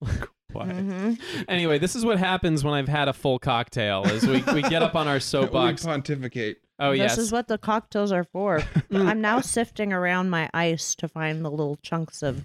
Quiet. 0.52 0.76
Mhm. 0.76 1.20
Anyway, 1.48 1.78
this 1.78 1.94
is 1.94 2.04
what 2.04 2.18
happens 2.18 2.64
when 2.64 2.72
I've 2.72 2.88
had 2.88 3.08
a 3.08 3.12
full 3.12 3.38
cocktail. 3.38 4.04
Is 4.06 4.26
we, 4.26 4.40
we 4.54 4.62
get 4.62 4.80
up 4.82 4.94
on 4.94 5.08
our 5.08 5.14
we 5.16 5.20
soapbox. 5.20 5.84
pontificate. 5.84 6.58
Oh 6.78 6.92
this 6.92 6.98
yes, 6.98 7.18
is 7.18 7.32
what 7.32 7.48
the 7.48 7.58
cocktails 7.58 8.12
are 8.12 8.24
for. 8.24 8.62
I'm 8.90 9.20
now 9.20 9.40
sifting 9.40 9.92
around 9.92 10.30
my 10.30 10.48
ice 10.54 10.94
to 10.96 11.08
find 11.08 11.44
the 11.44 11.50
little 11.50 11.76
chunks 11.82 12.22
of. 12.22 12.44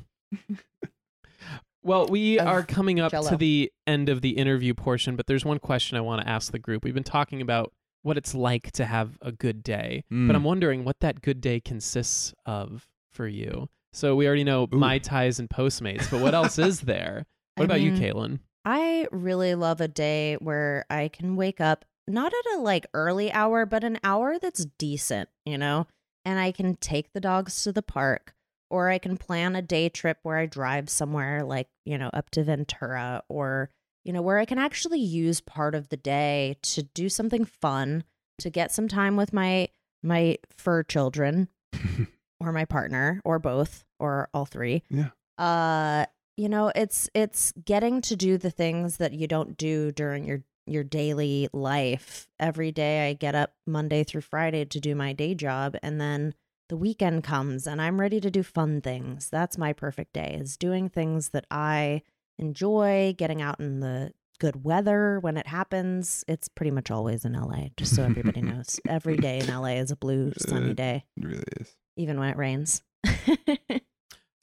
Well, 1.84 2.08
we 2.08 2.38
are 2.38 2.62
coming 2.62 3.00
up 3.00 3.10
to 3.10 3.18
Jell-O. 3.24 3.38
the 3.38 3.72
end 3.88 4.08
of 4.10 4.22
the 4.22 4.32
interview 4.38 4.76
portion, 4.76 5.16
but 5.16 5.26
there's 5.26 5.44
one 5.44 5.58
question 5.58 5.98
I 5.98 6.02
want 6.02 6.22
to 6.22 6.30
ask 6.30 6.52
the 6.52 6.60
group. 6.60 6.84
We've 6.84 6.94
been 6.94 7.04
talking 7.04 7.42
about 7.42 7.74
what 8.04 8.18
it's 8.18 8.36
like 8.36 8.72
to 8.74 8.86
have 8.86 9.18
a 9.22 9.32
good 9.32 9.64
day, 9.64 10.04
but 10.10 10.16
Mm. 10.16 10.36
I'm 10.36 10.44
wondering 10.44 10.84
what 10.86 11.00
that 11.00 11.22
good 11.24 11.42
day 11.42 11.60
consists 11.60 12.36
of 12.46 12.88
for 13.12 13.28
you. 13.28 13.68
So 13.94 14.16
we 14.16 14.28
already 14.28 14.44
know 14.44 14.68
Ooh. 14.72 14.78
Mai 14.78 15.00
Tais 15.00 15.40
and 15.40 15.50
Postmates, 15.50 16.10
but 16.12 16.22
what 16.22 16.36
else 16.36 16.60
is 16.60 16.82
there? 16.82 17.26
What 17.56 17.64
I 17.64 17.66
about 17.66 17.82
you, 17.82 17.92
mean, 17.92 18.02
Caitlin? 18.02 18.40
I 18.64 19.08
really 19.12 19.56
love 19.56 19.82
a 19.82 19.88
day 19.88 20.36
where 20.36 20.86
I 20.90 21.10
can 21.10 21.36
wake 21.36 21.60
up 21.60 21.84
not 22.08 22.32
at 22.32 22.58
a 22.58 22.62
like 22.62 22.86
early 22.94 23.32
hour, 23.32 23.66
but 23.66 23.84
an 23.84 24.00
hour 24.04 24.38
that's 24.40 24.66
decent, 24.78 25.30
you 25.46 25.58
know, 25.58 25.88
and 26.24 26.40
I 26.40 26.52
can 26.54 26.76
take 26.78 27.12
the 27.12 27.20
dogs 27.20 27.62
to 27.64 27.72
the 27.74 27.82
park 27.82 28.34
or 28.72 28.90
I 28.90 28.98
can 28.98 29.18
plan 29.18 29.56
a 29.56 29.62
day 29.62 29.90
trip 29.90 30.18
where 30.24 30.38
I 30.38 30.46
drive 30.46 30.90
somewhere 30.90 31.44
like, 31.44 31.68
you 31.86 31.98
know, 31.98 32.10
up 32.14 32.30
to 32.32 32.44
Ventura 32.44 33.22
or, 33.28 33.70
you 34.06 34.14
know, 34.14 34.22
where 34.22 34.40
I 34.40 34.46
can 34.46 34.58
actually 34.58 35.02
use 35.02 35.42
part 35.42 35.76
of 35.76 35.90
the 35.90 35.98
day 35.98 36.56
to 36.64 36.84
do 36.84 37.10
something 37.10 37.44
fun, 37.44 38.06
to 38.40 38.50
get 38.50 38.72
some 38.72 38.88
time 38.88 39.18
with 39.18 39.34
my 39.34 39.68
my 40.02 40.38
fur 40.58 40.82
children 40.84 41.50
or 42.40 42.52
my 42.52 42.66
partner 42.66 43.22
or 43.26 43.40
both 43.40 43.84
or 44.00 44.30
all 44.34 44.46
three. 44.46 44.84
Yeah. 44.90 45.10
Uh 45.38 46.06
you 46.38 46.48
know, 46.48 46.72
it's 46.74 47.10
it's 47.14 47.54
getting 47.64 48.02
to 48.02 48.16
do 48.16 48.38
the 48.38 48.50
things 48.50 48.98
that 48.98 49.12
you 49.12 49.28
don't 49.28 49.58
do 49.58 49.92
during 49.92 50.24
your 50.24 50.44
your 50.66 50.86
daily 50.86 51.50
life. 51.52 52.30
Every 52.40 52.72
day 52.72 53.10
I 53.10 53.14
get 53.14 53.36
up 53.36 53.54
Monday 53.68 54.06
through 54.06 54.22
Friday 54.22 54.64
to 54.64 54.80
do 54.80 54.96
my 54.96 55.12
day 55.12 55.36
job 55.36 55.76
and 55.84 56.00
then 56.00 56.34
the 56.72 56.78
weekend 56.78 57.22
comes 57.22 57.68
and 57.68 57.82
I'm 57.82 58.00
ready 58.00 58.22
to 58.22 58.32
do 58.32 58.44
fun 58.44 58.80
things. 58.80 59.30
That's 59.30 59.58
my 59.58 59.74
perfect 59.74 60.14
day. 60.14 60.38
Is 60.40 60.56
doing 60.56 60.88
things 60.88 61.30
that 61.32 61.46
I 61.52 62.02
enjoy, 62.40 63.14
getting 63.18 63.42
out 63.42 63.60
in 63.60 63.82
the 63.82 64.14
good 64.40 64.64
weather 64.64 65.20
when 65.20 65.36
it 65.36 65.48
happens. 65.48 66.24
It's 66.30 66.48
pretty 66.48 66.72
much 66.72 66.90
always 66.90 67.26
in 67.26 67.34
LA, 67.34 67.68
just 67.76 67.94
so 67.94 68.04
everybody 68.04 68.42
knows. 68.52 68.80
Every 68.88 69.18
day 69.18 69.40
in 69.40 69.48
LA 69.48 69.74
is 69.84 69.92
a 69.92 69.98
blue 69.98 70.32
sunny 70.38 70.74
day, 70.74 71.04
It 71.18 71.26
really 71.26 71.44
is. 71.60 71.76
even 71.98 72.18
when 72.20 72.30
it 72.30 72.38
rains. 72.38 72.82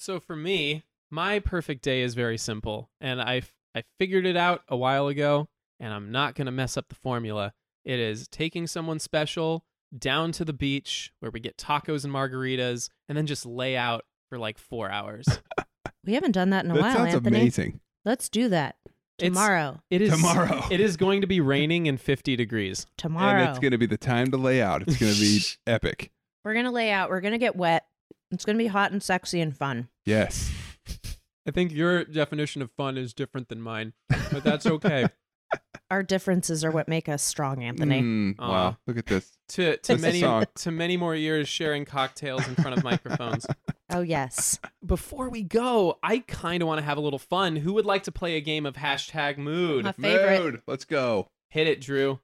So 0.01 0.21
for 0.21 0.37
me, 0.37 0.85
my 1.11 1.41
perfect 1.41 1.83
day 1.83 2.03
is 2.03 2.15
very 2.15 2.39
simple, 2.39 2.89
and 3.01 3.21
I 3.21 3.43
I 3.75 3.83
figured 3.99 4.27
it 4.27 4.37
out 4.37 4.63
a 4.69 4.77
while 4.77 5.09
ago, 5.09 5.49
and 5.81 5.93
I'm 5.93 6.13
not 6.13 6.35
gonna 6.37 6.53
mess 6.53 6.77
up 6.77 6.89
the 6.89 6.95
formula. 6.95 7.53
It 7.85 7.99
is 7.99 8.29
taking 8.29 8.67
someone 8.69 9.01
special 9.01 9.65
down 9.97 10.33
to 10.33 10.45
the 10.45 10.53
beach 10.53 11.13
where 11.21 11.31
we 11.31 11.41
get 11.41 11.57
tacos 11.57 12.05
and 12.05 12.13
margaritas, 12.13 12.89
and 13.09 13.17
then 13.17 13.27
just 13.27 13.47
lay 13.47 13.77
out 13.77 14.05
for 14.29 14.39
like 14.39 14.59
four 14.59 14.91
hours. 14.91 15.27
we 16.05 16.15
haven't 16.15 16.33
done 16.33 16.51
that 16.51 16.65
in 16.65 16.71
a 16.71 16.75
that 16.75 16.81
while, 16.81 16.97
sounds 16.97 17.15
Anthony. 17.15 17.39
amazing. 17.41 17.81
Let's 18.05 18.29
do 18.29 18.49
that 18.51 18.77
It's- 19.19 19.31
tomorrow. 19.33 19.83
It 19.91 20.01
is 20.03 20.11
Tomorrow. 20.13 20.65
It 20.71 20.81
is 20.81 20.97
going 20.97 21.21
to 21.23 21.27
be 21.27 21.41
raining 21.55 21.89
and 21.89 22.01
50 22.01 22.37
degrees. 22.37 22.87
tomorrow. 22.97 23.41
And 23.41 23.51
it's 23.51 23.59
going 23.59 23.73
to 23.73 23.79
be 23.79 23.87
the 23.87 23.97
time 23.99 24.31
to 24.31 24.37
lay 24.37 24.61
out. 24.63 24.83
It's 24.83 24.97
going 24.99 25.13
to 25.13 25.21
be 25.21 25.41
epic. 25.67 26.11
We're 26.45 26.55
gonna 26.55 26.71
lay 26.73 26.91
out. 26.91 27.11
We're 27.11 27.21
gonna 27.21 27.37
get 27.37 27.57
wet. 27.57 27.85
It's 28.31 28.45
gonna 28.47 28.57
be 28.59 28.69
hot 28.69 28.91
and 28.93 29.03
sexy 29.03 29.41
and 29.43 29.55
fun. 29.55 29.89
Yes. 30.07 30.51
I 31.47 31.51
think 31.51 31.73
your 31.73 32.05
definition 32.05 32.63
of 32.63 32.71
fun 32.73 32.97
is 32.97 33.13
different 33.13 33.49
than 33.49 33.61
mine, 33.61 33.93
but 34.33 34.45
that's 34.45 34.65
okay. 34.65 35.09
Our 35.91 36.03
differences 36.03 36.65
are 36.65 36.71
what 36.71 36.87
make 36.87 37.09
us 37.09 37.23
strong, 37.23 37.63
Anthony. 37.63 38.03
Mm, 38.03 38.35
Aw. 38.39 38.51
wow. 38.51 38.77
Look 38.87 38.99
at 38.99 39.07
this. 39.07 39.33
to 39.51 39.77
to 39.79 39.93
That's 39.93 40.03
many 40.03 40.21
song. 40.21 40.45
to 40.57 40.71
many 40.71 40.97
more 40.99 41.15
years 41.15 41.49
sharing 41.49 41.87
cocktails 41.87 42.47
in 42.47 42.55
front 42.57 42.77
of 42.77 42.85
microphones. 42.85 43.47
Oh 43.91 44.03
yes. 44.03 44.59
Before 44.85 45.31
we 45.31 45.43
go, 45.43 45.99
I 46.03 46.19
kind 46.19 46.63
of 46.63 46.67
want 46.69 46.79
to 46.79 46.85
have 46.85 46.99
a 46.99 47.01
little 47.01 47.19
fun. 47.19 47.57
Who 47.57 47.73
would 47.73 47.87
like 47.87 48.03
to 48.03 48.13
play 48.13 48.37
a 48.37 48.41
game 48.43 48.67
of 48.67 48.75
hashtag 48.77 49.39
mood? 49.39 49.87
My 49.87 49.93
favorite. 49.93 50.43
Mood. 50.43 50.63
Let's 50.67 50.85
go. 50.85 51.29
Hit 51.49 51.67
it, 51.67 51.81
Drew. 51.81 52.21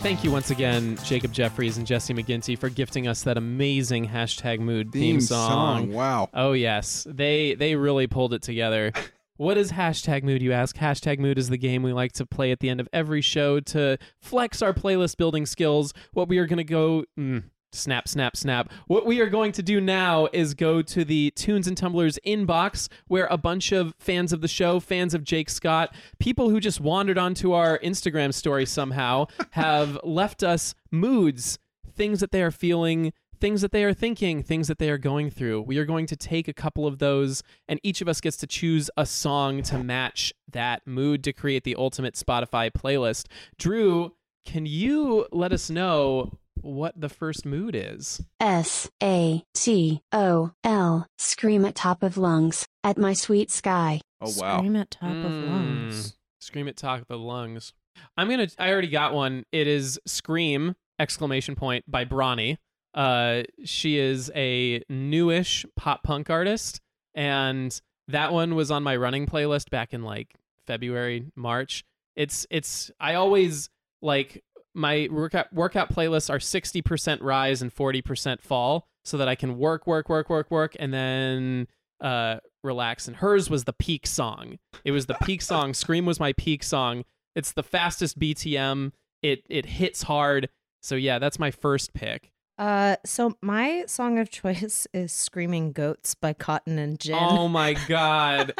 Thank 0.00 0.22
you 0.22 0.30
once 0.30 0.50
again, 0.50 0.96
Jacob 1.04 1.32
Jeffries 1.32 1.76
and 1.76 1.86
Jesse 1.86 2.14
McGinty, 2.14 2.56
for 2.56 2.68
gifting 2.68 3.08
us 3.08 3.22
that 3.24 3.36
amazing 3.36 4.08
hashtag 4.08 4.60
mood 4.60 4.92
theme, 4.92 5.16
Theme 5.16 5.20
song. 5.20 5.50
song. 5.50 5.92
Wow. 5.92 6.30
Oh 6.32 6.52
yes, 6.52 7.06
they 7.10 7.54
they 7.54 7.74
really 7.74 8.06
pulled 8.06 8.32
it 8.34 8.42
together. 8.42 8.92
What 9.38 9.56
is 9.56 9.70
hashtag 9.70 10.24
mood, 10.24 10.42
you 10.42 10.50
ask? 10.52 10.74
Hashtag 10.78 11.20
mood 11.20 11.38
is 11.38 11.48
the 11.48 11.56
game 11.56 11.84
we 11.84 11.92
like 11.92 12.10
to 12.14 12.26
play 12.26 12.50
at 12.50 12.58
the 12.58 12.68
end 12.68 12.80
of 12.80 12.88
every 12.92 13.20
show 13.20 13.60
to 13.60 13.96
flex 14.20 14.62
our 14.62 14.72
playlist 14.72 15.16
building 15.16 15.46
skills. 15.46 15.94
What 16.12 16.26
we 16.28 16.38
are 16.38 16.46
going 16.46 16.56
to 16.56 16.64
go. 16.64 17.04
Mm, 17.16 17.44
Snap, 17.72 18.08
snap, 18.08 18.34
snap. 18.34 18.72
What 18.86 19.04
we 19.04 19.20
are 19.20 19.28
going 19.28 19.52
to 19.52 19.62
do 19.62 19.78
now 19.80 20.28
is 20.32 20.54
go 20.54 20.80
to 20.80 21.04
the 21.04 21.30
Tunes 21.32 21.66
and 21.66 21.76
Tumblers 21.76 22.18
inbox 22.26 22.88
where 23.08 23.26
a 23.30 23.36
bunch 23.36 23.72
of 23.72 23.94
fans 23.98 24.32
of 24.32 24.40
the 24.40 24.48
show, 24.48 24.80
fans 24.80 25.12
of 25.12 25.22
Jake 25.22 25.50
Scott, 25.50 25.94
people 26.18 26.48
who 26.48 26.60
just 26.60 26.80
wandered 26.80 27.18
onto 27.18 27.52
our 27.52 27.78
Instagram 27.80 28.32
story 28.32 28.64
somehow 28.64 29.26
have 29.50 29.98
left 30.02 30.42
us 30.42 30.74
moods, 30.90 31.58
things 31.94 32.20
that 32.20 32.32
they 32.32 32.42
are 32.42 32.50
feeling, 32.50 33.12
things 33.38 33.60
that 33.60 33.72
they 33.72 33.84
are 33.84 33.94
thinking, 33.94 34.42
things 34.42 34.68
that 34.68 34.78
they 34.78 34.88
are 34.88 34.98
going 34.98 35.30
through. 35.30 35.60
We 35.60 35.76
are 35.76 35.84
going 35.84 36.06
to 36.06 36.16
take 36.16 36.48
a 36.48 36.54
couple 36.54 36.86
of 36.86 36.98
those, 36.98 37.42
and 37.68 37.78
each 37.82 38.00
of 38.00 38.08
us 38.08 38.20
gets 38.22 38.38
to 38.38 38.46
choose 38.46 38.90
a 38.96 39.04
song 39.04 39.62
to 39.64 39.78
match 39.78 40.32
that 40.50 40.86
mood 40.86 41.22
to 41.24 41.34
create 41.34 41.64
the 41.64 41.76
ultimate 41.76 42.14
Spotify 42.14 42.70
playlist. 42.70 43.26
Drew, 43.58 44.14
can 44.46 44.64
you 44.64 45.26
let 45.30 45.52
us 45.52 45.68
know 45.68 46.32
what 46.62 47.00
the 47.00 47.08
first 47.08 47.44
mood 47.46 47.74
is? 47.74 48.22
S 48.40 48.90
A 49.02 49.42
T 49.54 50.02
O 50.12 50.52
L. 50.64 51.06
Scream 51.18 51.64
at 51.64 51.74
top 51.74 52.02
of 52.02 52.16
lungs 52.16 52.66
at 52.84 52.98
my 52.98 53.12
sweet 53.12 53.50
sky. 53.50 54.00
Oh, 54.20 54.32
wow. 54.36 54.58
Scream 54.58 54.76
at 54.76 54.90
top 54.90 55.10
of 55.10 55.32
Mm. 55.32 55.48
lungs. 55.48 56.16
Scream 56.40 56.68
at 56.68 56.76
top 56.76 57.10
of 57.10 57.20
lungs. 57.20 57.72
I'm 58.16 58.28
gonna. 58.30 58.48
I 58.58 58.70
already 58.70 58.88
got 58.88 59.12
one. 59.14 59.44
It 59.52 59.66
is 59.66 59.98
"Scream!" 60.06 60.74
exclamation 60.98 61.54
point 61.56 61.84
by 61.88 62.04
Bronny. 62.04 62.56
Uh, 62.94 63.42
she 63.64 63.98
is 63.98 64.30
a 64.34 64.82
newish 64.88 65.64
pop 65.76 66.02
punk 66.02 66.30
artist, 66.30 66.80
and 67.14 67.80
that 68.08 68.32
one 68.32 68.54
was 68.54 68.70
on 68.70 68.82
my 68.82 68.96
running 68.96 69.26
playlist 69.26 69.70
back 69.70 69.92
in 69.92 70.02
like 70.02 70.34
February, 70.66 71.26
March. 71.36 71.84
It's 72.16 72.46
it's. 72.50 72.90
I 73.00 73.14
always 73.14 73.68
like 74.00 74.42
my 74.78 75.08
workout 75.10 75.52
workout 75.52 75.92
playlists 75.92 76.30
are 76.30 76.38
60% 76.38 77.22
rise 77.22 77.60
and 77.60 77.74
40% 77.74 78.40
fall 78.40 78.86
so 79.04 79.16
that 79.18 79.28
I 79.28 79.34
can 79.34 79.58
work 79.58 79.86
work 79.86 80.08
work 80.08 80.30
work 80.30 80.50
work 80.50 80.76
and 80.78 80.94
then 80.94 81.66
uh 82.00 82.36
relax 82.62 83.06
and 83.08 83.16
hers 83.16 83.50
was 83.50 83.64
the 83.64 83.72
peak 83.72 84.06
song. 84.06 84.58
It 84.84 84.92
was 84.92 85.06
the 85.06 85.16
peak 85.22 85.42
song. 85.42 85.74
Scream 85.82 86.06
was 86.06 86.20
my 86.20 86.32
peak 86.32 86.62
song. 86.62 87.04
It's 87.34 87.52
the 87.52 87.62
fastest 87.62 88.18
BPM. 88.18 88.92
It 89.22 89.42
it 89.50 89.66
hits 89.66 90.02
hard. 90.04 90.48
So 90.82 90.94
yeah, 90.94 91.18
that's 91.18 91.38
my 91.38 91.50
first 91.50 91.92
pick. 91.92 92.30
Uh, 92.56 92.96
so 93.06 93.36
my 93.40 93.84
song 93.86 94.18
of 94.18 94.30
choice 94.30 94.86
is 94.94 95.12
"Screaming 95.12 95.72
Goats" 95.72 96.14
by 96.14 96.32
Cotton 96.32 96.78
and 96.78 96.98
Gin. 96.98 97.16
Oh 97.18 97.48
my 97.48 97.74
god. 97.88 98.52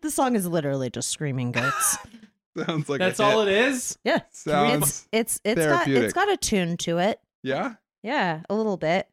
the 0.00 0.10
song 0.10 0.34
is 0.36 0.46
literally 0.46 0.90
just 0.90 1.10
"Screaming 1.10 1.52
Goats." 1.52 1.98
Sounds 2.66 2.88
like 2.88 2.98
That's 2.98 3.20
a 3.20 3.24
all 3.24 3.44
hit. 3.44 3.54
it 3.56 3.64
is? 3.68 3.98
yeah, 4.04 4.20
Sounds 4.32 5.06
it's 5.12 5.40
it's 5.44 5.56
it's 5.58 5.66
got 5.66 5.84
therapeutic. 5.84 6.02
it's 6.04 6.12
got 6.12 6.30
a 6.32 6.36
tune 6.36 6.76
to 6.78 6.98
it. 6.98 7.20
yeah. 7.42 7.74
Yeah, 8.02 8.42
a 8.48 8.54
little 8.54 8.76
bit. 8.76 9.06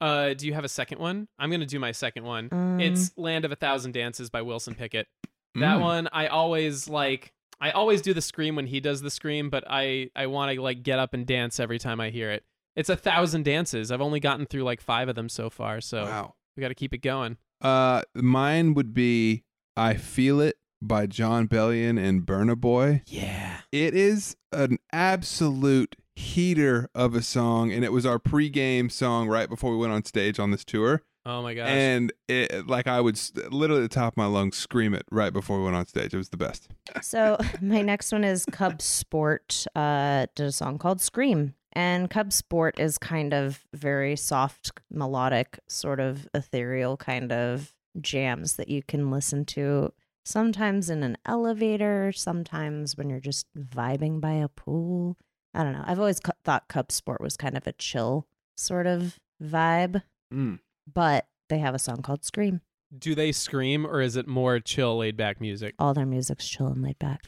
Uh 0.00 0.34
do 0.34 0.46
you 0.46 0.54
have 0.54 0.64
a 0.64 0.68
second 0.68 0.98
one? 0.98 1.28
I'm 1.38 1.50
going 1.50 1.60
to 1.60 1.66
do 1.66 1.78
my 1.78 1.92
second 1.92 2.24
one. 2.24 2.48
Um, 2.52 2.80
It's 2.80 3.12
Land 3.16 3.44
of 3.44 3.52
a 3.52 3.56
Thousand 3.56 3.92
Dances 3.92 4.30
by 4.30 4.42
Wilson 4.42 4.74
Pickett. 4.74 5.08
That 5.56 5.78
Mm. 5.78 5.80
one 5.80 6.08
I 6.12 6.28
always 6.28 6.88
like 6.88 7.32
I 7.60 7.72
always 7.72 8.00
do 8.00 8.14
the 8.14 8.22
scream 8.22 8.56
when 8.56 8.66
he 8.66 8.80
does 8.80 9.02
the 9.02 9.10
scream, 9.10 9.50
but 9.50 9.64
I 9.68 10.10
I 10.16 10.26
want 10.26 10.54
to 10.54 10.62
like 10.62 10.82
get 10.82 10.98
up 10.98 11.12
and 11.12 11.26
dance 11.26 11.60
every 11.60 11.78
time 11.78 12.00
I 12.00 12.10
hear 12.10 12.30
it. 12.30 12.44
It's 12.76 12.88
a 12.88 12.96
thousand 12.96 13.44
dances. 13.44 13.90
I've 13.92 14.00
only 14.00 14.20
gotten 14.20 14.46
through 14.46 14.62
like 14.62 14.80
five 14.80 15.08
of 15.08 15.16
them 15.16 15.28
so 15.28 15.50
far, 15.50 15.80
so 15.82 16.04
Wow. 16.04 16.34
we 16.56 16.60
got 16.62 16.68
to 16.68 16.74
keep 16.74 16.94
it 16.94 17.02
going. 17.02 17.36
Uh, 17.60 18.02
mine 18.14 18.72
would 18.74 18.94
be 18.94 19.42
"I 19.76 19.94
Feel 19.94 20.40
It" 20.40 20.56
by 20.82 21.06
Jon 21.06 21.46
Bellion 21.46 21.98
and 21.98 22.26
Burna 22.26 22.56
Boy. 22.56 23.02
Yeah. 23.06 23.58
It 23.72 23.94
is 23.94 24.36
an 24.52 24.78
absolute 24.92 25.96
heater 26.14 26.88
of 26.94 27.14
a 27.14 27.22
song, 27.22 27.72
and 27.72 27.84
it 27.84 27.92
was 27.92 28.06
our 28.06 28.18
pregame 28.18 28.90
song 28.90 29.28
right 29.28 29.48
before 29.48 29.72
we 29.72 29.78
went 29.78 29.92
on 29.92 30.04
stage 30.04 30.38
on 30.38 30.50
this 30.50 30.64
tour. 30.64 31.02
Oh 31.26 31.42
my 31.42 31.54
gosh. 31.54 31.68
And 31.68 32.12
it, 32.28 32.66
like 32.66 32.86
I 32.86 33.00
would 33.00 33.20
literally 33.50 33.84
at 33.84 33.90
the 33.90 33.94
top 33.94 34.14
of 34.14 34.16
my 34.16 34.26
lungs 34.26 34.56
scream 34.56 34.94
it 34.94 35.04
right 35.10 35.32
before 35.32 35.58
we 35.58 35.64
went 35.64 35.76
on 35.76 35.86
stage. 35.86 36.14
It 36.14 36.16
was 36.16 36.30
the 36.30 36.38
best. 36.38 36.68
So 37.02 37.36
my 37.60 37.82
next 37.82 38.10
one 38.10 38.24
is 38.24 38.46
Cub 38.46 38.80
Sport. 38.80 39.66
Uh, 39.74 40.26
did 40.34 40.46
a 40.46 40.52
song 40.52 40.78
called 40.78 41.00
"Scream," 41.00 41.54
and 41.74 42.08
Cub 42.08 42.32
Sport 42.32 42.80
is 42.80 42.96
kind 42.96 43.34
of 43.34 43.66
very 43.74 44.16
soft, 44.16 44.72
melodic, 44.90 45.58
sort 45.68 46.00
of 46.00 46.26
ethereal 46.32 46.96
kind 46.96 47.32
of 47.32 47.74
jams 48.00 48.56
that 48.56 48.68
you 48.68 48.82
can 48.82 49.10
listen 49.10 49.44
to. 49.44 49.92
Sometimes 50.30 50.88
in 50.90 51.02
an 51.02 51.18
elevator, 51.26 52.12
sometimes 52.12 52.96
when 52.96 53.10
you're 53.10 53.18
just 53.20 53.46
vibing 53.58 54.20
by 54.20 54.34
a 54.34 54.48
pool. 54.48 55.16
I 55.54 55.64
don't 55.64 55.72
know. 55.72 55.82
I've 55.84 55.98
always 55.98 56.20
cu- 56.20 56.30
thought 56.44 56.68
Cub 56.68 56.92
Sport 56.92 57.20
was 57.20 57.36
kind 57.36 57.56
of 57.56 57.66
a 57.66 57.72
chill 57.72 58.28
sort 58.56 58.86
of 58.86 59.18
vibe, 59.42 60.02
Mm. 60.32 60.60
but 60.92 61.26
they 61.48 61.58
have 61.58 61.74
a 61.74 61.78
song 61.80 62.02
called 62.02 62.24
"Scream." 62.24 62.60
Do 62.96 63.16
they 63.16 63.32
scream 63.32 63.84
or 63.84 64.00
is 64.00 64.14
it 64.14 64.28
more 64.28 64.60
chill, 64.60 64.98
laid 64.98 65.16
back 65.16 65.40
music? 65.40 65.74
All 65.80 65.94
their 65.94 66.06
music's 66.06 66.48
chill 66.48 66.68
and 66.68 66.80
laid 66.82 66.98
back. 67.00 67.24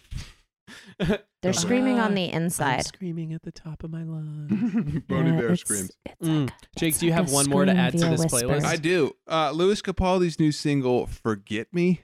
They're 1.43 1.53
screaming 1.53 1.99
on 1.99 2.15
the 2.15 2.31
Ah, 2.33 2.37
I'm 2.37 2.43
inside. 2.45 2.87
screaming 2.87 3.33
at 3.33 3.43
the 3.43 3.51
top 3.53 3.83
of 3.83 3.91
my 3.91 4.05
lungs. 4.05 5.03
Boney 5.09 5.31
Yeah, 5.31 5.37
Bear 5.37 5.45
it's- 5.53 5.61
screams. 5.61 5.91
it's 6.07 6.29
Mm. 6.29 6.43
like 6.47 6.51
a- 6.51 6.79
Jake, 6.79 6.89
it's 6.91 6.99
do 7.01 7.07
you 7.07 7.13
like 7.13 7.21
have 7.25 7.33
one 7.33 7.51
more 7.51 7.65
to 7.65 7.73
add 7.73 7.93
to 7.93 7.99
this 7.99 8.21
whisper. 8.21 8.47
playlist? 8.47 8.65
I 8.65 8.77
do. 8.77 9.13
Uh, 9.29 9.51
Lewis 9.51 9.83
Capaldi's 9.83 10.39
new 10.39 10.53
single, 10.53 11.07
Forget 11.07 11.67
Me. 11.73 12.01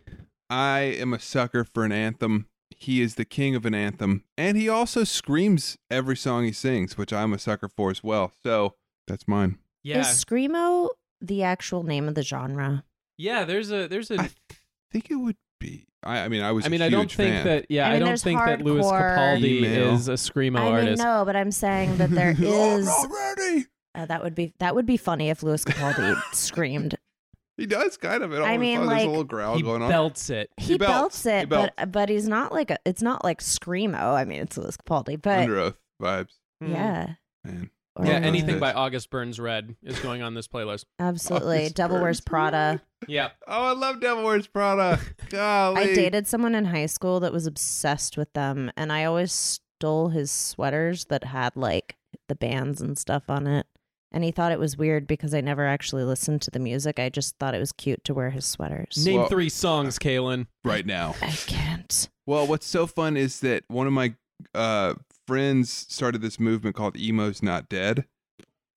I 0.50 0.80
am 0.80 1.12
a 1.12 1.18
sucker 1.18 1.64
for 1.64 1.84
an 1.84 1.92
anthem. 1.92 2.46
He 2.70 3.00
is 3.02 3.16
the 3.16 3.24
king 3.24 3.54
of 3.56 3.66
an 3.66 3.74
anthem. 3.74 4.24
And 4.36 4.56
he 4.56 4.68
also 4.68 5.04
screams 5.04 5.76
every 5.90 6.16
song 6.16 6.44
he 6.44 6.52
sings, 6.52 6.96
which 6.96 7.12
I'm 7.12 7.32
a 7.32 7.38
sucker 7.38 7.68
for 7.68 7.90
as 7.90 8.02
well. 8.04 8.32
So 8.42 8.74
that's 9.06 9.26
mine. 9.26 9.58
Yeah. 9.82 10.00
Is 10.00 10.06
screamo 10.24 10.90
the 11.20 11.42
actual 11.42 11.82
name 11.82 12.08
of 12.08 12.14
the 12.14 12.22
genre? 12.22 12.84
Yeah, 13.16 13.44
there's 13.44 13.72
a 13.72 13.88
there's 13.88 14.10
a 14.10 14.20
I 14.20 14.30
think 14.92 15.10
it 15.10 15.16
would 15.16 15.36
be. 15.58 15.86
I, 16.04 16.20
I 16.20 16.28
mean, 16.28 16.42
I 16.42 16.52
was. 16.52 16.64
I 16.66 16.68
mean, 16.68 16.82
I 16.82 16.88
don't 16.88 17.02
huge 17.10 17.16
think 17.16 17.34
fan. 17.34 17.46
that 17.46 17.66
yeah, 17.68 17.88
I 17.88 17.94
I, 17.94 17.98
don't 17.98 18.08
there's 18.08 18.22
think 18.22 18.38
that 18.38 18.62
Lewis 18.62 18.86
Capaldi 18.86 19.44
Email. 19.58 19.94
is 19.94 20.08
a 20.08 20.12
screamo 20.12 20.58
I 20.60 20.64
mean, 20.64 20.72
artist. 20.72 21.02
no, 21.02 21.24
but 21.24 21.34
I'm 21.34 21.50
saying 21.50 21.96
that 21.96 22.10
there 22.10 22.36
Oh, 22.42 22.76
is. 22.78 22.88
I'm 22.88 23.10
already. 23.10 23.66
uh, 23.96 24.06
that 24.06 24.22
would 24.22 24.36
be 24.36 24.52
that 24.60 24.76
would 24.76 24.86
be 24.86 24.96
funny 24.96 25.30
if 25.30 25.42
Lewis 25.42 25.64
Capaldi 25.64 26.14
screamed. 26.32 26.94
He 27.58 27.66
does 27.66 27.96
kind 27.98 28.22
of. 28.22 28.32
It 28.32 28.36
I 28.36 28.52
almost 28.52 28.60
mean, 28.60 28.76
there's 28.78 28.88
like, 28.88 29.04
a 29.04 29.08
little 29.08 29.24
growl 29.24 29.56
he 29.56 29.62
going 29.62 29.82
on. 29.82 29.90
belts 29.90 30.30
it. 30.30 30.48
He, 30.56 30.72
He 30.72 30.78
belts. 30.78 30.92
belts 30.92 31.26
it, 31.26 31.40
He 31.40 31.46
belts. 31.46 31.72
but 31.76 31.92
but 31.92 32.08
he's 32.08 32.26
not 32.28 32.52
like 32.52 32.70
a. 32.70 32.78
It's 32.86 33.02
not 33.02 33.24
like 33.24 33.40
screamo. 33.40 34.14
I 34.14 34.24
mean, 34.24 34.40
it's 34.40 34.56
Lewis 34.56 34.76
Capaldi, 34.76 35.20
but 35.20 35.40
Under 35.40 35.58
oath 35.58 35.74
vibes, 36.00 36.30
hmm. 36.62 36.72
yeah, 36.72 37.14
man. 37.44 37.70
Or- 37.96 38.06
Yeah, 38.06 38.12
anything 38.12 38.60
by 38.60 38.72
August 38.72 39.10
Burns 39.10 39.40
Red 39.40 39.74
is 39.82 39.98
going 39.98 40.22
on 40.22 40.34
this 40.34 40.46
playlist. 40.46 40.84
absolutely. 41.00 41.58
August 41.58 41.74
Devil 41.74 42.00
Wears 42.00 42.20
Prada. 42.20 42.80
Yeah. 43.08 43.30
Oh, 43.48 43.64
I 43.66 43.72
love 43.72 44.00
Devil 44.00 44.22
Wears 44.22 44.46
Prada. 44.46 45.00
Golly. 45.28 45.80
I 45.82 45.94
dated 45.94 46.28
someone 46.28 46.54
in 46.54 46.66
high 46.66 46.86
school 46.86 47.18
that 47.20 47.32
was 47.32 47.46
obsessed 47.48 48.16
with 48.16 48.32
them, 48.34 48.70
and 48.76 48.92
I 48.92 49.04
always 49.04 49.32
stole 49.32 50.10
his 50.10 50.30
sweaters 50.30 51.06
that 51.06 51.24
had 51.24 51.56
like 51.56 51.96
the 52.28 52.36
bands 52.36 52.80
and 52.80 52.96
stuff 52.96 53.24
on 53.28 53.48
it. 53.48 53.66
And 54.10 54.24
he 54.24 54.30
thought 54.30 54.52
it 54.52 54.58
was 54.58 54.76
weird 54.76 55.06
because 55.06 55.34
I 55.34 55.40
never 55.42 55.66
actually 55.66 56.02
listened 56.04 56.40
to 56.42 56.50
the 56.50 56.58
music. 56.58 56.98
I 56.98 57.10
just 57.10 57.36
thought 57.38 57.54
it 57.54 57.58
was 57.58 57.72
cute 57.72 58.02
to 58.04 58.14
wear 58.14 58.30
his 58.30 58.46
sweaters. 58.46 59.04
Name 59.06 59.20
Well- 59.20 59.28
three 59.28 59.50
songs, 59.50 59.98
Kaylin. 59.98 60.46
right 60.64 60.86
now. 60.86 61.14
I 61.20 61.30
can't. 61.30 62.08
Well, 62.26 62.46
what's 62.46 62.66
so 62.66 62.86
fun 62.86 63.16
is 63.16 63.40
that 63.40 63.64
one 63.68 63.86
of 63.86 63.92
my 63.92 64.14
uh, 64.54 64.94
friends 65.26 65.70
started 65.90 66.22
this 66.22 66.38
movement 66.40 66.74
called 66.76 66.96
"Emo's 66.96 67.42
Not 67.42 67.68
Dead," 67.68 68.04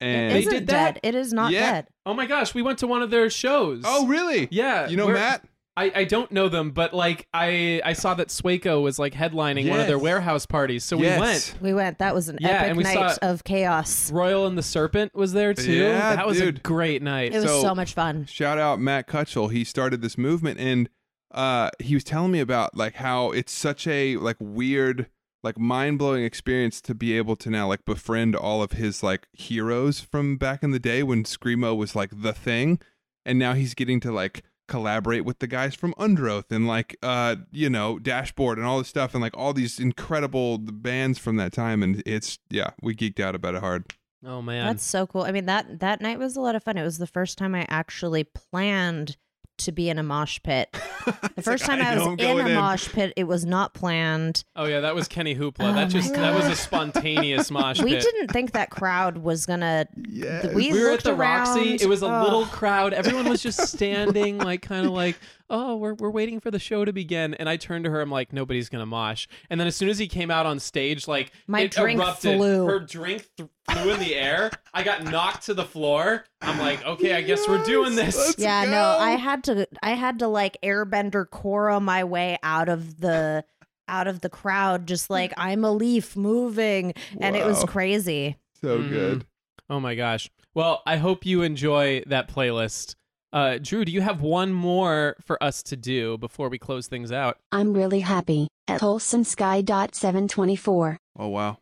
and 0.01 0.31
it 0.31 0.33
They 0.33 0.39
isn't 0.39 0.53
did 0.53 0.67
that? 0.67 0.95
dead. 0.95 0.99
It 1.03 1.15
is 1.15 1.31
not 1.33 1.51
Yeah. 1.51 1.71
dead. 1.71 1.87
Oh 2.05 2.13
my 2.13 2.25
gosh, 2.25 2.53
we 2.55 2.61
went 2.61 2.79
to 2.79 2.87
one 2.87 3.01
of 3.01 3.09
their 3.11 3.29
shows. 3.29 3.83
oh, 3.85 4.07
really? 4.07 4.47
Yeah. 4.51 4.87
You 4.89 4.97
know 4.97 5.05
we're- 5.05 5.19
Matt? 5.19 5.45
I, 5.77 5.91
I 5.95 6.03
don't 6.03 6.29
know 6.33 6.49
them, 6.49 6.71
but 6.71 6.93
like 6.93 7.27
I 7.33 7.81
I 7.85 7.93
saw 7.93 8.13
that 8.15 8.27
Sueco 8.27 8.81
was 8.83 8.99
like 8.99 9.13
headlining 9.13 9.69
one 9.69 9.79
of 9.79 9.87
their 9.87 9.95
Yes. 9.95 10.03
warehouse 10.03 10.45
parties, 10.45 10.83
so 10.83 10.97
Yes. 10.97 11.15
we 11.17 11.21
went. 11.21 11.55
We 11.61 11.73
went. 11.73 11.97
That 11.99 12.13
was 12.13 12.27
an 12.27 12.37
Yeah, 12.41 12.49
epic 12.49 12.67
and 12.69 12.77
we 12.77 12.83
night 12.83 13.11
saw- 13.15 13.17
of 13.31 13.43
chaos. 13.45 14.11
Royal 14.11 14.45
and 14.47 14.57
the 14.57 14.63
Serpent 14.63 15.15
was 15.15 15.31
there 15.31 15.53
too. 15.53 15.71
Yeah, 15.71 16.15
that 16.17 16.27
was 16.27 16.37
dude. 16.39 16.57
a 16.57 16.61
great 16.61 17.01
night. 17.01 17.33
It 17.33 17.37
was 17.39 17.45
So- 17.45 17.61
so, 17.61 17.75
much 17.75 17.93
fun. 17.93 18.25
Shout 18.25 18.57
out 18.57 18.81
Matt 18.81 19.07
Cutchell. 19.07 19.47
He 19.47 19.63
started 19.63 20.01
this 20.01 20.17
movement, 20.17 20.59
and 20.59 20.89
uh, 21.33 21.69
he 21.79 21.93
was 21.93 22.03
telling 22.03 22.31
me 22.33 22.41
about 22.41 22.75
like 22.75 22.95
how 22.95 23.31
it's 23.31 23.53
such 23.53 23.87
a 23.87 24.17
like 24.17 24.35
weird, 24.41 25.07
like 25.41 25.57
mind 25.57 25.97
blowing 25.99 26.25
experience 26.25 26.81
to 26.81 26.93
be 26.93 27.15
able 27.15 27.37
to 27.37 27.49
now 27.49 27.69
like 27.69 27.85
befriend 27.85 28.35
all 28.35 28.61
of 28.61 28.73
his 28.73 29.01
like 29.01 29.27
heroes 29.31 30.01
from 30.01 30.35
back 30.35 30.63
in 30.63 30.71
the 30.71 30.79
day 30.79 31.01
when 31.01 31.23
screamo 31.23 31.75
was 31.77 31.95
like 31.95 32.09
the 32.13 32.33
thing, 32.33 32.77
and 33.25 33.39
now 33.39 33.53
he's 33.53 33.73
getting 33.73 34.01
to 34.01 34.11
like 34.11 34.43
collaborate 34.71 35.25
with 35.25 35.39
the 35.39 35.47
guys 35.47 35.75
from 35.75 35.93
Underoath 35.95 36.49
and 36.49 36.65
like 36.65 36.95
uh 37.03 37.35
you 37.51 37.69
know 37.69 37.99
Dashboard 37.99 38.57
and 38.57 38.65
all 38.65 38.77
this 38.77 38.87
stuff 38.87 39.13
and 39.13 39.21
like 39.21 39.35
all 39.35 39.51
these 39.51 39.79
incredible 39.79 40.57
bands 40.57 41.19
from 41.19 41.35
that 41.35 41.51
time 41.51 41.83
and 41.83 42.01
it's 42.05 42.39
yeah 42.49 42.69
we 42.81 42.95
geeked 42.95 43.19
out 43.19 43.35
about 43.35 43.53
it 43.53 43.59
hard. 43.59 43.93
oh 44.25 44.41
man. 44.41 44.65
That's 44.65 44.85
so 44.85 45.05
cool. 45.05 45.23
I 45.23 45.33
mean 45.33 45.45
that 45.47 45.81
that 45.81 45.99
night 45.99 46.19
was 46.19 46.37
a 46.37 46.41
lot 46.41 46.55
of 46.55 46.63
fun. 46.63 46.77
It 46.77 46.83
was 46.83 46.97
the 46.99 47.05
first 47.07 47.37
time 47.37 47.53
I 47.53 47.65
actually 47.67 48.23
planned 48.23 49.17
to 49.59 49.71
be 49.71 49.89
in 49.89 49.97
a 49.97 50.03
mosh 50.03 50.39
pit. 50.43 50.75
The 51.35 51.41
first 51.41 51.65
time 51.65 51.81
I, 51.81 51.95
know 51.95 52.09
was 52.11 52.19
in 52.19 52.39
a 52.39 52.49
in. 52.49 52.53
mosh 52.53 52.87
pit, 52.89 53.13
it 53.15 53.23
was 53.23 53.43
not 53.43 53.73
planned. 53.73 54.43
oh 54.55 54.65
yeah, 54.65 54.81
that 54.81 54.93
was 54.93 55.07
Kenny 55.07 55.33
Hoopla. 55.33 55.61
Oh 55.61 55.73
that 55.73 55.73
my 55.73 55.85
just 55.85 56.13
that 56.13 56.35
was 56.35 56.45
a 56.45 56.55
spontaneous 56.55 57.49
mosh 57.51 57.77
pit. 57.77 57.85
We 57.85 57.97
didn't 57.97 58.27
think 58.27 58.51
that 58.51 58.69
crowd 58.69 59.17
was 59.17 59.47
gonna. 59.47 59.87
Yes. 60.07 60.53
We, 60.53 60.71
we 60.71 60.83
were 60.83 60.91
at 60.91 61.03
the 61.03 61.15
around, 61.15 61.57
Roxy. 61.57 61.75
It 61.75 61.87
was 61.87 62.03
a 62.03 62.05
oh, 62.05 62.23
little 62.23 62.45
crowd. 62.45 62.93
Everyone 62.93 63.27
was 63.27 63.41
just 63.41 63.59
standing, 63.67 64.37
like 64.37 64.61
kind 64.61 64.85
of 64.85 64.91
like, 64.91 65.17
oh, 65.51 65.75
we're 65.75 65.93
we're 65.93 66.09
waiting 66.09 66.39
for 66.39 66.49
the 66.49 66.57
show 66.57 66.83
to 66.85 66.91
begin. 66.93 67.33
And 67.35 67.47
I 67.47 67.57
turned 67.57 67.83
to 67.83 67.91
her. 67.91 68.01
I'm 68.01 68.09
like, 68.09 68.33
nobody's 68.33 68.69
gonna 68.69 68.85
mosh. 68.85 69.27
And 69.49 69.59
then 69.59 69.67
as 69.67 69.75
soon 69.75 69.89
as 69.89 69.99
he 69.99 70.07
came 70.07 70.31
out 70.31 70.45
on 70.47 70.59
stage, 70.59 71.07
like 71.07 71.31
My 71.47 71.61
it 71.61 71.71
drink 71.71 71.99
erupted. 71.99 72.37
flew. 72.37 72.65
Her 72.65 72.79
drink 72.79 73.27
th- 73.37 73.49
flew 73.69 73.91
in 73.93 73.99
the 73.99 74.15
air. 74.15 74.49
I 74.73 74.81
got 74.83 75.03
knocked 75.03 75.43
to 75.47 75.53
the 75.53 75.65
floor. 75.65 76.23
I'm 76.41 76.57
like, 76.57 76.83
okay, 76.85 77.13
I 77.13 77.21
guess 77.21 77.47
we're 77.47 77.63
doing 77.63 77.95
this. 77.95 78.35
Yeah, 78.37 78.65
go. 78.65 78.71
no, 78.71 78.83
I 78.97 79.11
had 79.11 79.43
to. 79.45 79.67
I 79.83 79.91
had 79.91 80.19
to 80.19 80.27
like 80.27 80.57
airbender 80.63 81.29
Cora 81.29 81.79
my 81.79 82.03
way 82.05 82.37
out 82.41 82.69
of 82.69 82.99
the 83.01 83.43
out 83.87 84.07
of 84.07 84.21
the 84.21 84.29
crowd, 84.29 84.87
just 84.87 85.09
like 85.09 85.33
I'm 85.35 85.65
a 85.65 85.71
leaf 85.71 86.15
moving, 86.15 86.93
and 87.19 87.35
it 87.35 87.45
was 87.45 87.63
crazy. 87.65 88.37
so 88.61 88.79
Mhm. 88.79 88.89
good. 88.89 89.25
Oh 89.69 89.79
my 89.79 89.95
gosh. 89.95 90.29
Well, 90.53 90.81
I 90.85 90.97
hope 90.97 91.25
you 91.25 91.41
enjoy 91.43 92.03
that 92.07 92.27
playlist. 92.27 92.95
Uh, 93.33 93.57
Drew, 93.61 93.85
do 93.85 93.91
you 93.91 94.01
have 94.01 94.21
one 94.21 94.51
more 94.51 95.15
for 95.25 95.41
us 95.41 95.63
to 95.63 95.77
do 95.77 96.17
before 96.17 96.49
we 96.49 96.59
close 96.59 96.87
things 96.87 97.11
out? 97.11 97.37
I'm 97.51 97.73
really 97.73 98.01
happy 98.01 98.47
at 98.67 98.81
wholesomesky.724. 98.81 100.97
Oh 101.17 101.27
wow. 101.27 101.57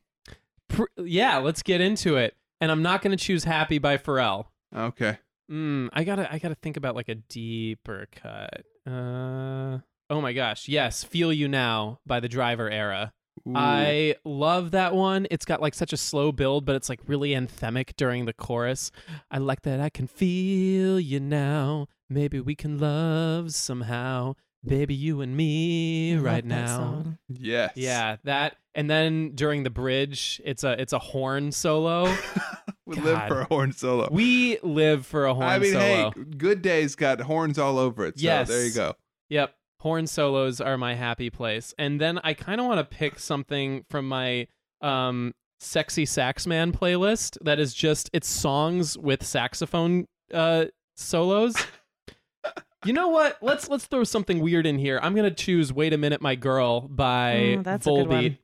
Pr- 0.68 0.84
yeah, 0.98 1.38
let's 1.38 1.64
get 1.64 1.82
into 1.82 2.18
it. 2.18 2.36
And 2.62 2.72
I'm 2.72 2.82
not 2.82 3.02
going 3.02 3.16
to 3.16 3.24
choose 3.24 3.46
"Happy" 3.46 3.80
by 3.80 3.98
Pharrell. 3.98 4.48
Okay. 4.76 5.18
Mm, 5.50 5.90
I 5.94 6.04
gotta, 6.04 6.32
I 6.32 6.40
gotta 6.40 6.56
think 6.56 6.78
about 6.78 6.96
like 6.96 7.10
a 7.10 7.16
deeper 7.16 8.08
cut. 8.12 8.66
Uh, 8.86 9.80
oh 10.10 10.22
my 10.22 10.34
gosh, 10.34 10.68
yes, 10.68 11.04
"Feel 11.04 11.32
You 11.32 11.48
Now" 11.48 12.00
by 12.06 12.20
the 12.20 12.28
Driver 12.28 12.70
Era. 12.70 13.14
Ooh. 13.48 13.54
I 13.56 14.16
love 14.26 14.72
that 14.72 14.94
one. 14.96 15.28
It's 15.32 15.46
got 15.46 15.62
like 15.62 15.74
such 15.74 15.94
a 15.94 15.98
slow 15.98 16.32
build, 16.32 16.66
but 16.66 16.76
it's 16.76 16.90
like 16.90 17.00
really 17.08 17.32
anthemic 17.32 17.96
during 17.98 18.26
the 18.26 18.34
chorus. 18.34 18.92
I 19.32 19.38
like 19.38 19.62
that 19.64 19.80
I 19.80 19.90
can 19.90 20.08
feel 20.08 21.00
you 21.00 21.20
now. 21.20 21.88
Maybe 22.10 22.40
we 22.40 22.56
can 22.56 22.78
love 22.80 23.54
somehow. 23.54 24.36
Baby, 24.66 24.94
you 24.94 25.22
and 25.22 25.38
me 25.38 26.16
I 26.16 26.20
right 26.20 26.44
now. 26.46 26.66
song. 26.78 27.18
yes. 27.30 27.72
Yeah, 27.76 28.18
that 28.26 28.58
and 28.76 28.90
then 28.90 29.32
during 29.34 29.64
the 29.64 29.70
bridge, 29.70 30.42
it's 30.44 30.64
a 30.66 30.80
it's 30.82 30.92
a 30.92 31.00
horn 31.00 31.52
solo. 31.54 32.14
we 32.86 32.98
live 32.98 33.28
for 33.30 33.40
a 33.42 33.46
horn 33.46 33.72
solo. 33.72 34.10
we 34.12 34.60
live 34.62 35.06
for 35.06 35.26
a 35.28 35.34
horn 35.34 35.48
solo. 35.48 35.54
I 35.56 35.60
mean, 35.60 35.72
solo. 35.74 36.12
hey, 36.16 36.24
Good 36.38 36.62
Day's 36.62 36.96
got 36.96 37.22
horns 37.22 37.58
all 37.58 37.78
over 37.78 38.06
it. 38.06 38.20
So 38.20 38.24
Yes. 38.26 38.50
there 38.50 38.66
you 38.66 38.74
go. 38.74 38.96
Yep. 39.30 39.54
Horn 39.82 40.08
solos 40.08 40.60
are 40.60 40.78
my 40.78 40.96
happy 40.96 41.30
place. 41.30 41.74
And 41.78 42.02
then 42.02 42.20
I 42.24 42.34
kind 42.34 42.60
of 42.60 42.68
want 42.68 42.80
to 42.80 42.96
pick 42.98 43.20
something 43.20 43.86
from 43.90 44.08
my 44.08 44.48
um 44.82 45.34
sexy 45.60 46.06
saxman 46.06 46.72
playlist 46.72 47.38
that 47.42 47.60
is 47.60 47.74
just 47.74 48.10
it's 48.14 48.28
songs 48.28 48.98
with 48.98 49.26
saxophone 49.26 50.06
uh 50.34 50.66
solos. 50.96 51.56
you 52.86 52.94
know 52.94 53.10
what? 53.10 53.38
Let's 53.42 53.70
let's 53.70 53.86
throw 53.86 54.04
something 54.04 54.40
weird 54.40 54.66
in 54.66 54.80
here. 54.80 55.00
I'm 55.02 55.14
going 55.16 55.30
to 55.30 55.36
choose 55.36 55.72
Wait 55.74 55.94
a 55.94 55.98
Minute 55.98 56.22
My 56.22 56.36
Girl 56.36 56.82
by 56.82 57.34
Mm, 57.58 57.64
that's 57.64 57.88
a 57.88 57.90
good 57.90 58.08
one. 58.08 58.24
Volbeat. 58.24 58.38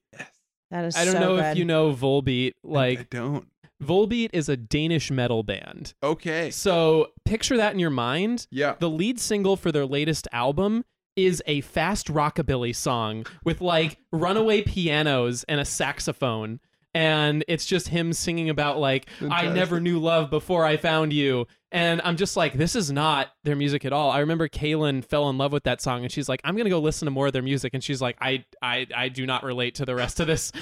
That 0.72 0.86
is. 0.86 0.96
I 0.96 1.06
don't 1.06 1.14
so 1.14 1.20
know 1.20 1.36
good. 1.38 1.46
if 1.46 1.58
you 1.58 1.66
know 1.66 1.94
Volbeat 1.94 2.54
I 2.66 2.68
like 2.68 3.10
don't. 3.10 3.48
Volbeat 3.84 4.30
is 4.34 4.50
a 4.50 4.56
Danish 4.58 5.12
metal 5.12 5.44
band. 5.44 5.94
Okay. 6.02 6.50
So 6.50 7.10
picture 7.26 7.58
that 7.58 7.74
in 7.74 7.80
your 7.80 7.90
mind. 7.90 8.48
Yeah. 8.50 8.76
The 8.80 8.90
lead 8.90 9.20
single 9.20 9.58
for 9.58 9.72
their 9.72 9.86
latest 9.86 10.28
album 10.32 10.86
is 11.16 11.42
a 11.46 11.62
fast 11.62 12.08
rockabilly 12.08 12.76
song 12.76 13.26
with 13.44 13.62
like 13.62 13.98
runaway 14.12 14.62
pianos 14.62 15.44
and 15.46 15.60
a 15.60 15.66
saxophone. 15.66 16.60
And 16.94 17.44
it's 17.50 17.66
just 17.66 17.90
him 17.90 18.14
singing 18.14 18.50
about 18.50 18.80
like 18.80 19.08
I 19.30 19.48
never 19.48 19.82
knew 19.82 20.00
love 20.00 20.30
before 20.30 20.64
I 20.66 20.78
found 20.78 21.12
you. 21.12 21.46
And 21.70 22.00
I'm 22.06 22.16
just 22.16 22.38
like, 22.38 22.54
this 22.54 22.74
is 22.74 22.90
not 22.90 23.32
their 23.44 23.58
music 23.58 23.84
at 23.84 23.92
all. 23.92 24.10
I 24.10 24.20
remember 24.20 24.48
Kaylin 24.48 25.04
fell 25.04 25.30
in 25.30 25.38
love 25.38 25.52
with 25.52 25.66
that 25.66 25.82
song 25.82 26.04
and 26.04 26.12
she's 26.12 26.30
like, 26.30 26.40
I'm 26.46 26.56
gonna 26.56 26.70
go 26.70 26.80
listen 26.80 27.06
to 27.06 27.12
more 27.12 27.28
of 27.28 27.34
their 27.34 27.42
music. 27.42 27.74
And 27.74 27.84
she's 27.84 28.02
like, 28.02 28.16
I 28.22 28.46
I 28.62 28.88
I 28.96 29.10
do 29.10 29.26
not 29.26 29.44
relate 29.44 29.76
to 29.76 29.86
the 29.86 29.94
rest 29.94 30.22
of 30.22 30.28
this. 30.28 30.54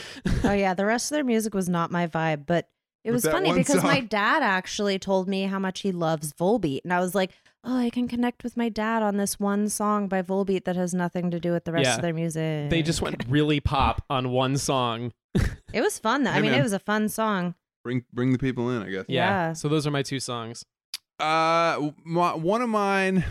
oh 0.43 0.53
yeah, 0.53 0.73
the 0.73 0.87
rest 0.87 1.11
of 1.11 1.15
their 1.15 1.23
music 1.23 1.53
was 1.53 1.69
not 1.69 1.91
my 1.91 2.07
vibe, 2.07 2.47
but 2.47 2.67
it 3.03 3.11
was 3.11 3.25
funny 3.25 3.49
one 3.49 3.57
because 3.57 3.83
my 3.83 3.99
dad 4.19 4.43
actually 4.43 4.97
told 4.99 5.27
me 5.27 5.43
how 5.43 5.59
much 5.59 5.81
he 5.81 5.91
loves 5.91 6.33
Volbeat, 6.33 6.81
and 6.83 6.93
I 6.93 6.99
was 6.99 7.13
like, 7.13 7.31
"Oh, 7.63 7.77
I 7.77 7.89
can 7.89 8.07
connect 8.07 8.43
with 8.43 8.55
my 8.57 8.69
dad 8.69 9.03
on 9.03 9.17
this 9.17 9.39
one 9.39 9.69
song 9.69 10.07
by 10.07 10.21
Volbeat 10.21 10.65
that 10.65 10.75
has 10.75 10.93
nothing 10.93 11.31
to 11.31 11.39
do 11.39 11.51
with 11.51 11.65
the 11.65 11.71
rest 11.71 11.85
Yeah. 11.87 11.95
of 11.95 12.01
their 12.01 12.13
music." 12.13 12.69
they 12.69 12.81
just 12.81 13.01
went 13.01 13.23
really 13.29 13.59
pop 13.59 14.03
on 14.09 14.29
one 14.31 14.57
song. 14.57 15.11
It 15.73 15.81
was 15.81 15.99
fun 15.99 16.23
though. 16.23 16.31
I 16.31 16.41
mean, 16.41 16.51
man. 16.51 16.59
it 16.59 16.63
was 16.63 16.73
a 16.73 16.79
fun 16.79 17.09
song. 17.09 17.55
Bring 17.83 18.05
bring 18.13 18.31
the 18.31 18.37
people 18.39 18.69
in, 18.69 18.81
I 18.83 18.89
guess. 18.89 19.05
Yeah. 19.07 19.25
Yeah. 19.49 19.53
So 19.53 19.67
those 19.67 19.85
are 19.87 19.91
my 19.91 20.03
two 20.03 20.19
songs. 20.19 20.63
Uh, 21.19 21.91
my, 22.03 22.33
one 22.35 22.61
of 22.61 22.69
mine. 22.69 23.23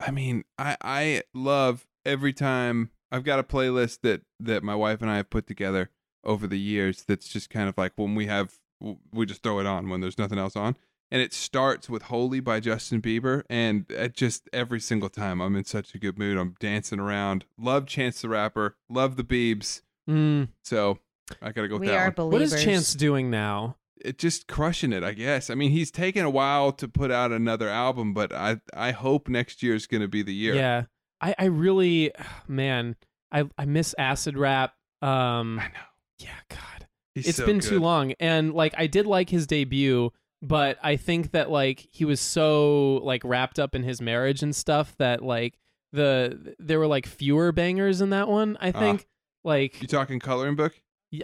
I 0.00 0.10
mean, 0.10 0.44
I 0.58 0.76
I 0.80 1.22
love 1.34 1.86
every 2.04 2.32
time 2.32 2.90
I've 3.12 3.24
got 3.24 3.38
a 3.38 3.42
playlist 3.44 4.00
that 4.02 4.22
that 4.40 4.62
my 4.62 4.74
wife 4.74 5.00
and 5.02 5.10
I 5.10 5.16
have 5.16 5.30
put 5.30 5.46
together 5.46 5.90
over 6.24 6.46
the 6.46 6.58
years. 6.58 7.04
That's 7.06 7.28
just 7.28 7.50
kind 7.50 7.68
of 7.68 7.78
like 7.78 7.92
when 7.96 8.14
we 8.14 8.26
have 8.26 8.58
we 8.80 9.26
just 9.26 9.42
throw 9.42 9.60
it 9.60 9.66
on 9.66 9.88
when 9.88 10.00
there's 10.00 10.18
nothing 10.18 10.38
else 10.38 10.56
on, 10.56 10.76
and 11.10 11.22
it 11.22 11.32
starts 11.32 11.88
with 11.88 12.02
"Holy" 12.04 12.40
by 12.40 12.60
Justin 12.60 13.00
Bieber, 13.00 13.42
and 13.48 13.86
it 13.90 14.14
just 14.14 14.48
every 14.52 14.80
single 14.80 15.08
time 15.08 15.40
I'm 15.40 15.56
in 15.56 15.64
such 15.64 15.94
a 15.94 15.98
good 15.98 16.18
mood. 16.18 16.38
I'm 16.38 16.56
dancing 16.60 17.00
around. 17.00 17.44
Love 17.58 17.86
Chance 17.86 18.22
the 18.22 18.28
Rapper. 18.28 18.76
Love 18.88 19.16
the 19.16 19.24
Biebs. 19.24 19.82
Mm. 20.08 20.48
So 20.62 20.98
I 21.40 21.52
gotta 21.52 21.68
go 21.68 21.74
with 21.74 21.82
we 21.82 21.86
that 21.88 21.96
are 21.96 22.04
one. 22.06 22.14
believers. 22.14 22.50
What 22.52 22.58
is 22.58 22.64
Chance 22.64 22.94
doing 22.94 23.30
now? 23.30 23.76
it 24.04 24.18
just 24.18 24.46
crushing 24.46 24.92
it, 24.92 25.02
I 25.02 25.12
guess. 25.12 25.50
I 25.50 25.54
mean, 25.54 25.70
he's 25.70 25.90
taken 25.90 26.24
a 26.24 26.30
while 26.30 26.72
to 26.72 26.86
put 26.86 27.10
out 27.10 27.32
another 27.32 27.68
album, 27.68 28.12
but 28.12 28.32
I 28.32 28.60
I 28.74 28.92
hope 28.92 29.28
next 29.28 29.62
year 29.62 29.74
is 29.74 29.86
going 29.86 30.02
to 30.02 30.08
be 30.08 30.22
the 30.22 30.34
year. 30.34 30.54
Yeah. 30.54 30.84
I, 31.20 31.34
I 31.38 31.44
really 31.46 32.12
man, 32.48 32.96
I 33.32 33.48
I 33.56 33.64
miss 33.64 33.94
acid 33.98 34.36
rap. 34.36 34.74
Um 35.02 35.58
I 35.58 35.68
know. 35.68 35.86
yeah, 36.18 36.36
God. 36.48 36.73
He's 37.14 37.28
it's 37.28 37.38
so 37.38 37.46
been 37.46 37.60
too 37.60 37.78
long. 37.80 38.12
And 38.20 38.52
like 38.54 38.74
I 38.76 38.86
did 38.86 39.06
like 39.06 39.30
his 39.30 39.46
debut, 39.46 40.10
but 40.42 40.78
I 40.82 40.96
think 40.96 41.30
that 41.32 41.50
like 41.50 41.86
he 41.90 42.04
was 42.04 42.20
so 42.20 42.96
like 43.04 43.22
wrapped 43.24 43.58
up 43.58 43.74
in 43.74 43.82
his 43.84 44.00
marriage 44.00 44.42
and 44.42 44.54
stuff 44.54 44.94
that 44.98 45.22
like 45.22 45.58
the 45.92 46.54
there 46.58 46.78
were 46.78 46.86
like 46.88 47.06
fewer 47.06 47.52
bangers 47.52 48.00
in 48.00 48.10
that 48.10 48.28
one, 48.28 48.56
I 48.60 48.68
Ah. 48.70 48.78
think. 48.80 49.06
like 49.44 49.80
You 49.80 49.88
talking 49.88 50.18
coloring 50.18 50.56
book? 50.56 50.74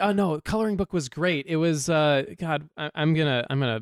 Oh 0.01 0.13
no, 0.13 0.41
coloring 0.45 0.77
book 0.77 0.93
was 0.93 1.09
great. 1.09 1.47
It 1.49 1.57
was 1.57 1.89
uh 1.91 2.23
God, 2.39 2.69
I, 2.77 2.91
I'm 2.95 3.13
gonna 3.15 3.45
I'm 3.51 3.59
gonna 3.59 3.81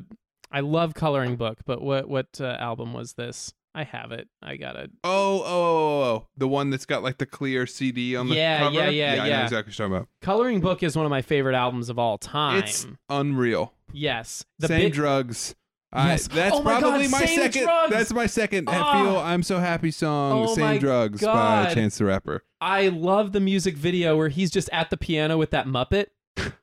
I 0.51 0.61
love 0.61 0.95
coloring 0.95 1.35
book, 1.35 1.59
but 1.65 1.81
what 1.81 2.09
what 2.09 2.41
uh, 2.41 2.45
album 2.59 2.93
was 2.93 3.13
this? 3.13 3.53
I 3.79 3.83
have 3.85 4.11
it. 4.11 4.27
I 4.41 4.57
got 4.57 4.75
it. 4.75 4.91
Oh, 5.05 5.09
oh, 5.09 5.43
oh, 5.45 5.45
oh, 5.45 6.03
oh, 6.03 6.27
the 6.35 6.47
one 6.49 6.69
that's 6.69 6.85
got 6.85 7.01
like 7.01 7.17
the 7.17 7.25
clear 7.25 7.65
CD 7.65 8.15
on 8.17 8.27
the 8.27 8.35
Yeah, 8.35 8.59
cover. 8.59 8.75
yeah, 8.75 8.89
yeah, 8.89 9.23
I 9.23 9.29
know 9.29 9.43
exactly 9.43 9.55
what 9.57 9.65
you're 9.79 9.87
talking 9.87 9.95
about. 9.95 10.07
Coloring 10.21 10.59
book 10.59 10.83
is 10.83 10.97
one 10.97 11.05
of 11.05 11.09
my 11.09 11.21
favorite 11.21 11.55
albums 11.55 11.89
of 11.89 11.97
all 11.97 12.17
time. 12.17 12.57
It's 12.59 12.85
unreal. 13.09 13.73
yes, 13.93 14.43
the 14.59 14.67
Same 14.67 14.81
big 14.81 14.93
drugs. 14.93 15.55
I, 15.93 16.09
Yes. 16.09 16.27
that's 16.27 16.55
Oh 16.55 16.61
my 16.61 16.73
God, 16.73 16.81
probably 16.81 17.07
my 17.07 17.25
Same 17.25 17.39
second. 17.39 17.63
Drugs! 17.63 17.91
That's 17.93 18.11
my 18.13 18.25
second. 18.27 18.69
I 18.69 18.77
Ah. 18.79 18.93
feel 19.03 19.17
I'm 19.17 19.41
so 19.43 19.59
happy 19.59 19.91
song. 19.91 20.33
Oh 20.49 20.53
Same 20.53 20.65
my 20.65 20.77
drugs 20.77 21.21
by 21.21 21.73
Chance 21.73 21.97
the 21.99 22.05
Rapper. 22.05 22.43
I 22.61 22.89
love 22.89 23.31
the 23.31 23.39
music 23.39 23.75
video 23.77 24.15
where 24.17 24.27
he's 24.29 24.51
just 24.51 24.69
at 24.73 24.89
the 24.89 24.97
piano 24.97 25.37
with 25.37 25.49
that 25.51 25.65
Muppet. 25.67 26.07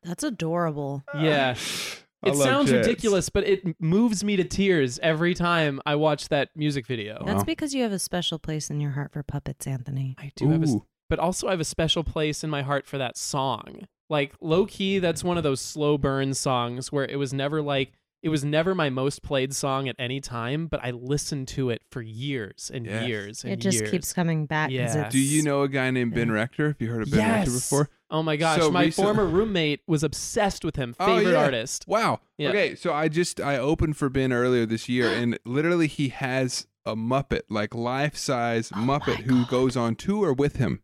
That's 0.04 0.22
adorable. 0.22 1.02
Yeah. 1.18 1.56
I 2.22 2.30
It 2.30 2.36
sounds 2.36 2.70
Chance. 2.70 2.86
ridiculous, 2.86 3.28
but 3.28 3.44
it 3.46 3.80
moves 3.80 4.24
me 4.24 4.36
to 4.36 4.44
tears 4.44 4.98
every 5.02 5.34
time 5.34 5.80
I 5.86 5.94
watch 5.96 6.28
that 6.28 6.48
music 6.56 6.86
video. 6.86 7.22
That's 7.24 7.38
Wow. 7.38 7.44
because 7.44 7.74
you 7.74 7.82
have 7.82 7.92
a 7.92 7.98
special 7.98 8.38
place 8.38 8.70
in 8.70 8.80
your 8.80 8.92
heart 8.92 9.12
for 9.12 9.22
puppets, 9.22 9.66
Anthony. 9.66 10.14
I 10.18 10.32
do 10.34 10.48
have 10.50 10.60
a, 10.62 10.66
s- 10.66 10.70
Ooh. 10.74 10.86
but 11.10 11.18
also 11.18 11.48
I 11.48 11.50
have 11.50 11.60
a 11.60 11.64
special 11.64 12.02
place 12.04 12.42
in 12.42 12.50
my 12.50 12.62
heart 12.62 12.86
for 12.86 12.98
that 12.98 13.16
song. 13.18 13.86
Like 14.08 14.32
low 14.40 14.66
key, 14.66 14.98
that's 14.98 15.22
one 15.24 15.36
of 15.36 15.42
those 15.42 15.60
slow 15.60 15.98
burn 15.98 16.32
songs 16.34 16.90
where 16.90 17.04
it 17.04 17.16
was 17.16 17.32
never 17.34 17.60
like 17.60 17.92
it 18.22 18.28
was 18.28 18.44
never 18.44 18.74
my 18.74 18.90
most 18.90 19.22
played 19.22 19.54
song 19.54 19.88
at 19.88 19.96
any 19.98 20.20
time, 20.20 20.66
but 20.66 20.80
I 20.82 20.90
listened 20.90 21.48
to 21.48 21.70
it 21.70 21.82
for 21.90 22.02
years 22.02 22.70
and 22.74 22.86
Yes. 22.86 23.06
years 23.08 23.44
and 23.44 23.52
It 23.52 23.56
just 23.60 23.78
years. 23.80 23.90
keeps 23.90 24.12
coming 24.12 24.46
back. 24.46 24.70
Yeah. 24.70 25.08
Do 25.08 25.18
you 25.18 25.42
know 25.42 25.62
a 25.62 25.68
guy 25.68 25.90
named 25.90 26.14
Ben 26.14 26.30
Rector? 26.32 26.68
Have 26.68 26.76
you 26.80 26.90
heard 26.90 27.02
of 27.02 27.10
Ben 27.10 27.20
Rector 27.20 27.50
Yes. 27.52 27.62
before? 27.70 27.88
Oh 28.10 28.22
my 28.22 28.36
gosh, 28.36 28.60
So 28.60 28.70
my 28.70 28.84
recent- 28.84 29.04
former 29.04 29.26
roommate 29.26 29.80
was 29.86 30.02
obsessed 30.04 30.64
with 30.64 30.76
him. 30.76 30.94
Oh, 31.00 31.06
Favorite 31.18 31.32
yeah. 31.32 31.42
artist. 31.44 31.84
Wow. 31.88 32.20
Yeah. 32.38 32.50
Okay, 32.50 32.74
so 32.74 32.92
I 32.92 33.08
just 33.08 33.40
I 33.40 33.58
opened 33.58 33.96
for 33.96 34.08
Ben 34.08 34.32
earlier 34.32 34.64
this 34.66 34.88
year, 34.88 35.08
and 35.08 35.38
literally 35.44 35.86
he 35.88 36.08
has 36.10 36.66
a 36.84 36.94
Muppet, 36.94 37.42
like 37.50 37.74
life 37.74 38.16
size 38.16 38.70
Oh 38.74 38.78
Muppet, 38.78 39.22
who 39.24 39.44
goes 39.46 39.76
on 39.76 39.96
tour 39.96 40.32
with 40.32 40.56
him. 40.56 40.82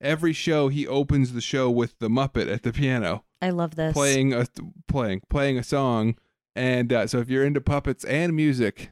Every 0.00 0.32
show 0.32 0.68
he 0.68 0.86
opens 0.86 1.32
the 1.32 1.40
show 1.40 1.70
with 1.70 1.98
the 2.00 2.08
Muppet 2.08 2.52
at 2.52 2.62
the 2.64 2.72
piano, 2.72 3.24
I 3.40 3.50
love 3.50 3.76
this. 3.76 3.92
playing 3.92 4.34
a 4.34 4.46
playing 4.88 5.22
playing 5.30 5.56
a 5.58 5.62
song. 5.62 6.16
And 6.56 6.92
uh, 6.92 7.06
so 7.06 7.18
if 7.18 7.28
you're 7.28 7.44
into 7.44 7.60
puppets 7.60 8.04
and 8.04 8.34
music, 8.34 8.90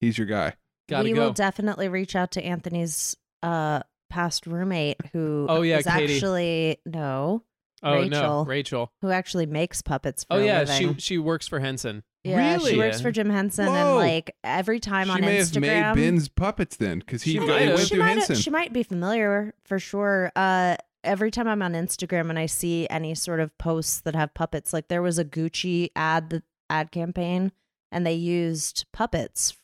he's 0.00 0.16
your 0.18 0.26
guy. 0.26 0.54
Gotta 0.88 1.04
we 1.04 1.12
go. 1.12 1.20
will 1.26 1.32
definitely 1.32 1.88
reach 1.88 2.14
out 2.16 2.30
to 2.32 2.42
Anthony's 2.44 3.16
uh 3.42 3.80
past 4.10 4.46
roommate 4.46 4.96
who 5.12 5.46
Oh, 5.48 5.62
yeah, 5.62 5.78
is 5.78 5.86
Katie. 5.86 6.14
actually 6.16 6.78
no 6.84 7.42
oh 7.82 7.90
no, 7.90 8.00
Rachel. 8.02 8.44
Rachel. 8.44 8.92
who 9.00 9.10
actually 9.10 9.46
makes 9.46 9.82
puppets 9.82 10.24
for 10.24 10.34
Oh 10.34 10.38
a 10.40 10.44
yeah, 10.44 10.58
living. 10.64 10.94
she 10.96 11.00
she 11.00 11.18
works 11.18 11.46
for 11.46 11.60
Henson. 11.60 12.02
yeah, 12.24 12.36
Really? 12.54 12.72
she 12.72 12.76
works 12.78 13.00
for 13.00 13.12
Jim 13.12 13.30
Henson 13.30 13.68
and 13.68 13.94
like 13.96 14.34
every 14.42 14.80
time 14.80 15.06
she 15.06 15.12
on 15.12 15.20
may 15.20 15.38
Instagram 15.38 15.68
have 15.82 15.96
made 15.96 16.02
Ben's 16.02 16.28
puppets 16.28 16.76
then, 16.76 16.98
because 16.98 17.22
he, 17.22 17.32
She 17.34 17.38
might 17.40 17.62
he 17.62 17.68
went 17.68 17.80
she 17.80 17.86
through 17.94 17.98
might, 18.00 18.08
Henson. 18.18 18.36
she 18.36 18.50
might 18.50 18.72
be 18.72 18.82
familiar 18.82 19.54
for 19.64 19.78
sure. 19.78 20.32
Uh, 20.34 20.76
every 21.04 21.30
time 21.30 21.46
I'm 21.48 21.62
on 21.62 21.72
Instagram 21.72 22.28
and 22.30 22.38
I 22.38 22.46
see 22.46 22.86
any 22.90 23.14
sort 23.14 23.38
of 23.40 23.56
posts 23.58 24.00
that 24.00 24.14
have 24.16 24.34
puppets, 24.34 24.72
like 24.72 24.88
there 24.88 25.00
was 25.02 25.18
a 25.18 25.24
Gucci 25.24 25.90
ad 25.96 26.28
that 26.30 26.42
ad 26.70 26.90
campaign, 26.90 27.52
and 27.92 28.06
they 28.06 28.14
used 28.14 28.86
puppets 28.92 29.54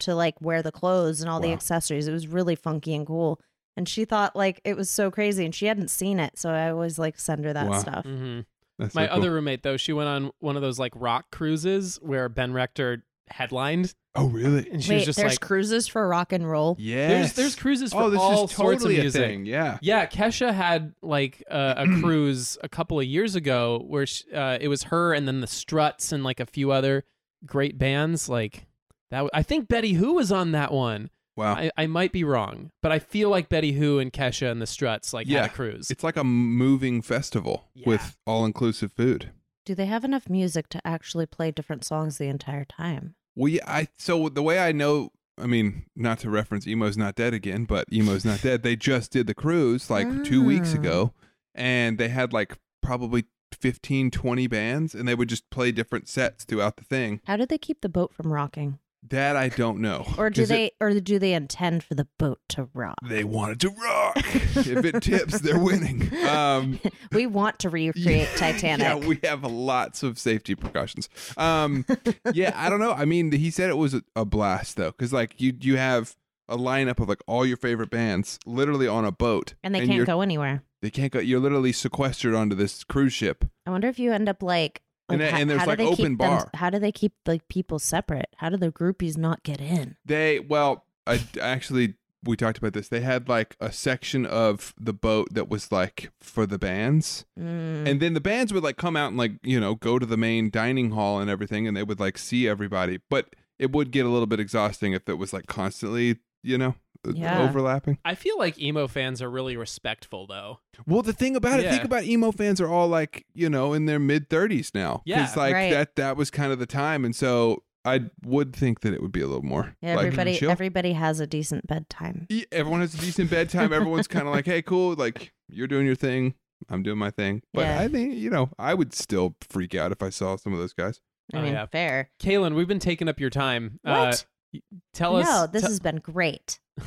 to 0.00 0.14
like 0.14 0.40
wear 0.40 0.62
the 0.62 0.72
clothes 0.72 1.20
and 1.20 1.28
all 1.28 1.40
the 1.40 1.52
accessories. 1.52 2.08
It 2.08 2.12
was 2.12 2.26
really 2.26 2.56
funky 2.56 2.94
and 2.94 3.06
cool. 3.06 3.38
And 3.76 3.88
she 3.88 4.04
thought 4.04 4.34
like 4.36 4.60
it 4.64 4.76
was 4.76 4.88
so 4.90 5.10
crazy, 5.10 5.44
and 5.44 5.54
she 5.54 5.66
hadn't 5.66 5.88
seen 5.88 6.18
it, 6.18 6.38
so 6.38 6.50
I 6.50 6.70
always 6.70 6.98
like 6.98 7.18
send 7.18 7.44
her 7.44 7.52
that 7.52 7.68
Wow. 7.68 7.78
stuff. 7.78 8.04
hmm 8.04 8.40
My 8.78 8.88
so 8.88 9.06
cool. 9.06 9.16
other 9.16 9.32
roommate 9.32 9.62
though, 9.62 9.76
she 9.76 9.92
went 9.92 10.08
on 10.08 10.30
one 10.40 10.56
of 10.56 10.62
those 10.62 10.78
like 10.78 10.92
rock 10.94 11.30
cruises 11.30 11.98
where 12.02 12.28
Ben 12.28 12.52
Rector 12.52 13.04
headlined, 13.28 13.94
Oh 14.14 14.26
really? 14.28 14.68
and 14.70 14.82
she 14.84 14.90
Wait, 14.90 14.96
was 14.96 15.04
just 15.06 15.18
there's 15.18 15.32
like, 15.32 15.40
cruises 15.40 15.88
for 15.88 16.06
rock 16.06 16.32
and 16.32 16.48
roll. 16.48 16.76
yeah. 16.78 17.08
"There's 17.08 17.32
there's 17.32 17.54
cruises 17.56 17.92
for 17.92 18.02
oh, 18.02 18.10
this 18.10 18.20
all 18.20 18.44
is 18.44 18.50
sorts 18.52 18.52
of 18.52 18.80
totally 18.80 18.98
a 18.98 19.02
music." 19.02 19.22
thing. 19.22 19.46
Yeah. 19.46 19.78
Yeah, 19.80 20.06
Kesha 20.06 20.52
had 20.52 20.94
like 21.02 21.42
uh, 21.50 21.74
a 21.78 21.86
cruise 22.02 22.58
a 22.62 22.68
couple 22.68 23.00
of 23.00 23.06
years 23.06 23.34
ago 23.34 23.82
where 23.86 24.06
sh 24.06 24.22
uh, 24.34 24.58
it 24.60 24.68
was 24.68 24.84
her 24.84 25.14
and 25.14 25.26
then 25.26 25.40
the 25.40 25.46
Struts 25.46 26.12
and 26.12 26.22
like 26.24 26.40
a 26.40 26.46
few 26.46 26.70
other 26.72 27.04
great 27.46 27.78
bands. 27.78 28.28
Like 28.28 28.66
that, 29.10 29.18
w- 29.18 29.30
I 29.32 29.42
think 29.42 29.68
Betty 29.68 29.94
Who 29.94 30.12
was 30.14 30.30
on 30.30 30.52
that 30.52 30.72
one. 30.72 31.08
Wow. 31.34 31.54
I, 31.54 31.70
I 31.78 31.86
might 31.86 32.12
be 32.12 32.24
wrong, 32.24 32.70
but 32.82 32.92
I 32.92 32.98
feel 32.98 33.30
like 33.30 33.48
Betty 33.48 33.72
Who 33.72 33.98
and 33.98 34.12
Kesha 34.12 34.50
and 34.50 34.60
the 34.60 34.66
Struts 34.66 35.14
like 35.14 35.26
Yeah, 35.26 35.40
had 35.42 35.50
a 35.50 35.54
cruise. 35.54 35.90
It's 35.90 36.04
like 36.04 36.18
a 36.18 36.24
moving 36.24 37.00
festival 37.00 37.70
Yeah. 37.74 37.84
with 37.88 38.18
all 38.26 38.44
inclusive 38.44 38.92
food. 38.92 39.30
Do 39.64 39.74
they 39.74 39.86
have 39.86 40.04
enough 40.04 40.28
music 40.28 40.68
to 40.70 40.86
actually 40.86 41.26
play 41.26 41.50
different 41.50 41.84
songs 41.84 42.18
the 42.18 42.26
entire 42.26 42.64
time? 42.64 43.14
Well, 43.36 43.48
yeah, 43.48 43.64
I 43.66 43.88
so 43.96 44.28
the 44.28 44.42
way 44.42 44.58
I 44.58 44.72
know, 44.72 45.10
I 45.38 45.46
mean, 45.46 45.84
not 45.96 46.18
to 46.20 46.30
reference 46.30 46.66
Emo's 46.66 46.96
Not 46.96 47.14
Dead 47.14 47.32
again, 47.32 47.64
but 47.64 47.86
Emo's 47.92 48.24
Not 48.24 48.42
Dead. 48.42 48.62
They 48.62 48.76
just 48.76 49.12
did 49.12 49.26
the 49.26 49.34
cruise 49.34 49.88
like 49.88 50.24
two 50.24 50.44
weeks 50.44 50.74
Ah. 50.74 50.78
ago, 50.78 51.12
and 51.54 51.96
they 51.98 52.08
had 52.08 52.32
like 52.32 52.58
probably 52.82 53.24
15, 53.52 54.10
20 54.10 54.46
bands, 54.48 54.94
and 54.94 55.06
they 55.06 55.14
would 55.14 55.28
just 55.28 55.48
play 55.50 55.70
different 55.70 56.08
sets 56.08 56.44
throughout 56.44 56.76
the 56.76 56.84
thing. 56.84 57.20
How 57.26 57.36
did 57.36 57.48
they 57.48 57.58
keep 57.58 57.80
the 57.80 57.88
boat 57.88 58.12
from 58.12 58.32
rocking? 58.32 58.78
That 59.08 59.36
I 59.36 59.48
don't 59.48 59.80
know. 59.80 60.06
Or 60.16 60.30
do 60.30 60.42
'Cause 60.42 60.50
it- 60.50 60.54
they 60.54 60.70
or 60.80 60.98
do 61.00 61.18
they 61.18 61.34
intend 61.34 61.82
for 61.82 61.94
the 61.94 62.06
boat 62.18 62.38
to 62.50 62.68
rock? 62.72 62.94
they 63.04 63.24
wanted 63.24 63.60
to 63.60 63.70
rock. 63.70 64.16
if 64.16 64.84
it 64.84 65.02
tips, 65.02 65.40
they're 65.40 65.58
winning. 65.58 66.08
Um, 66.26 66.78
we 67.12 67.26
want 67.26 67.58
to 67.60 67.68
recreate 67.70 68.28
Titanic. 68.36 68.84
Yeah, 68.86 68.94
we 69.06 69.18
have 69.24 69.42
lots 69.44 70.02
of 70.02 70.18
safety 70.18 70.54
precautions. 70.54 71.08
Um, 71.36 71.84
yeah, 72.32 72.52
I 72.54 72.70
don't 72.70 72.80
know. 72.80 72.92
I 72.92 73.04
mean, 73.04 73.32
he 73.32 73.50
said 73.50 73.70
it 73.70 73.76
was 73.76 73.92
a, 73.94 74.02
a 74.14 74.24
blast 74.24 74.76
though, 74.76 74.92
because 74.92 75.12
like 75.12 75.40
you 75.40 75.52
you 75.60 75.76
have 75.76 76.14
a 76.48 76.56
lineup 76.56 77.00
of 77.00 77.08
like 77.08 77.22
all 77.26 77.44
your 77.44 77.56
favorite 77.56 77.90
bands 77.90 78.38
literally 78.46 78.86
on 78.86 79.04
a 79.04 79.12
boat, 79.12 79.54
and 79.64 79.74
they 79.74 79.80
you're- 79.80 79.96
can't 79.96 80.06
go 80.06 80.20
anywhere. 80.20 80.62
They 80.80 80.90
can't 80.90 81.12
go. 81.12 81.18
You're 81.20 81.38
literally 81.40 81.72
sequestered 81.72 82.34
onto 82.34 82.56
this 82.56 82.82
cruise 82.84 83.12
ship. 83.12 83.44
I 83.66 83.70
wonder 83.70 83.88
if 83.88 83.98
you 84.00 84.12
end 84.12 84.28
up 84.28 84.42
like 84.42 84.76
And 84.76 84.82
Like, 85.12 85.18
then- 85.20 85.34
ho- 85.34 85.40
and 85.40 85.50
there's, 85.50 85.60
how 85.60 85.66
like, 85.66 85.80
open 85.80 86.02
them- 86.04 86.16
bar. 86.16 86.50
how 86.54 86.70
do 86.70 86.78
they 86.78 86.92
keep 86.92 87.12
like 87.26 87.46
people 87.48 87.78
separate? 87.78 88.28
How 88.36 88.48
do 88.48 88.56
the 88.56 88.70
groupies 88.72 89.16
not 89.16 89.42
get 89.42 89.60
in? 89.60 89.96
They 90.04 90.40
well, 90.40 90.84
I 91.06 91.20
actually 91.40 91.94
we 92.24 92.36
talked 92.36 92.56
about 92.58 92.72
this. 92.72 92.86
They 92.88 93.00
had 93.00 93.28
like 93.28 93.56
a 93.60 93.72
section 93.72 94.24
of 94.26 94.74
the 94.78 94.92
boat 94.92 95.28
that 95.34 95.48
was 95.48 95.72
like 95.72 96.10
for 96.20 96.46
the 96.46 96.58
bands, 96.58 97.24
Mm. 97.38 97.88
and 97.88 98.00
then 98.00 98.14
the 98.14 98.20
bands 98.20 98.52
would 98.52 98.62
like 98.62 98.76
come 98.76 98.96
out 98.96 99.08
and 99.08 99.16
like 99.16 99.32
you 99.42 99.58
know 99.58 99.74
go 99.74 99.98
to 99.98 100.06
the 100.06 100.16
main 100.16 100.50
dining 100.50 100.90
hall 100.92 101.18
and 101.20 101.28
everything, 101.28 101.66
and 101.66 101.76
they 101.76 101.82
would 101.82 101.98
like 102.00 102.18
see 102.18 102.46
everybody. 102.48 103.00
But 103.10 103.34
it 103.58 103.72
would 103.72 103.90
get 103.90 104.06
a 104.06 104.08
little 104.08 104.26
bit 104.26 104.38
exhausting 104.40 104.92
if 104.92 105.08
it 105.08 105.14
was 105.18 105.32
like 105.32 105.46
constantly 105.46 106.18
you 106.42 106.58
know 106.58 106.74
Yeah. 107.12 107.42
overlapping. 107.42 107.98
I 108.04 108.14
feel 108.14 108.38
like 108.38 108.58
emo 108.60 108.86
fans 108.86 109.20
are 109.22 109.30
really 109.30 109.56
respectful 109.56 110.26
though. 110.26 110.60
Well, 110.86 111.02
the 111.02 111.12
thing 111.12 111.34
about 111.36 111.60
it, 111.60 111.68
think 111.70 111.84
about 111.84 112.04
emo 112.04 112.30
fans 112.32 112.60
are 112.60 112.68
all 112.68 112.88
like 112.88 113.26
you 113.34 113.48
know 113.50 113.72
in 113.72 113.86
their 113.86 113.98
mid 113.98 114.28
thirties 114.30 114.72
now. 114.74 115.02
Yeah, 115.04 115.30
like 115.36 115.54
right. 115.54 115.70
that 115.72 115.96
that 115.96 116.16
was 116.16 116.30
kind 116.30 116.52
of 116.52 116.58
the 116.58 116.66
time, 116.66 117.04
and 117.04 117.14
so 117.16 117.62
I 117.84 118.02
would 118.24 118.54
think 118.54 118.80
that 118.82 118.94
it 118.94 119.02
would 119.02 119.10
be 119.10 119.20
a 119.22 119.26
little 119.26 119.42
more. 119.42 119.74
Yeah, 119.82 119.96
like, 119.96 120.06
everybody 120.06 120.36
chill. 120.36 120.50
everybody 120.52 120.92
has 120.92 121.18
a 121.18 121.26
decent 121.26 121.66
bedtime. 121.66 122.26
Yeah, 122.30 122.44
everyone 122.52 122.80
has 122.80 122.94
a 122.94 122.98
decent 122.98 123.28
bedtime. 123.30 123.72
Everyone's 123.72 124.06
kind 124.06 124.28
of 124.28 124.32
like, 124.32 124.46
hey, 124.46 124.62
cool. 124.62 124.94
Like 124.94 125.32
you're 125.48 125.66
doing 125.66 125.86
your 125.86 125.96
thing. 125.96 126.34
I'm 126.70 126.84
doing 126.84 126.98
my 126.98 127.10
thing. 127.10 127.42
But 127.52 127.62
Yeah. 127.62 127.80
I 127.80 127.88
think, 127.88 128.14
you 128.14 128.30
know, 128.30 128.50
I 128.56 128.74
would 128.74 128.94
still 128.94 129.34
freak 129.50 129.74
out 129.74 129.90
if 129.90 130.00
I 130.00 130.10
saw 130.10 130.36
some 130.36 130.52
of 130.52 130.60
those 130.60 130.72
guys. 130.72 131.00
I 131.34 131.38
Oh, 131.38 131.42
mean, 131.42 131.54
yeah. 131.54 131.66
fair. 131.66 132.10
Kaylin, 132.22 132.54
we've 132.54 132.68
been 132.68 132.78
taking 132.78 133.08
up 133.08 133.18
your 133.18 133.30
time. 133.30 133.80
Uh, 133.84 134.06
What? 134.12 134.26
Y- 134.52 134.60
tell 134.94 135.16
us. 135.16 135.26
no, 135.26 135.46
this 135.46 135.62
te- 135.62 135.68
has 135.68 135.80
been 135.80 135.96
great. 135.96 136.60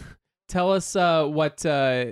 Tell 0.48 0.72
us 0.74 0.96
uh, 0.96 1.26
what 1.26 1.66
uh, 1.66 2.12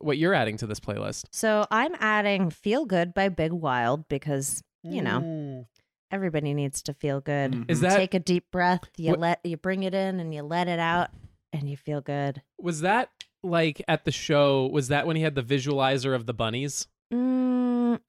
what 0.00 0.18
you're 0.18 0.34
adding 0.34 0.58
to 0.58 0.66
this 0.66 0.78
playlist. 0.80 1.24
So 1.32 1.66
I'm 1.70 1.94
adding 1.98 2.50
"Feel 2.50 2.84
Good" 2.84 3.14
by 3.14 3.30
Big 3.30 3.52
Wild 3.52 4.06
because 4.08 4.62
you 4.82 5.00
know 5.00 5.66
everybody 6.10 6.52
needs 6.52 6.82
to 6.82 6.92
feel 6.94 7.20
good. 7.22 7.52
Mhm. 7.52 7.70
Is 7.70 7.80
that 7.80 7.96
Take 7.96 8.12
a 8.12 8.18
deep 8.20 8.50
breath. 8.52 8.82
You 8.98 9.12
What- 9.12 9.20
let 9.20 9.40
you 9.44 9.56
bring 9.56 9.82
it 9.84 9.94
in 9.94 10.20
and 10.20 10.34
you 10.34 10.42
let 10.42 10.68
it 10.68 10.78
out, 10.78 11.08
and 11.54 11.70
you 11.70 11.76
feel 11.78 12.02
good. 12.02 12.42
was 12.58 12.82
that 12.82 13.08
like 13.42 13.82
at 13.88 14.04
the 14.04 14.12
show? 14.12 14.66
Was 14.70 14.88
that 14.88 15.06
when 15.06 15.16
he 15.16 15.22
had 15.22 15.34
the 15.34 15.42
visualizer 15.42 16.14
of 16.14 16.26
the 16.26 16.34
bunnies? 16.34 16.86
Mm, 17.10 17.59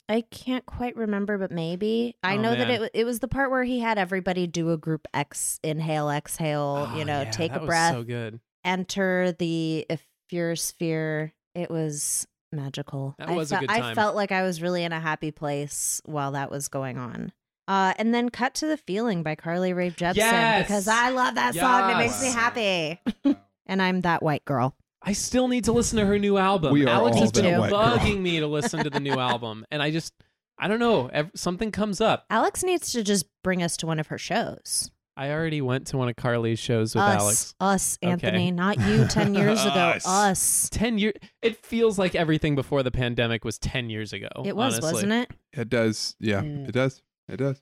I 0.09 0.21
can't 0.31 0.65
quite 0.65 0.95
remember, 0.95 1.37
but 1.37 1.51
maybe 1.51 2.15
I 2.23 2.37
Oh, 2.37 2.41
know 2.41 2.55
that 2.55 2.69
it 2.69 2.91
it 2.93 3.03
was 3.05 3.19
the 3.19 3.27
part 3.27 3.51
where 3.51 3.63
he 3.63 3.79
had 3.79 3.97
everybody 3.97 4.47
do 4.47 4.71
a 4.71 4.77
group 4.77 5.07
X 5.13 5.59
inhale, 5.63 6.09
exhale. 6.09 6.89
Oh, 6.91 6.97
you 6.97 7.05
know, 7.05 7.21
yeah, 7.21 7.31
take 7.31 7.51
that 7.51 7.57
a 7.59 7.61
was 7.61 7.67
breath, 7.67 7.93
So 7.95 8.03
good. 8.03 8.39
enter 8.63 9.31
the 9.37 9.85
Fear 10.29 10.55
sphere. 10.55 11.33
It 11.55 11.69
was 11.69 12.25
magical. 12.53 13.15
That 13.19 13.29
I 13.29 13.35
was 13.35 13.51
a 13.51 13.55
fe- 13.59 13.67
good 13.67 13.69
I 13.71 13.93
felt 13.95 14.15
like 14.15 14.31
I 14.31 14.43
was 14.43 14.61
really 14.61 14.83
in 14.85 14.93
a 14.93 14.99
happy 14.99 15.31
place 15.31 16.01
while 16.05 16.31
that 16.33 16.49
was 16.49 16.67
going 16.69 16.97
on. 16.97 17.33
Uh, 17.67 17.93
and 17.97 18.13
then 18.13 18.29
cut 18.29 18.53
to 18.55 18.67
the 18.67 18.77
feeling 18.77 19.23
by 19.23 19.35
Carly 19.35 19.73
Rae 19.73 19.91
Jepsen 19.91 20.15
Yes! 20.15 20.63
because 20.63 20.87
I 20.87 21.09
love 21.09 21.35
that 21.35 21.53
song. 21.55 21.91
It 21.91 21.97
makes 21.97 22.21
me 22.21 22.29
happy. 22.31 22.99
and 23.65 23.81
I'm 23.81 24.01
that 24.01 24.23
white 24.23 24.43
girl. 24.45 24.75
I 25.01 25.13
still 25.13 25.47
need 25.47 25.63
to 25.65 25.71
listen 25.71 25.97
to 25.99 26.05
her 26.05 26.19
new 26.19 26.37
album. 26.37 26.73
We 26.73 26.85
are 26.85 26.89
Alex 26.89 27.15
all 27.15 27.21
has 27.23 27.31
been 27.31 27.45
that 27.45 27.59
white 27.59 27.69
girl. 27.71 27.97
bugging 27.97 28.21
me 28.21 28.39
to 28.39 28.47
listen 28.47 28.83
to 28.83 28.89
the 28.89 28.99
new 28.99 29.13
album, 29.19 29.65
and 29.71 29.81
I 29.81 29.89
just, 29.91 30.13
I 30.59 30.67
don't 30.67 30.79
know. 30.79 31.07
Ev- 31.07 31.31
something 31.35 31.71
comes 31.71 31.99
up. 32.01 32.25
Alex 32.29 32.63
needs 32.63 32.91
to 32.91 33.03
just 33.03 33.25
bring 33.43 33.63
us 33.63 33.77
to 33.77 33.87
one 33.87 33.99
of 33.99 34.07
her 34.07 34.17
shows. 34.19 34.91
I 35.17 35.31
already 35.31 35.59
went 35.61 35.87
to 35.87 35.97
one 35.97 36.07
of 36.07 36.15
Carly's 36.15 36.57
shows 36.59 36.95
with 36.95 37.03
us, 37.03 37.21
Alex. 37.21 37.55
us, 37.59 37.97
Okay. 38.01 38.11
Anthony, 38.11 38.51
not 38.51 38.79
you. 38.79 39.05
Ten 39.07 39.35
years 39.41 39.61
ago, 39.61 39.71
Us. 39.73 40.07
us. 40.07 40.69
Ten 40.71 40.97
years. 40.97 41.13
It 41.41 41.57
feels 41.65 41.99
like 41.99 42.15
everything 42.15 42.55
before 42.55 42.81
the 42.83 42.91
pandemic 42.91 43.43
was 43.43 43.57
ten 43.59 43.89
years 43.89 44.13
ago. 44.13 44.29
It 44.45 44.55
was, 44.55 44.75
honestly. 44.75 44.93
wasn't 44.93 45.11
it? 45.13 45.31
It 45.53 45.69
does. 45.69 46.15
Yeah, 46.19 46.41
Mm. 46.41 46.69
it 46.69 46.71
does. 46.71 47.01
It 47.27 47.37
does. 47.37 47.61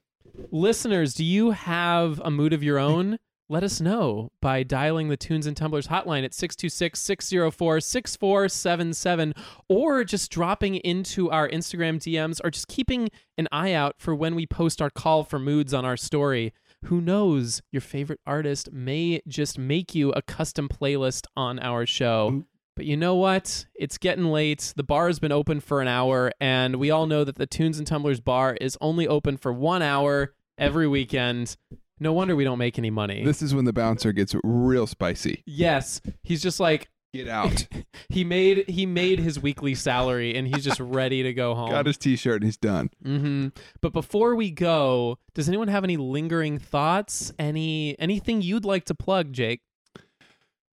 Listeners, 0.52 1.14
do 1.14 1.24
you 1.26 1.52
have 1.52 2.22
a 2.24 2.30
mood 2.32 2.54
of 2.54 2.64
your 2.64 2.78
own? 2.90 3.18
Let 3.52 3.64
us 3.64 3.82
know 3.82 4.32
by 4.42 4.62
dialing 4.62 5.10
the 5.10 5.18
Tunes 5.18 5.48
and 5.48 5.58
Tumblers 5.58 5.88
hotline 5.88 6.24
at 6.24 6.36
626 6.36 7.00
604 7.00 7.80
6477 7.80 9.34
or 9.68 10.04
just 10.04 10.30
dropping 10.30 10.76
into 10.76 11.32
our 11.32 11.50
Instagram 11.50 11.96
DMs 11.96 12.40
or 12.44 12.52
just 12.52 12.68
keeping 12.68 13.10
an 13.40 13.48
eye 13.52 13.74
out 13.74 13.96
for 13.98 14.14
when 14.14 14.36
we 14.36 14.46
post 14.46 14.84
our 14.84 14.92
call 14.92 15.24
for 15.24 15.40
moods 15.40 15.74
on 15.74 15.84
our 15.84 15.98
story. 15.98 16.54
Who 16.86 17.02
knows? 17.02 17.64
Your 17.72 17.82
favorite 17.82 18.20
artist 18.24 18.72
may 18.72 19.24
just 19.28 19.58
make 19.58 19.96
you 19.96 20.12
a 20.12 20.22
custom 20.22 20.70
playlist 20.70 21.26
on 21.36 21.58
our 21.58 21.88
show. 21.88 22.30
Mm. 22.32 22.46
But 22.76 22.86
you 22.86 22.98
know 22.98 23.16
what? 23.16 23.66
It's 23.74 23.98
getting 23.98 24.26
late. 24.26 24.74
The 24.76 24.84
bar 24.84 25.08
has 25.08 25.18
been 25.18 25.32
open 25.32 25.60
for 25.60 25.82
an 25.82 25.88
hour, 25.88 26.32
and 26.40 26.76
we 26.76 26.92
all 26.92 27.08
know 27.08 27.24
that 27.24 27.36
the 27.36 27.48
Tunes 27.48 27.80
and 27.80 27.88
Tumblers 27.88 28.22
bar 28.22 28.56
is 28.62 28.78
only 28.80 29.08
open 29.08 29.38
for 29.38 29.52
one 29.52 29.82
hour 29.82 30.36
every 30.58 30.88
weekend. 30.88 31.58
No 32.00 32.14
wonder 32.14 32.36
we 32.36 32.44
don't 32.44 32.58
make 32.60 32.78
any 32.78 32.90
money. 32.90 33.24
This 33.26 33.42
is 33.42 33.54
when 33.54 33.66
the 33.66 33.74
bouncer 33.74 34.12
gets 34.14 34.36
real 34.44 34.88
spicy. 34.88 35.44
yes, 35.46 36.02
he's 36.24 36.42
just 36.42 36.60
like 36.60 36.90
Get 37.12 37.28
out. 37.28 37.66
he 38.10 38.24
made 38.24 38.70
he 38.70 38.86
made 38.86 39.18
his 39.20 39.40
weekly 39.40 39.74
salary, 39.74 40.36
and 40.36 40.48
he's 40.48 40.64
just 40.64 40.80
ready 40.80 41.24
to 41.24 41.34
go 41.34 41.56
home. 41.56 41.72
Got 41.72 41.88
his 41.88 41.98
t-shirt 41.98 42.36
and 42.36 42.44
he's 42.44 42.56
done. 42.58 42.92
hmm 43.04 43.48
But 43.82 43.94
before 43.94 44.36
we 44.36 44.52
go, 44.52 45.18
does 45.34 45.48
anyone 45.48 45.70
have 45.70 45.84
any 45.84 45.98
lingering 45.98 46.60
thoughts? 46.60 47.34
Any 47.40 47.98
anything 47.98 48.44
you'd 48.44 48.64
like 48.64 48.86
to 48.86 48.94
plug, 48.94 49.34
Jake? 49.34 49.62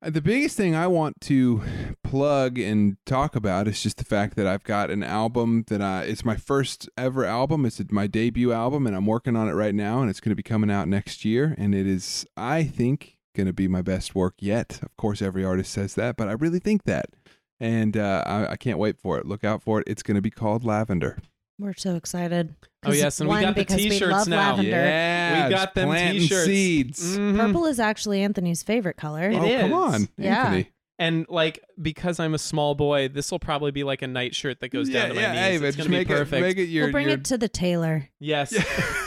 Uh, 0.02 0.10
The 0.10 0.20
biggest 0.20 0.56
thing 0.56 0.74
I 0.74 0.86
want 0.86 1.20
to 1.22 1.62
plug 2.04 2.58
and 2.58 2.96
talk 3.06 3.34
about 3.34 3.66
is 3.66 3.82
just 3.82 3.96
the 3.96 4.04
fact 4.04 4.36
that 4.36 4.46
I've 4.46 4.64
got 4.64 4.90
an 4.90 5.02
album 5.02 5.64
that 5.68 5.82
I 5.82 6.02
it's 6.02 6.24
my 6.24 6.36
first 6.36 6.88
ever 6.96 7.24
album. 7.24 7.64
It's 7.66 7.80
my 7.90 8.06
debut 8.06 8.52
album 8.52 8.86
and 8.86 8.94
I'm 8.94 9.06
working 9.06 9.36
on 9.36 9.48
it 9.48 9.52
right 9.52 9.74
now 9.74 10.00
and 10.00 10.10
it's 10.10 10.20
going 10.20 10.30
to 10.30 10.36
be 10.36 10.42
coming 10.42 10.70
out 10.70 10.88
next 10.88 11.24
year 11.24 11.54
and 11.58 11.74
it 11.74 11.86
is 11.86 12.26
I 12.36 12.62
think 12.64 13.16
going 13.34 13.46
to 13.46 13.52
be 13.52 13.68
my 13.68 13.82
best 13.82 14.14
work 14.14 14.34
yet. 14.38 14.80
Of 14.82 14.96
course 14.96 15.20
every 15.20 15.44
artist 15.44 15.72
says 15.72 15.94
that, 15.94 16.16
but 16.16 16.28
I 16.28 16.32
really 16.32 16.60
think 16.60 16.84
that. 16.84 17.06
And 17.58 17.96
uh, 17.96 18.22
I, 18.26 18.52
I 18.52 18.56
can't 18.56 18.78
wait 18.78 18.98
for 18.98 19.18
it. 19.18 19.26
Look 19.26 19.42
out 19.42 19.62
for 19.62 19.80
it. 19.80 19.84
It's 19.86 20.02
going 20.02 20.16
to 20.16 20.22
be 20.22 20.30
called 20.30 20.62
Lavender. 20.64 21.18
We're 21.58 21.74
so 21.74 21.96
excited. 21.96 22.54
Oh 22.84 22.92
yes, 22.92 23.20
and 23.20 23.28
we 23.30 23.40
got 23.40 23.54
the 23.54 23.62
because 23.62 23.76
we 23.76 23.88
t-shirts 23.90 24.26
now. 24.26 24.50
Lavender. 24.50 24.70
Yeah, 24.70 25.48
we 25.48 25.54
got 25.54 25.74
them 25.74 25.88
planting 25.88 26.22
t-shirts. 26.22 26.46
seeds. 26.46 27.18
Mhm. 27.18 27.36
Purple 27.36 27.66
is 27.66 27.80
actually 27.80 28.22
Anthony's 28.22 28.62
favorite 28.62 28.96
color. 28.96 29.30
It 29.30 29.36
oh, 29.36 29.44
is. 29.44 29.60
come 29.62 29.72
on, 29.72 30.08
Yeah. 30.18 30.44
Anthony. 30.44 30.70
And 30.98 31.26
like 31.28 31.62
because 31.80 32.20
I'm 32.20 32.34
a 32.34 32.38
small 32.38 32.74
boy, 32.74 33.08
this 33.08 33.30
will 33.30 33.38
probably 33.38 33.70
be 33.70 33.84
like 33.84 34.02
a 34.02 34.06
night 34.06 34.34
shirt 34.34 34.60
that 34.60 34.68
goes 34.68 34.88
yeah, 34.88 35.00
down 35.00 35.08
to 35.10 35.14
my 35.14 35.20
yeah, 35.22 35.32
knees. 35.32 35.40
Hey, 35.40 35.58
but 35.58 35.66
it's 35.66 35.76
gonna 35.76 35.90
be 35.90 36.04
perfect. 36.04 36.32
it 36.32 36.40
make 36.40 36.56
it 36.58 36.64
your 36.64 36.84
we'll 36.84 36.92
bring 36.92 37.08
your 37.08 37.18
it 37.18 37.24
to 37.24 37.38
the 37.38 37.48
tailor. 37.48 38.08
yes. 38.18 38.54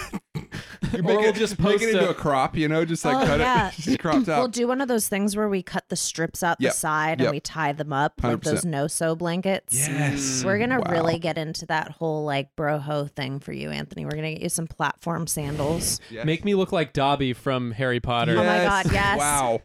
You 0.93 0.99
Or 0.99 1.03
make 1.03 1.19
we'll 1.19 1.29
it, 1.29 1.35
just 1.35 1.59
make 1.59 1.71
post 1.71 1.83
it 1.83 1.89
into 1.95 2.07
a- 2.07 2.11
a 2.11 2.13
crop, 2.13 2.55
you 2.57 2.67
know, 2.67 2.83
just 2.85 3.05
like 3.05 3.15
Oh, 3.17 3.25
cut 3.25 3.39
yeah. 3.39 3.69
it, 3.69 3.73
just 3.79 3.99
crop 3.99 4.25
top. 4.25 4.39
We'll 4.39 4.47
do 4.47 4.67
one 4.67 4.81
of 4.81 4.87
those 4.87 5.07
things 5.07 5.35
where 5.35 5.47
we 5.49 5.61
cut 5.61 5.87
the 5.89 5.95
strips 5.95 6.41
out 6.43 6.57
Yep. 6.59 6.71
the 6.71 6.77
side 6.77 7.19
Yep. 7.19 7.27
and 7.27 7.31
we 7.35 7.39
tie 7.39 7.73
them 7.73 7.93
up 7.93 8.13
like 8.23 8.37
100%. 8.37 8.43
those 8.43 8.65
no-sew 8.65 9.15
blankets. 9.15 9.75
yes, 9.87 10.19
mm. 10.19 10.45
We're 10.45 10.57
gonna 10.59 10.79
Wow. 10.79 10.91
really 10.91 11.19
get 11.19 11.37
into 11.37 11.65
that 11.67 11.91
whole 11.91 12.23
like 12.25 12.55
broho 12.55 13.09
thing 13.11 13.39
for 13.39 13.51
you, 13.53 13.69
Anthony. 13.69 14.05
We're 14.05 14.11
gonna 14.11 14.33
get 14.33 14.41
you 14.41 14.49
some 14.49 14.67
platform 14.67 15.27
sandals. 15.27 15.99
Yes. 16.09 16.25
Make 16.25 16.43
me 16.43 16.55
look 16.55 16.71
like 16.71 16.93
Dobby 16.93 17.33
from 17.33 17.71
Harry 17.71 17.99
Potter. 17.99 18.33
Oh 18.37 18.43
my 18.43 18.63
God, 18.63 18.91
yes. 18.91 19.17
Wow. 19.19 19.61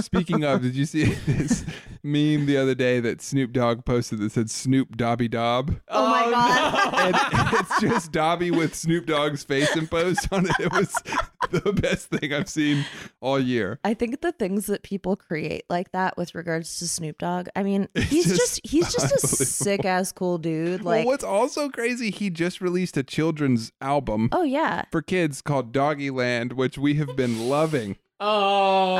Speaking 0.00 0.44
of, 0.44 0.62
did 0.62 0.74
you 0.74 0.84
see 0.84 1.04
this 1.26 1.64
meme 2.02 2.46
the 2.46 2.56
other 2.56 2.74
day 2.74 3.00
that 3.00 3.22
Snoop 3.22 3.52
Dogg 3.52 3.84
posted 3.84 4.18
that 4.20 4.32
said 4.32 4.50
Snoop 4.50 4.96
Dobby 4.96 5.28
Dob? 5.28 5.76
Oh, 5.88 6.10
my 6.10 6.24
oh, 6.26 6.30
god. 6.30 6.84
And 6.98 7.16
it's 7.60 7.80
just 7.80 8.12
Dobby 8.12 8.50
with 8.50 8.74
Snoop 8.74 9.06
Dogg's 9.06 9.44
face 9.44 9.74
imposed 9.76 10.28
on 10.32 10.46
it. 10.46 10.52
It 10.58 10.72
was 10.72 10.92
the 11.50 11.72
best 11.72 12.08
thing 12.08 12.32
I've 12.32 12.48
seen 12.48 12.84
all 13.20 13.38
year. 13.38 13.78
I 13.84 13.94
think 13.94 14.20
the 14.20 14.32
things 14.32 14.66
that 14.66 14.82
people 14.82 15.16
create 15.16 15.64
like 15.70 15.92
that 15.92 16.16
with 16.16 16.34
regards 16.34 16.78
to 16.80 16.88
Snoop 16.88 17.18
Dogg. 17.18 17.48
I 17.54 17.62
mean, 17.62 17.88
he's 17.94 18.26
just 18.26 18.48
just, 18.48 18.66
he's 18.66 18.92
just 18.92 19.12
a 19.12 19.26
sick 19.26 19.84
ass 19.84 20.12
cool 20.12 20.38
dude. 20.38 20.82
well, 20.82 20.96
Like, 20.96 21.06
what's 21.06 21.24
also 21.24 21.68
crazy, 21.68 22.10
he 22.10 22.30
just 22.30 22.60
released 22.60 22.96
a 22.96 23.02
children's 23.02 23.72
album 23.80 24.28
oh 24.32 24.42
yeah, 24.42 24.84
for 24.90 25.02
kids 25.02 25.42
called 25.42 25.72
Doggy 25.72 26.10
Land, 26.10 26.52
which 26.54 26.78
we 26.78 26.94
have 26.94 27.16
been 27.16 27.48
loving. 27.48 27.96
Oh. 28.20 28.96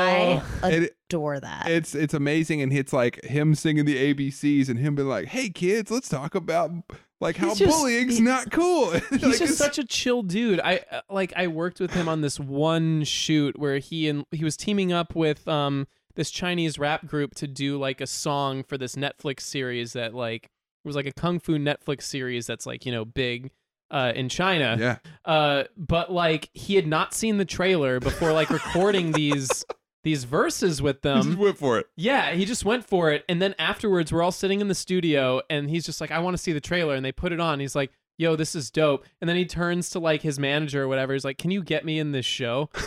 I 0.63 0.69
It- 0.71 0.95
adore 1.09 1.39
that. 1.39 1.67
It's 1.69 1.95
it's 1.95 2.13
amazing, 2.13 2.61
and 2.61 2.71
it's 2.71 2.93
like 2.93 3.23
him 3.25 3.55
singing 3.55 3.85
the 3.85 3.97
ABCs 4.13 4.69
and 4.69 4.79
him 4.79 4.95
being 4.95 5.07
like, 5.07 5.27
"Hey 5.27 5.49
kids, 5.49 5.89
let's 5.91 6.07
talk 6.09 6.35
about 6.35 6.71
like 7.19 7.35
how 7.35 7.49
He's 7.49 7.59
just- 7.59 7.77
bullying's 7.77 8.17
he- 8.17 8.23
not 8.23 8.51
cool." 8.51 8.91
He's 9.09 9.23
Like, 9.23 9.37
just 9.39 9.57
such 9.57 9.77
a 9.77 9.83
chill 9.85 10.21
dude. 10.23 10.59
I 10.59 10.81
uh, 10.91 11.01
like 11.09 11.33
I 11.35 11.47
worked 11.47 11.79
with 11.79 11.91
him 11.93 12.07
on 12.07 12.21
this 12.21 12.39
one 12.39 13.03
shoot 13.03 13.57
where 13.59 13.79
he 13.79 14.07
and 14.07 14.25
he 14.31 14.43
was 14.43 14.55
teaming 14.55 14.91
up 14.93 15.15
with 15.15 15.47
um 15.47 15.87
this 16.15 16.31
Chinese 16.31 16.77
rap 16.77 17.05
group 17.07 17.33
to 17.35 17.47
do 17.47 17.77
like 17.77 18.01
a 18.01 18.07
song 18.07 18.63
for 18.63 18.77
this 18.77 18.95
Netflix 18.95 19.41
series 19.41 19.93
that 19.93 20.13
like 20.13 20.45
it 20.45 20.87
was 20.87 20.95
like 20.95 21.05
a 21.07 21.11
kung 21.11 21.39
fu 21.39 21.57
Netflix 21.57 22.03
series 22.03 22.45
that's 22.47 22.65
like, 22.65 22.85
you 22.85 22.91
know, 22.91 23.03
big 23.05 23.51
uh 23.91 24.11
in 24.15 24.29
China. 24.29 24.77
yeah. 24.79 24.97
Uh 25.25 25.63
but 25.77 26.11
like 26.11 26.49
he 26.53 26.75
had 26.75 26.87
not 26.87 27.13
seen 27.13 27.37
the 27.37 27.45
trailer 27.45 27.99
before 27.99 28.31
like 28.33 28.49
recording 28.49 29.11
these 29.13 29.65
these 30.03 30.23
verses 30.23 30.81
with 30.81 30.97
He 31.03 31.09
just 31.09 31.29
them. 31.29 31.37
went 31.37 31.57
for 31.57 31.77
it. 31.77 31.87
Yeah, 31.97 32.31
he 32.31 32.45
just 32.45 32.63
went 32.63 32.85
for 32.85 33.11
it. 33.11 33.25
And 33.27 33.41
then 33.41 33.53
afterwards, 33.59 34.13
we're 34.13 34.23
all 34.23 34.31
sitting 34.31 34.61
in 34.61 34.69
the 34.69 34.75
studio, 34.75 35.41
and 35.49 35.69
he's 35.69 35.85
just 35.85 35.99
like, 35.99 36.09
I 36.09 36.19
want 36.19 36.35
to 36.37 36.41
see 36.41 36.53
the 36.53 36.61
trailer. 36.61 36.95
And 36.95 37.03
they 37.03 37.11
put 37.11 37.33
it 37.33 37.41
on. 37.41 37.59
He's 37.59 37.75
like, 37.75 37.91
yo, 38.17 38.37
this 38.37 38.55
is 38.55 38.71
dope. 38.71 39.05
And 39.19 39.27
then 39.29 39.35
he 39.35 39.45
turns 39.45 39.89
to 39.89 39.99
like 39.99 40.21
his 40.21 40.39
manager 40.39 40.83
or 40.83 40.87
whatever. 40.87 41.11
He's 41.11 41.25
like, 41.25 41.37
can 41.37 41.51
you 41.51 41.61
get 41.61 41.83
me 41.83 41.99
in 41.99 42.11
this 42.13 42.25
show? 42.25 42.69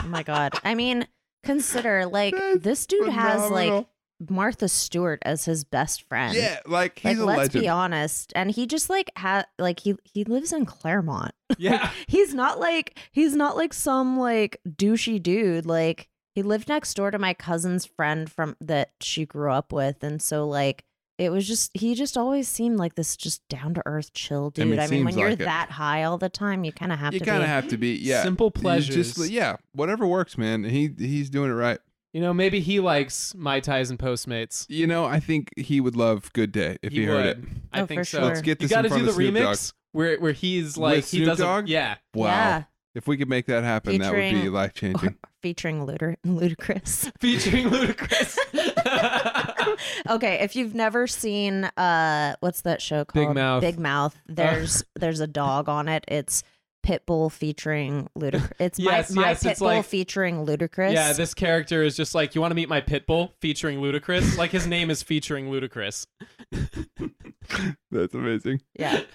Oh 0.00 0.06
my 0.06 0.22
god. 0.22 0.52
I 0.64 0.74
mean, 0.74 1.08
consider 1.44 2.06
like 2.06 2.34
That's 2.36 2.60
this 2.62 2.86
dude 2.86 3.08
has 3.08 3.50
like 3.50 3.64
phenomenal. 3.68 3.90
Martha 4.28 4.68
Stewart 4.68 5.20
as 5.24 5.44
his 5.44 5.64
best 5.64 6.02
friend. 6.02 6.34
Yeah, 6.36 6.58
like 6.66 7.00
Like 7.04 7.14
he's 7.14 7.18
a 7.20 7.24
let's 7.26 7.38
legend. 7.38 7.62
be 7.62 7.68
honest, 7.68 8.32
and 8.34 8.50
he 8.50 8.66
just 8.66 8.90
like 8.90 9.10
had 9.16 9.46
like 9.58 9.80
he 9.80 9.94
he 10.04 10.24
lives 10.24 10.52
in 10.52 10.66
Claremont. 10.66 11.32
yeah. 11.58 11.90
he's 12.06 12.34
not 12.34 12.58
like 12.58 12.98
he's 13.12 13.34
not 13.36 13.56
like 13.56 13.72
some 13.72 14.18
like 14.18 14.60
douchey 14.68 15.22
dude. 15.22 15.66
Like 15.66 16.08
he 16.34 16.42
lived 16.42 16.68
next 16.68 16.94
door 16.94 17.10
to 17.10 17.18
my 17.18 17.34
cousin's 17.34 17.84
friend 17.86 18.30
from 18.30 18.56
that 18.60 18.90
she 19.00 19.24
grew 19.24 19.52
up 19.52 19.72
with, 19.72 20.02
and 20.02 20.20
so 20.20 20.46
like 20.48 20.84
it 21.16 21.30
was 21.30 21.48
just 21.48 21.76
he 21.76 21.94
just 21.96 22.16
always 22.16 22.46
seemed 22.48 22.76
like 22.78 22.94
this 22.94 23.16
just 23.16 23.46
down 23.48 23.74
to 23.74 23.82
earth 23.86 24.12
chill 24.12 24.52
I 24.56 24.60
dude. 24.60 24.68
mean, 24.70 24.78
I 24.80 24.86
mean, 24.86 25.04
when 25.04 25.14
seems 25.14 25.20
you're 25.20 25.30
it. 25.30 25.38
that 25.40 25.68
high 25.70 26.04
all 26.04 26.16
the 26.18 26.28
time, 26.28 26.62
you 26.64 26.70
kind 26.72 26.92
of 26.92 26.98
have 27.00 27.12
You 27.12 27.18
to 27.20 27.24
kind 27.24 27.38
be. 27.40 27.42
of 27.44 27.48
have 27.50 27.68
to 27.68 27.76
be, 27.76 27.94
yeah. 27.96 28.22
Simple 28.22 28.52
You 28.54 28.60
pleasures. 28.62 29.14
Just, 29.16 29.30
yeah, 29.30 29.56
whatever 29.72 30.06
works, 30.06 30.38
man. 30.38 30.62
He 30.64 30.90
he's 30.96 31.28
doing 31.28 31.50
it 31.50 31.54
right. 31.54 31.78
You 32.18 32.24
know, 32.24 32.34
maybe 32.34 32.58
he 32.58 32.80
likes 32.80 33.32
Mai 33.36 33.60
Tais 33.60 33.90
and 33.90 33.96
Postmates. 33.96 34.66
You 34.68 34.88
know, 34.88 35.04
I 35.04 35.20
think 35.20 35.50
he 35.56 35.80
would 35.80 35.94
love 35.94 36.32
Good 36.32 36.50
Day 36.50 36.76
if 36.82 36.92
he, 36.92 37.04
heard 37.04 37.26
it. 37.26 37.38
I 37.72 37.82
Oh, 37.82 37.86
think 37.86 38.00
for 38.00 38.04
so. 38.06 38.18
sure. 38.18 38.26
Let's 38.26 38.40
get 38.40 38.60
you 38.60 38.66
this 38.66 38.72
in 38.72 38.76
got 38.76 38.82
to 38.82 38.88
front 38.88 39.04
do 39.04 39.08
of 39.10 39.14
the 39.16 39.22
Snoop 39.22 39.34
Dogg. 39.36 39.54
remix 39.54 39.72
where 39.92 40.18
where 40.18 40.32
he's 40.32 40.76
like 40.76 40.96
With 40.96 41.10
he 41.12 41.18
Snoop 41.18 41.28
does 41.28 41.38
a- 41.38 41.42
Dogg? 41.44 41.68
yeah. 41.68 41.94
Wow. 42.14 42.26
Yeah. 42.26 42.62
If 42.96 43.06
we 43.06 43.16
could 43.18 43.28
make 43.28 43.46
that 43.46 43.62
happen, 43.62 43.98
that 44.00 44.10
would 44.10 44.16
be 44.18 44.30
Featuring- 44.32 44.52
life 44.52 44.74
changing. 44.74 45.14
featuring 45.42 45.86
Luder- 45.86 46.16
Ludacris. 46.26 47.12
featuring 47.20 47.68
Ludacris. 47.70 48.36
okay, 50.10 50.40
if 50.40 50.56
you've 50.56 50.74
never 50.74 51.06
seen 51.06 51.64
uh 51.76 52.34
what's 52.40 52.62
that 52.62 52.82
show 52.82 53.04
called? 53.04 53.28
Big 53.28 53.34
Mouth. 53.36 53.60
Big 53.60 53.78
Mouth. 53.78 54.18
There's 54.26 54.82
there's 54.96 55.20
a 55.20 55.28
dog 55.28 55.68
on 55.68 55.86
it. 55.86 56.04
It's 56.08 56.42
Pitbull 56.88 57.30
featuring 57.30 58.08
Ludacris. 58.18 58.50
It's 58.58 58.78
Yes, 58.78 59.10
my, 59.10 59.22
my 59.22 59.28
yes, 59.28 59.44
it's 59.44 59.60
Pitbull 59.60 59.64
like- 59.76 59.84
featuring 59.84 60.46
Ludacris. 60.46 60.92
yeah, 60.94 61.12
this 61.12 61.34
character 61.34 61.82
is 61.82 61.96
just 61.96 62.14
like, 62.14 62.34
you 62.34 62.40
want 62.40 62.50
to 62.52 62.54
meet 62.54 62.68
my 62.68 62.80
Pitbull 62.80 63.32
featuring 63.40 63.80
Ludacris? 63.80 64.38
like 64.38 64.50
his 64.50 64.66
name 64.66 64.88
is 64.90 65.02
featuring 65.02 65.50
Ludacris. 65.50 66.06
That's 67.90 68.14
amazing. 68.14 68.62
yeah. 68.78 69.00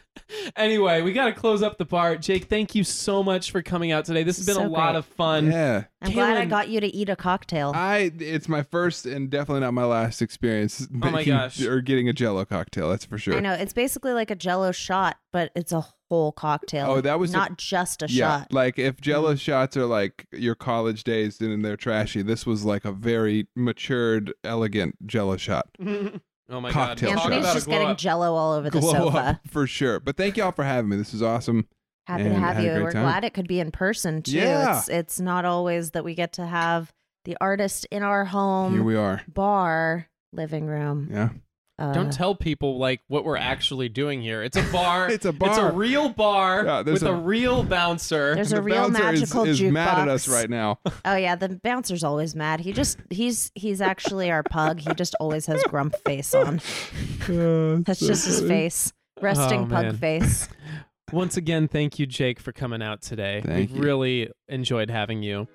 Anyway, 0.55 1.01
we 1.01 1.11
got 1.11 1.25
to 1.25 1.33
close 1.33 1.61
up 1.63 1.77
the 1.77 1.85
part. 1.85 2.21
Jake, 2.21 2.45
thank 2.45 2.75
you 2.75 2.83
so 2.83 3.23
much 3.23 3.51
for 3.51 3.61
coming 3.61 3.91
out 3.91 4.05
today. 4.05 4.23
This 4.23 4.37
has 4.37 4.45
been 4.45 4.55
So 4.55 4.65
a 4.65 4.67
lot 4.67 4.95
of 4.95 5.05
fun. 5.05 5.47
yeah. 5.51 5.85
I'm 6.01 6.11
glad 6.11 6.37
I 6.37 6.45
got 6.45 6.69
you 6.69 6.79
to 6.79 6.87
eat 6.87 7.09
a 7.09 7.15
cocktail. 7.15 7.71
I 7.75 8.11
it's 8.19 8.47
my 8.47 8.61
first 8.63 9.05
and 9.05 9.29
definitely 9.29 9.61
not 9.61 9.73
my 9.73 9.85
last 9.85 10.21
experience 10.21 10.87
Oh 11.03 11.09
my 11.11 11.23
gosh. 11.23 11.61
or 11.61 11.81
getting 11.81 12.09
a 12.09 12.13
jello 12.13 12.45
cocktail, 12.45 12.89
that's 12.89 13.05
for 13.05 13.17
sure. 13.17 13.35
I 13.35 13.39
know 13.41 13.53
it's 13.53 13.73
basically 13.73 14.13
like 14.13 14.31
a 14.31 14.35
Jello 14.35 14.71
shot, 14.71 15.17
but 15.31 15.51
it's 15.55 15.71
a 15.71 15.85
whole 16.09 16.31
cocktail. 16.31 16.89
Oh, 16.89 17.01
that 17.01 17.19
was 17.19 17.31
the- 17.31 17.37
not 17.37 17.57
just 17.57 18.03
a 18.03 18.07
yeah, 18.09 18.39
shot. 18.41 18.53
like 18.53 18.77
if 18.77 18.99
jello 19.01 19.33
Mm. 19.33 19.39
shots 19.39 19.75
are 19.77 19.85
like 19.85 20.27
your 20.31 20.55
college 20.55 21.03
days 21.03 21.39
and 21.41 21.63
they're 21.65 21.77
trashy, 21.77 22.21
this 22.21 22.45
was 22.45 22.63
like 22.65 22.85
a 22.85 22.91
very 22.91 23.47
matured, 23.55 24.33
elegant 24.43 24.95
jello 25.07 25.37
shot. 25.37 25.67
oh 25.79 26.61
my 26.61 26.71
Cocktail 26.71 27.09
god. 27.11 27.15
Talk 27.15 27.23
shot. 27.23 27.31
Anthony's 27.33 27.53
just 27.53 27.67
getting 27.67 27.87
up. 27.87 27.97
Jello 27.97 28.35
all 28.35 28.53
over 28.53 28.69
the 28.69 28.79
Glow 28.79 28.91
sofa. 28.91 29.39
for 29.47 29.65
sure. 29.65 29.99
But 29.99 30.17
thank 30.17 30.37
y'all 30.37 30.51
for 30.51 30.63
having 30.63 30.89
me. 30.89 30.97
This 30.97 31.13
is 31.13 31.21
awesome. 31.23 31.67
Happy 32.05 32.25
to 32.25 32.33
have 32.35 32.59
you. 32.61 32.69
We're 32.83 32.91
time. 32.91 33.03
glad 33.03 33.23
it 33.23 33.33
could 33.33 33.47
be 33.47 33.59
in 33.61 33.71
person 33.71 34.21
too. 34.21 34.31
Yeah. 34.33 34.77
It's 34.79 34.89
it's 34.89 35.19
not 35.21 35.45
always 35.45 35.91
that 35.91 36.03
we 36.03 36.15
get 36.15 36.33
to 36.33 36.45
have 36.45 36.91
the 37.25 37.37
artist 37.39 37.87
in 37.91 38.03
our 38.03 38.25
home 38.25 38.73
Here 38.73 38.83
we 38.83 38.97
are. 38.97 39.21
bar 39.33 40.09
living 40.33 40.65
room. 40.67 41.07
Yeah. 41.09 41.29
Uh, 41.79 41.91
Don't 41.91 42.13
tell 42.13 42.35
people 42.35 42.77
like 42.77 43.01
what 43.07 43.25
we're 43.25 43.35
actually 43.35 43.89
doing 43.89 44.21
here. 44.21 44.43
It's 44.43 44.55
a 44.55 44.61
bar. 44.71 45.09
It's 45.09 45.25
a 45.25 45.33
bar. 45.33 45.49
It's 45.49 45.57
a 45.57 45.71
real 45.71 46.09
bar 46.09 46.65
Yeah, 46.65 46.81
with 46.83 47.01
a, 47.01 47.11
a- 47.11 47.15
real 47.15 47.63
bouncer. 47.63 48.35
There's 48.35 48.51
And 48.51 48.59
a 48.59 48.61
the 48.61 48.65
real 48.65 48.89
bouncer 48.91 49.11
is- 49.13 49.19
magical 49.21 49.43
is, 49.45 49.61
mad 49.61 49.87
at 49.87 50.07
jukebox. 50.07 50.11
us 50.11 50.27
right 50.27 50.49
now. 50.49 50.79
Oh 51.05 51.15
yeah, 51.15 51.35
the 51.35 51.49
bouncer's 51.63 52.03
always 52.03 52.35
mad. 52.35 52.59
He 52.59 52.73
just 52.73 52.99
he's 53.09 53.51
he's 53.55 53.81
actually 53.81 54.29
our 54.31 54.43
pug. 54.43 54.79
He 54.79 54.93
just 54.93 55.15
always 55.19 55.47
has 55.47 55.63
grump 55.63 55.95
face 56.05 56.33
on. 56.35 56.61
That's 57.27 57.99
just 57.99 58.25
his 58.25 58.41
face. 58.41 58.93
Resting 59.21 59.61
Oh, 59.61 59.67
pug 59.67 59.97
face. 59.97 60.49
Once 61.11 61.37
again, 61.37 61.67
thank 61.67 61.99
you, 61.99 62.05
Jake, 62.05 62.39
for 62.39 62.51
coming 62.51 62.81
out 62.81 63.01
today. 63.01 63.41
Thank 63.45 63.69
We've 63.71 63.77
you. 63.77 63.83
really 63.83 64.29
enjoyed 64.47 64.89
having 64.89 65.21
you. 65.23 65.47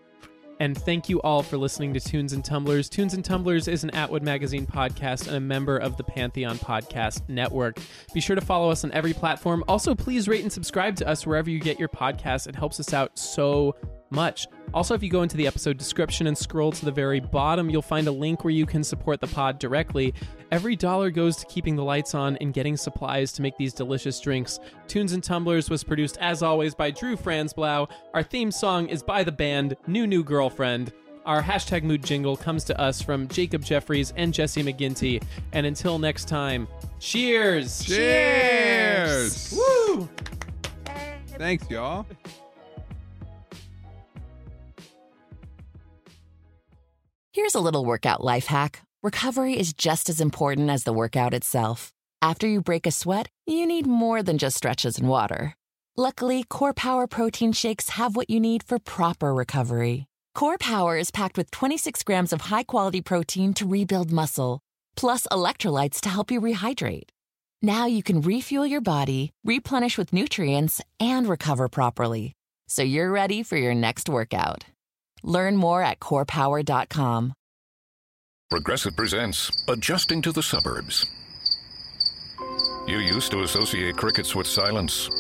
And 0.60 0.76
thank 0.76 1.08
you 1.08 1.20
all 1.22 1.42
for 1.42 1.56
listening 1.56 1.94
to 1.94 2.00
Tunes 2.00 2.32
and 2.32 2.44
Tumblers. 2.44 2.88
Tunes 2.88 3.14
and 3.14 3.24
Tumblers 3.24 3.68
is 3.68 3.84
an 3.84 3.90
Atwood 3.90 4.22
Magazine 4.22 4.66
podcast 4.66 5.28
and 5.28 5.36
a 5.36 5.40
member 5.40 5.76
of 5.76 5.96
the 5.96 6.04
Pantheon 6.04 6.58
Podcast 6.58 7.28
Network. 7.28 7.78
Be 8.12 8.20
sure 8.20 8.34
to 8.34 8.42
follow 8.42 8.70
us 8.70 8.84
on 8.84 8.92
every 8.92 9.12
platform. 9.12 9.62
Also, 9.68 9.94
please 9.94 10.26
rate 10.26 10.42
and 10.42 10.52
subscribe 10.52 10.96
to 10.96 11.06
us 11.08 11.26
wherever 11.26 11.48
you 11.48 11.60
get 11.60 11.78
your 11.78 11.88
podcasts. 11.88 12.48
It 12.48 12.56
helps 12.56 12.80
us 12.80 12.92
out 12.92 13.18
so 13.18 13.76
much. 14.10 14.46
Also, 14.74 14.94
if 14.94 15.02
you 15.02 15.08
go 15.08 15.22
into 15.22 15.36
the 15.36 15.46
episode 15.46 15.78
description 15.78 16.26
and 16.26 16.36
scroll 16.36 16.70
to 16.72 16.84
the 16.84 16.92
very 16.92 17.20
bottom, 17.20 17.70
you'll 17.70 17.80
find 17.80 18.06
a 18.06 18.12
link 18.12 18.44
where 18.44 18.52
you 18.52 18.66
can 18.66 18.84
support 18.84 19.20
the 19.20 19.26
pod 19.26 19.58
directly. 19.58 20.12
Every 20.50 20.76
dollar 20.76 21.10
goes 21.10 21.36
to 21.36 21.46
keeping 21.46 21.76
the 21.76 21.84
lights 21.84 22.14
on 22.14 22.36
and 22.36 22.52
getting 22.52 22.76
supplies 22.76 23.32
to 23.32 23.42
make 23.42 23.56
these 23.56 23.72
delicious 23.72 24.20
drinks. 24.20 24.58
Tunes 24.86 25.12
and 25.12 25.22
Tumblers 25.22 25.70
was 25.70 25.84
produced, 25.84 26.18
as 26.18 26.42
always, 26.42 26.74
by 26.74 26.90
Drew 26.90 27.16
Franzblau. 27.16 27.90
Our 28.14 28.22
theme 28.22 28.50
song 28.50 28.88
is 28.88 29.02
by 29.02 29.24
the 29.24 29.32
band 29.32 29.76
New 29.86 30.06
New 30.06 30.22
Girlfriend. 30.22 30.92
Our 31.26 31.42
hashtag 31.42 31.82
mood 31.82 32.02
jingle 32.02 32.38
comes 32.38 32.64
to 32.64 32.80
us 32.80 33.02
from 33.02 33.28
Jacob 33.28 33.62
Jeffries 33.62 34.14
and 34.16 34.32
Jesse 34.32 34.62
McGinty. 34.62 35.22
And 35.52 35.66
until 35.66 35.98
next 35.98 36.26
time, 36.26 36.66
cheers! 37.00 37.84
Cheers! 37.84 39.52
Woo! 39.54 40.08
Thanks, 41.36 41.70
y'all. 41.70 42.06
Here's 47.32 47.54
a 47.54 47.60
little 47.60 47.84
workout 47.84 48.24
life 48.24 48.46
hack. 48.46 48.80
Recovery 49.02 49.58
is 49.58 49.74
just 49.74 50.08
as 50.08 50.18
important 50.20 50.70
as 50.70 50.84
the 50.84 50.94
workout 50.94 51.34
itself. 51.34 51.92
After 52.22 52.46
you 52.48 52.62
break 52.62 52.86
a 52.86 52.90
sweat, 52.90 53.28
you 53.46 53.66
need 53.66 53.86
more 53.86 54.22
than 54.22 54.38
just 54.38 54.56
stretches 54.56 54.98
and 54.98 55.08
water. 55.08 55.54
Luckily, 55.96 56.44
Core 56.48 56.72
Power 56.72 57.06
protein 57.06 57.52
shakes 57.52 57.90
have 57.90 58.16
what 58.16 58.30
you 58.30 58.40
need 58.40 58.62
for 58.62 58.78
proper 58.78 59.34
recovery. 59.34 60.06
Core 60.34 60.56
Power 60.56 60.96
is 60.96 61.10
packed 61.10 61.36
with 61.36 61.50
26 61.50 62.02
grams 62.02 62.32
of 62.32 62.40
high 62.42 62.62
quality 62.62 63.02
protein 63.02 63.52
to 63.54 63.66
rebuild 63.68 64.10
muscle, 64.10 64.60
plus 64.96 65.26
electrolytes 65.30 66.00
to 66.00 66.08
help 66.08 66.30
you 66.30 66.40
rehydrate. 66.40 67.10
Now 67.60 67.84
you 67.84 68.02
can 68.02 68.22
refuel 68.22 68.66
your 68.66 68.80
body, 68.80 69.32
replenish 69.44 69.98
with 69.98 70.14
nutrients, 70.14 70.80
and 70.98 71.28
recover 71.28 71.68
properly. 71.68 72.32
So 72.68 72.82
you're 72.82 73.10
ready 73.10 73.42
for 73.42 73.58
your 73.58 73.74
next 73.74 74.08
workout. 74.08 74.64
Learn 75.22 75.56
more 75.56 75.82
at 75.82 76.00
corepower.com. 76.00 77.32
Progressive 78.50 78.96
presents 78.96 79.50
Adjusting 79.68 80.22
to 80.22 80.32
the 80.32 80.42
Suburbs. 80.42 81.04
You 82.86 82.98
used 82.98 83.30
to 83.32 83.42
associate 83.42 83.96
crickets 83.98 84.34
with 84.34 84.46
silence. 84.46 85.10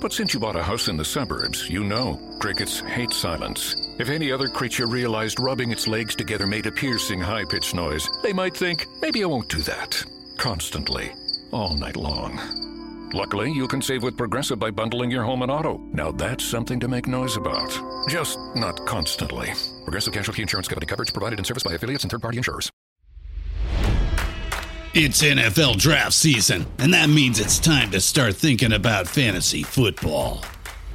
But 0.00 0.12
since 0.12 0.32
you 0.32 0.40
bought 0.40 0.56
a 0.56 0.62
house 0.62 0.88
in 0.88 0.96
the 0.96 1.04
suburbs, 1.04 1.68
you 1.68 1.84
know 1.84 2.18
crickets 2.40 2.80
hate 2.80 3.12
silence. 3.12 3.76
If 3.98 4.08
any 4.08 4.32
other 4.32 4.48
creature 4.48 4.86
realized 4.86 5.38
rubbing 5.38 5.70
its 5.70 5.86
legs 5.86 6.16
together 6.16 6.46
made 6.46 6.66
a 6.66 6.72
piercing, 6.72 7.20
high 7.20 7.44
pitched 7.44 7.74
noise, 7.74 8.08
they 8.22 8.32
might 8.32 8.56
think, 8.56 8.86
maybe 9.02 9.22
I 9.22 9.26
won't 9.26 9.50
do 9.50 9.60
that. 9.62 10.02
Constantly, 10.38 11.12
all 11.52 11.76
night 11.76 11.96
long. 11.96 12.71
Luckily, 13.12 13.52
you 13.52 13.68
can 13.68 13.82
save 13.82 14.02
with 14.02 14.16
Progressive 14.16 14.58
by 14.58 14.70
bundling 14.70 15.10
your 15.10 15.22
home 15.22 15.42
and 15.42 15.52
auto. 15.52 15.78
Now 15.92 16.12
that's 16.12 16.44
something 16.44 16.80
to 16.80 16.88
make 16.88 17.06
noise 17.06 17.36
about. 17.36 17.78
Just 18.08 18.38
not 18.54 18.86
constantly. 18.86 19.52
Progressive 19.84 20.14
Casualty 20.14 20.40
Insurance 20.42 20.66
Company 20.66 20.86
coverage 20.86 21.12
provided 21.12 21.38
in 21.38 21.44
service 21.44 21.62
by 21.62 21.74
affiliates 21.74 22.04
and 22.04 22.10
third 22.10 22.22
party 22.22 22.38
insurers. 22.38 22.70
It's 24.94 25.22
NFL 25.22 25.78
draft 25.78 26.12
season, 26.12 26.66
and 26.78 26.92
that 26.92 27.08
means 27.08 27.40
it's 27.40 27.58
time 27.58 27.90
to 27.92 28.00
start 28.00 28.34
thinking 28.36 28.72
about 28.72 29.08
fantasy 29.08 29.62
football. 29.62 30.44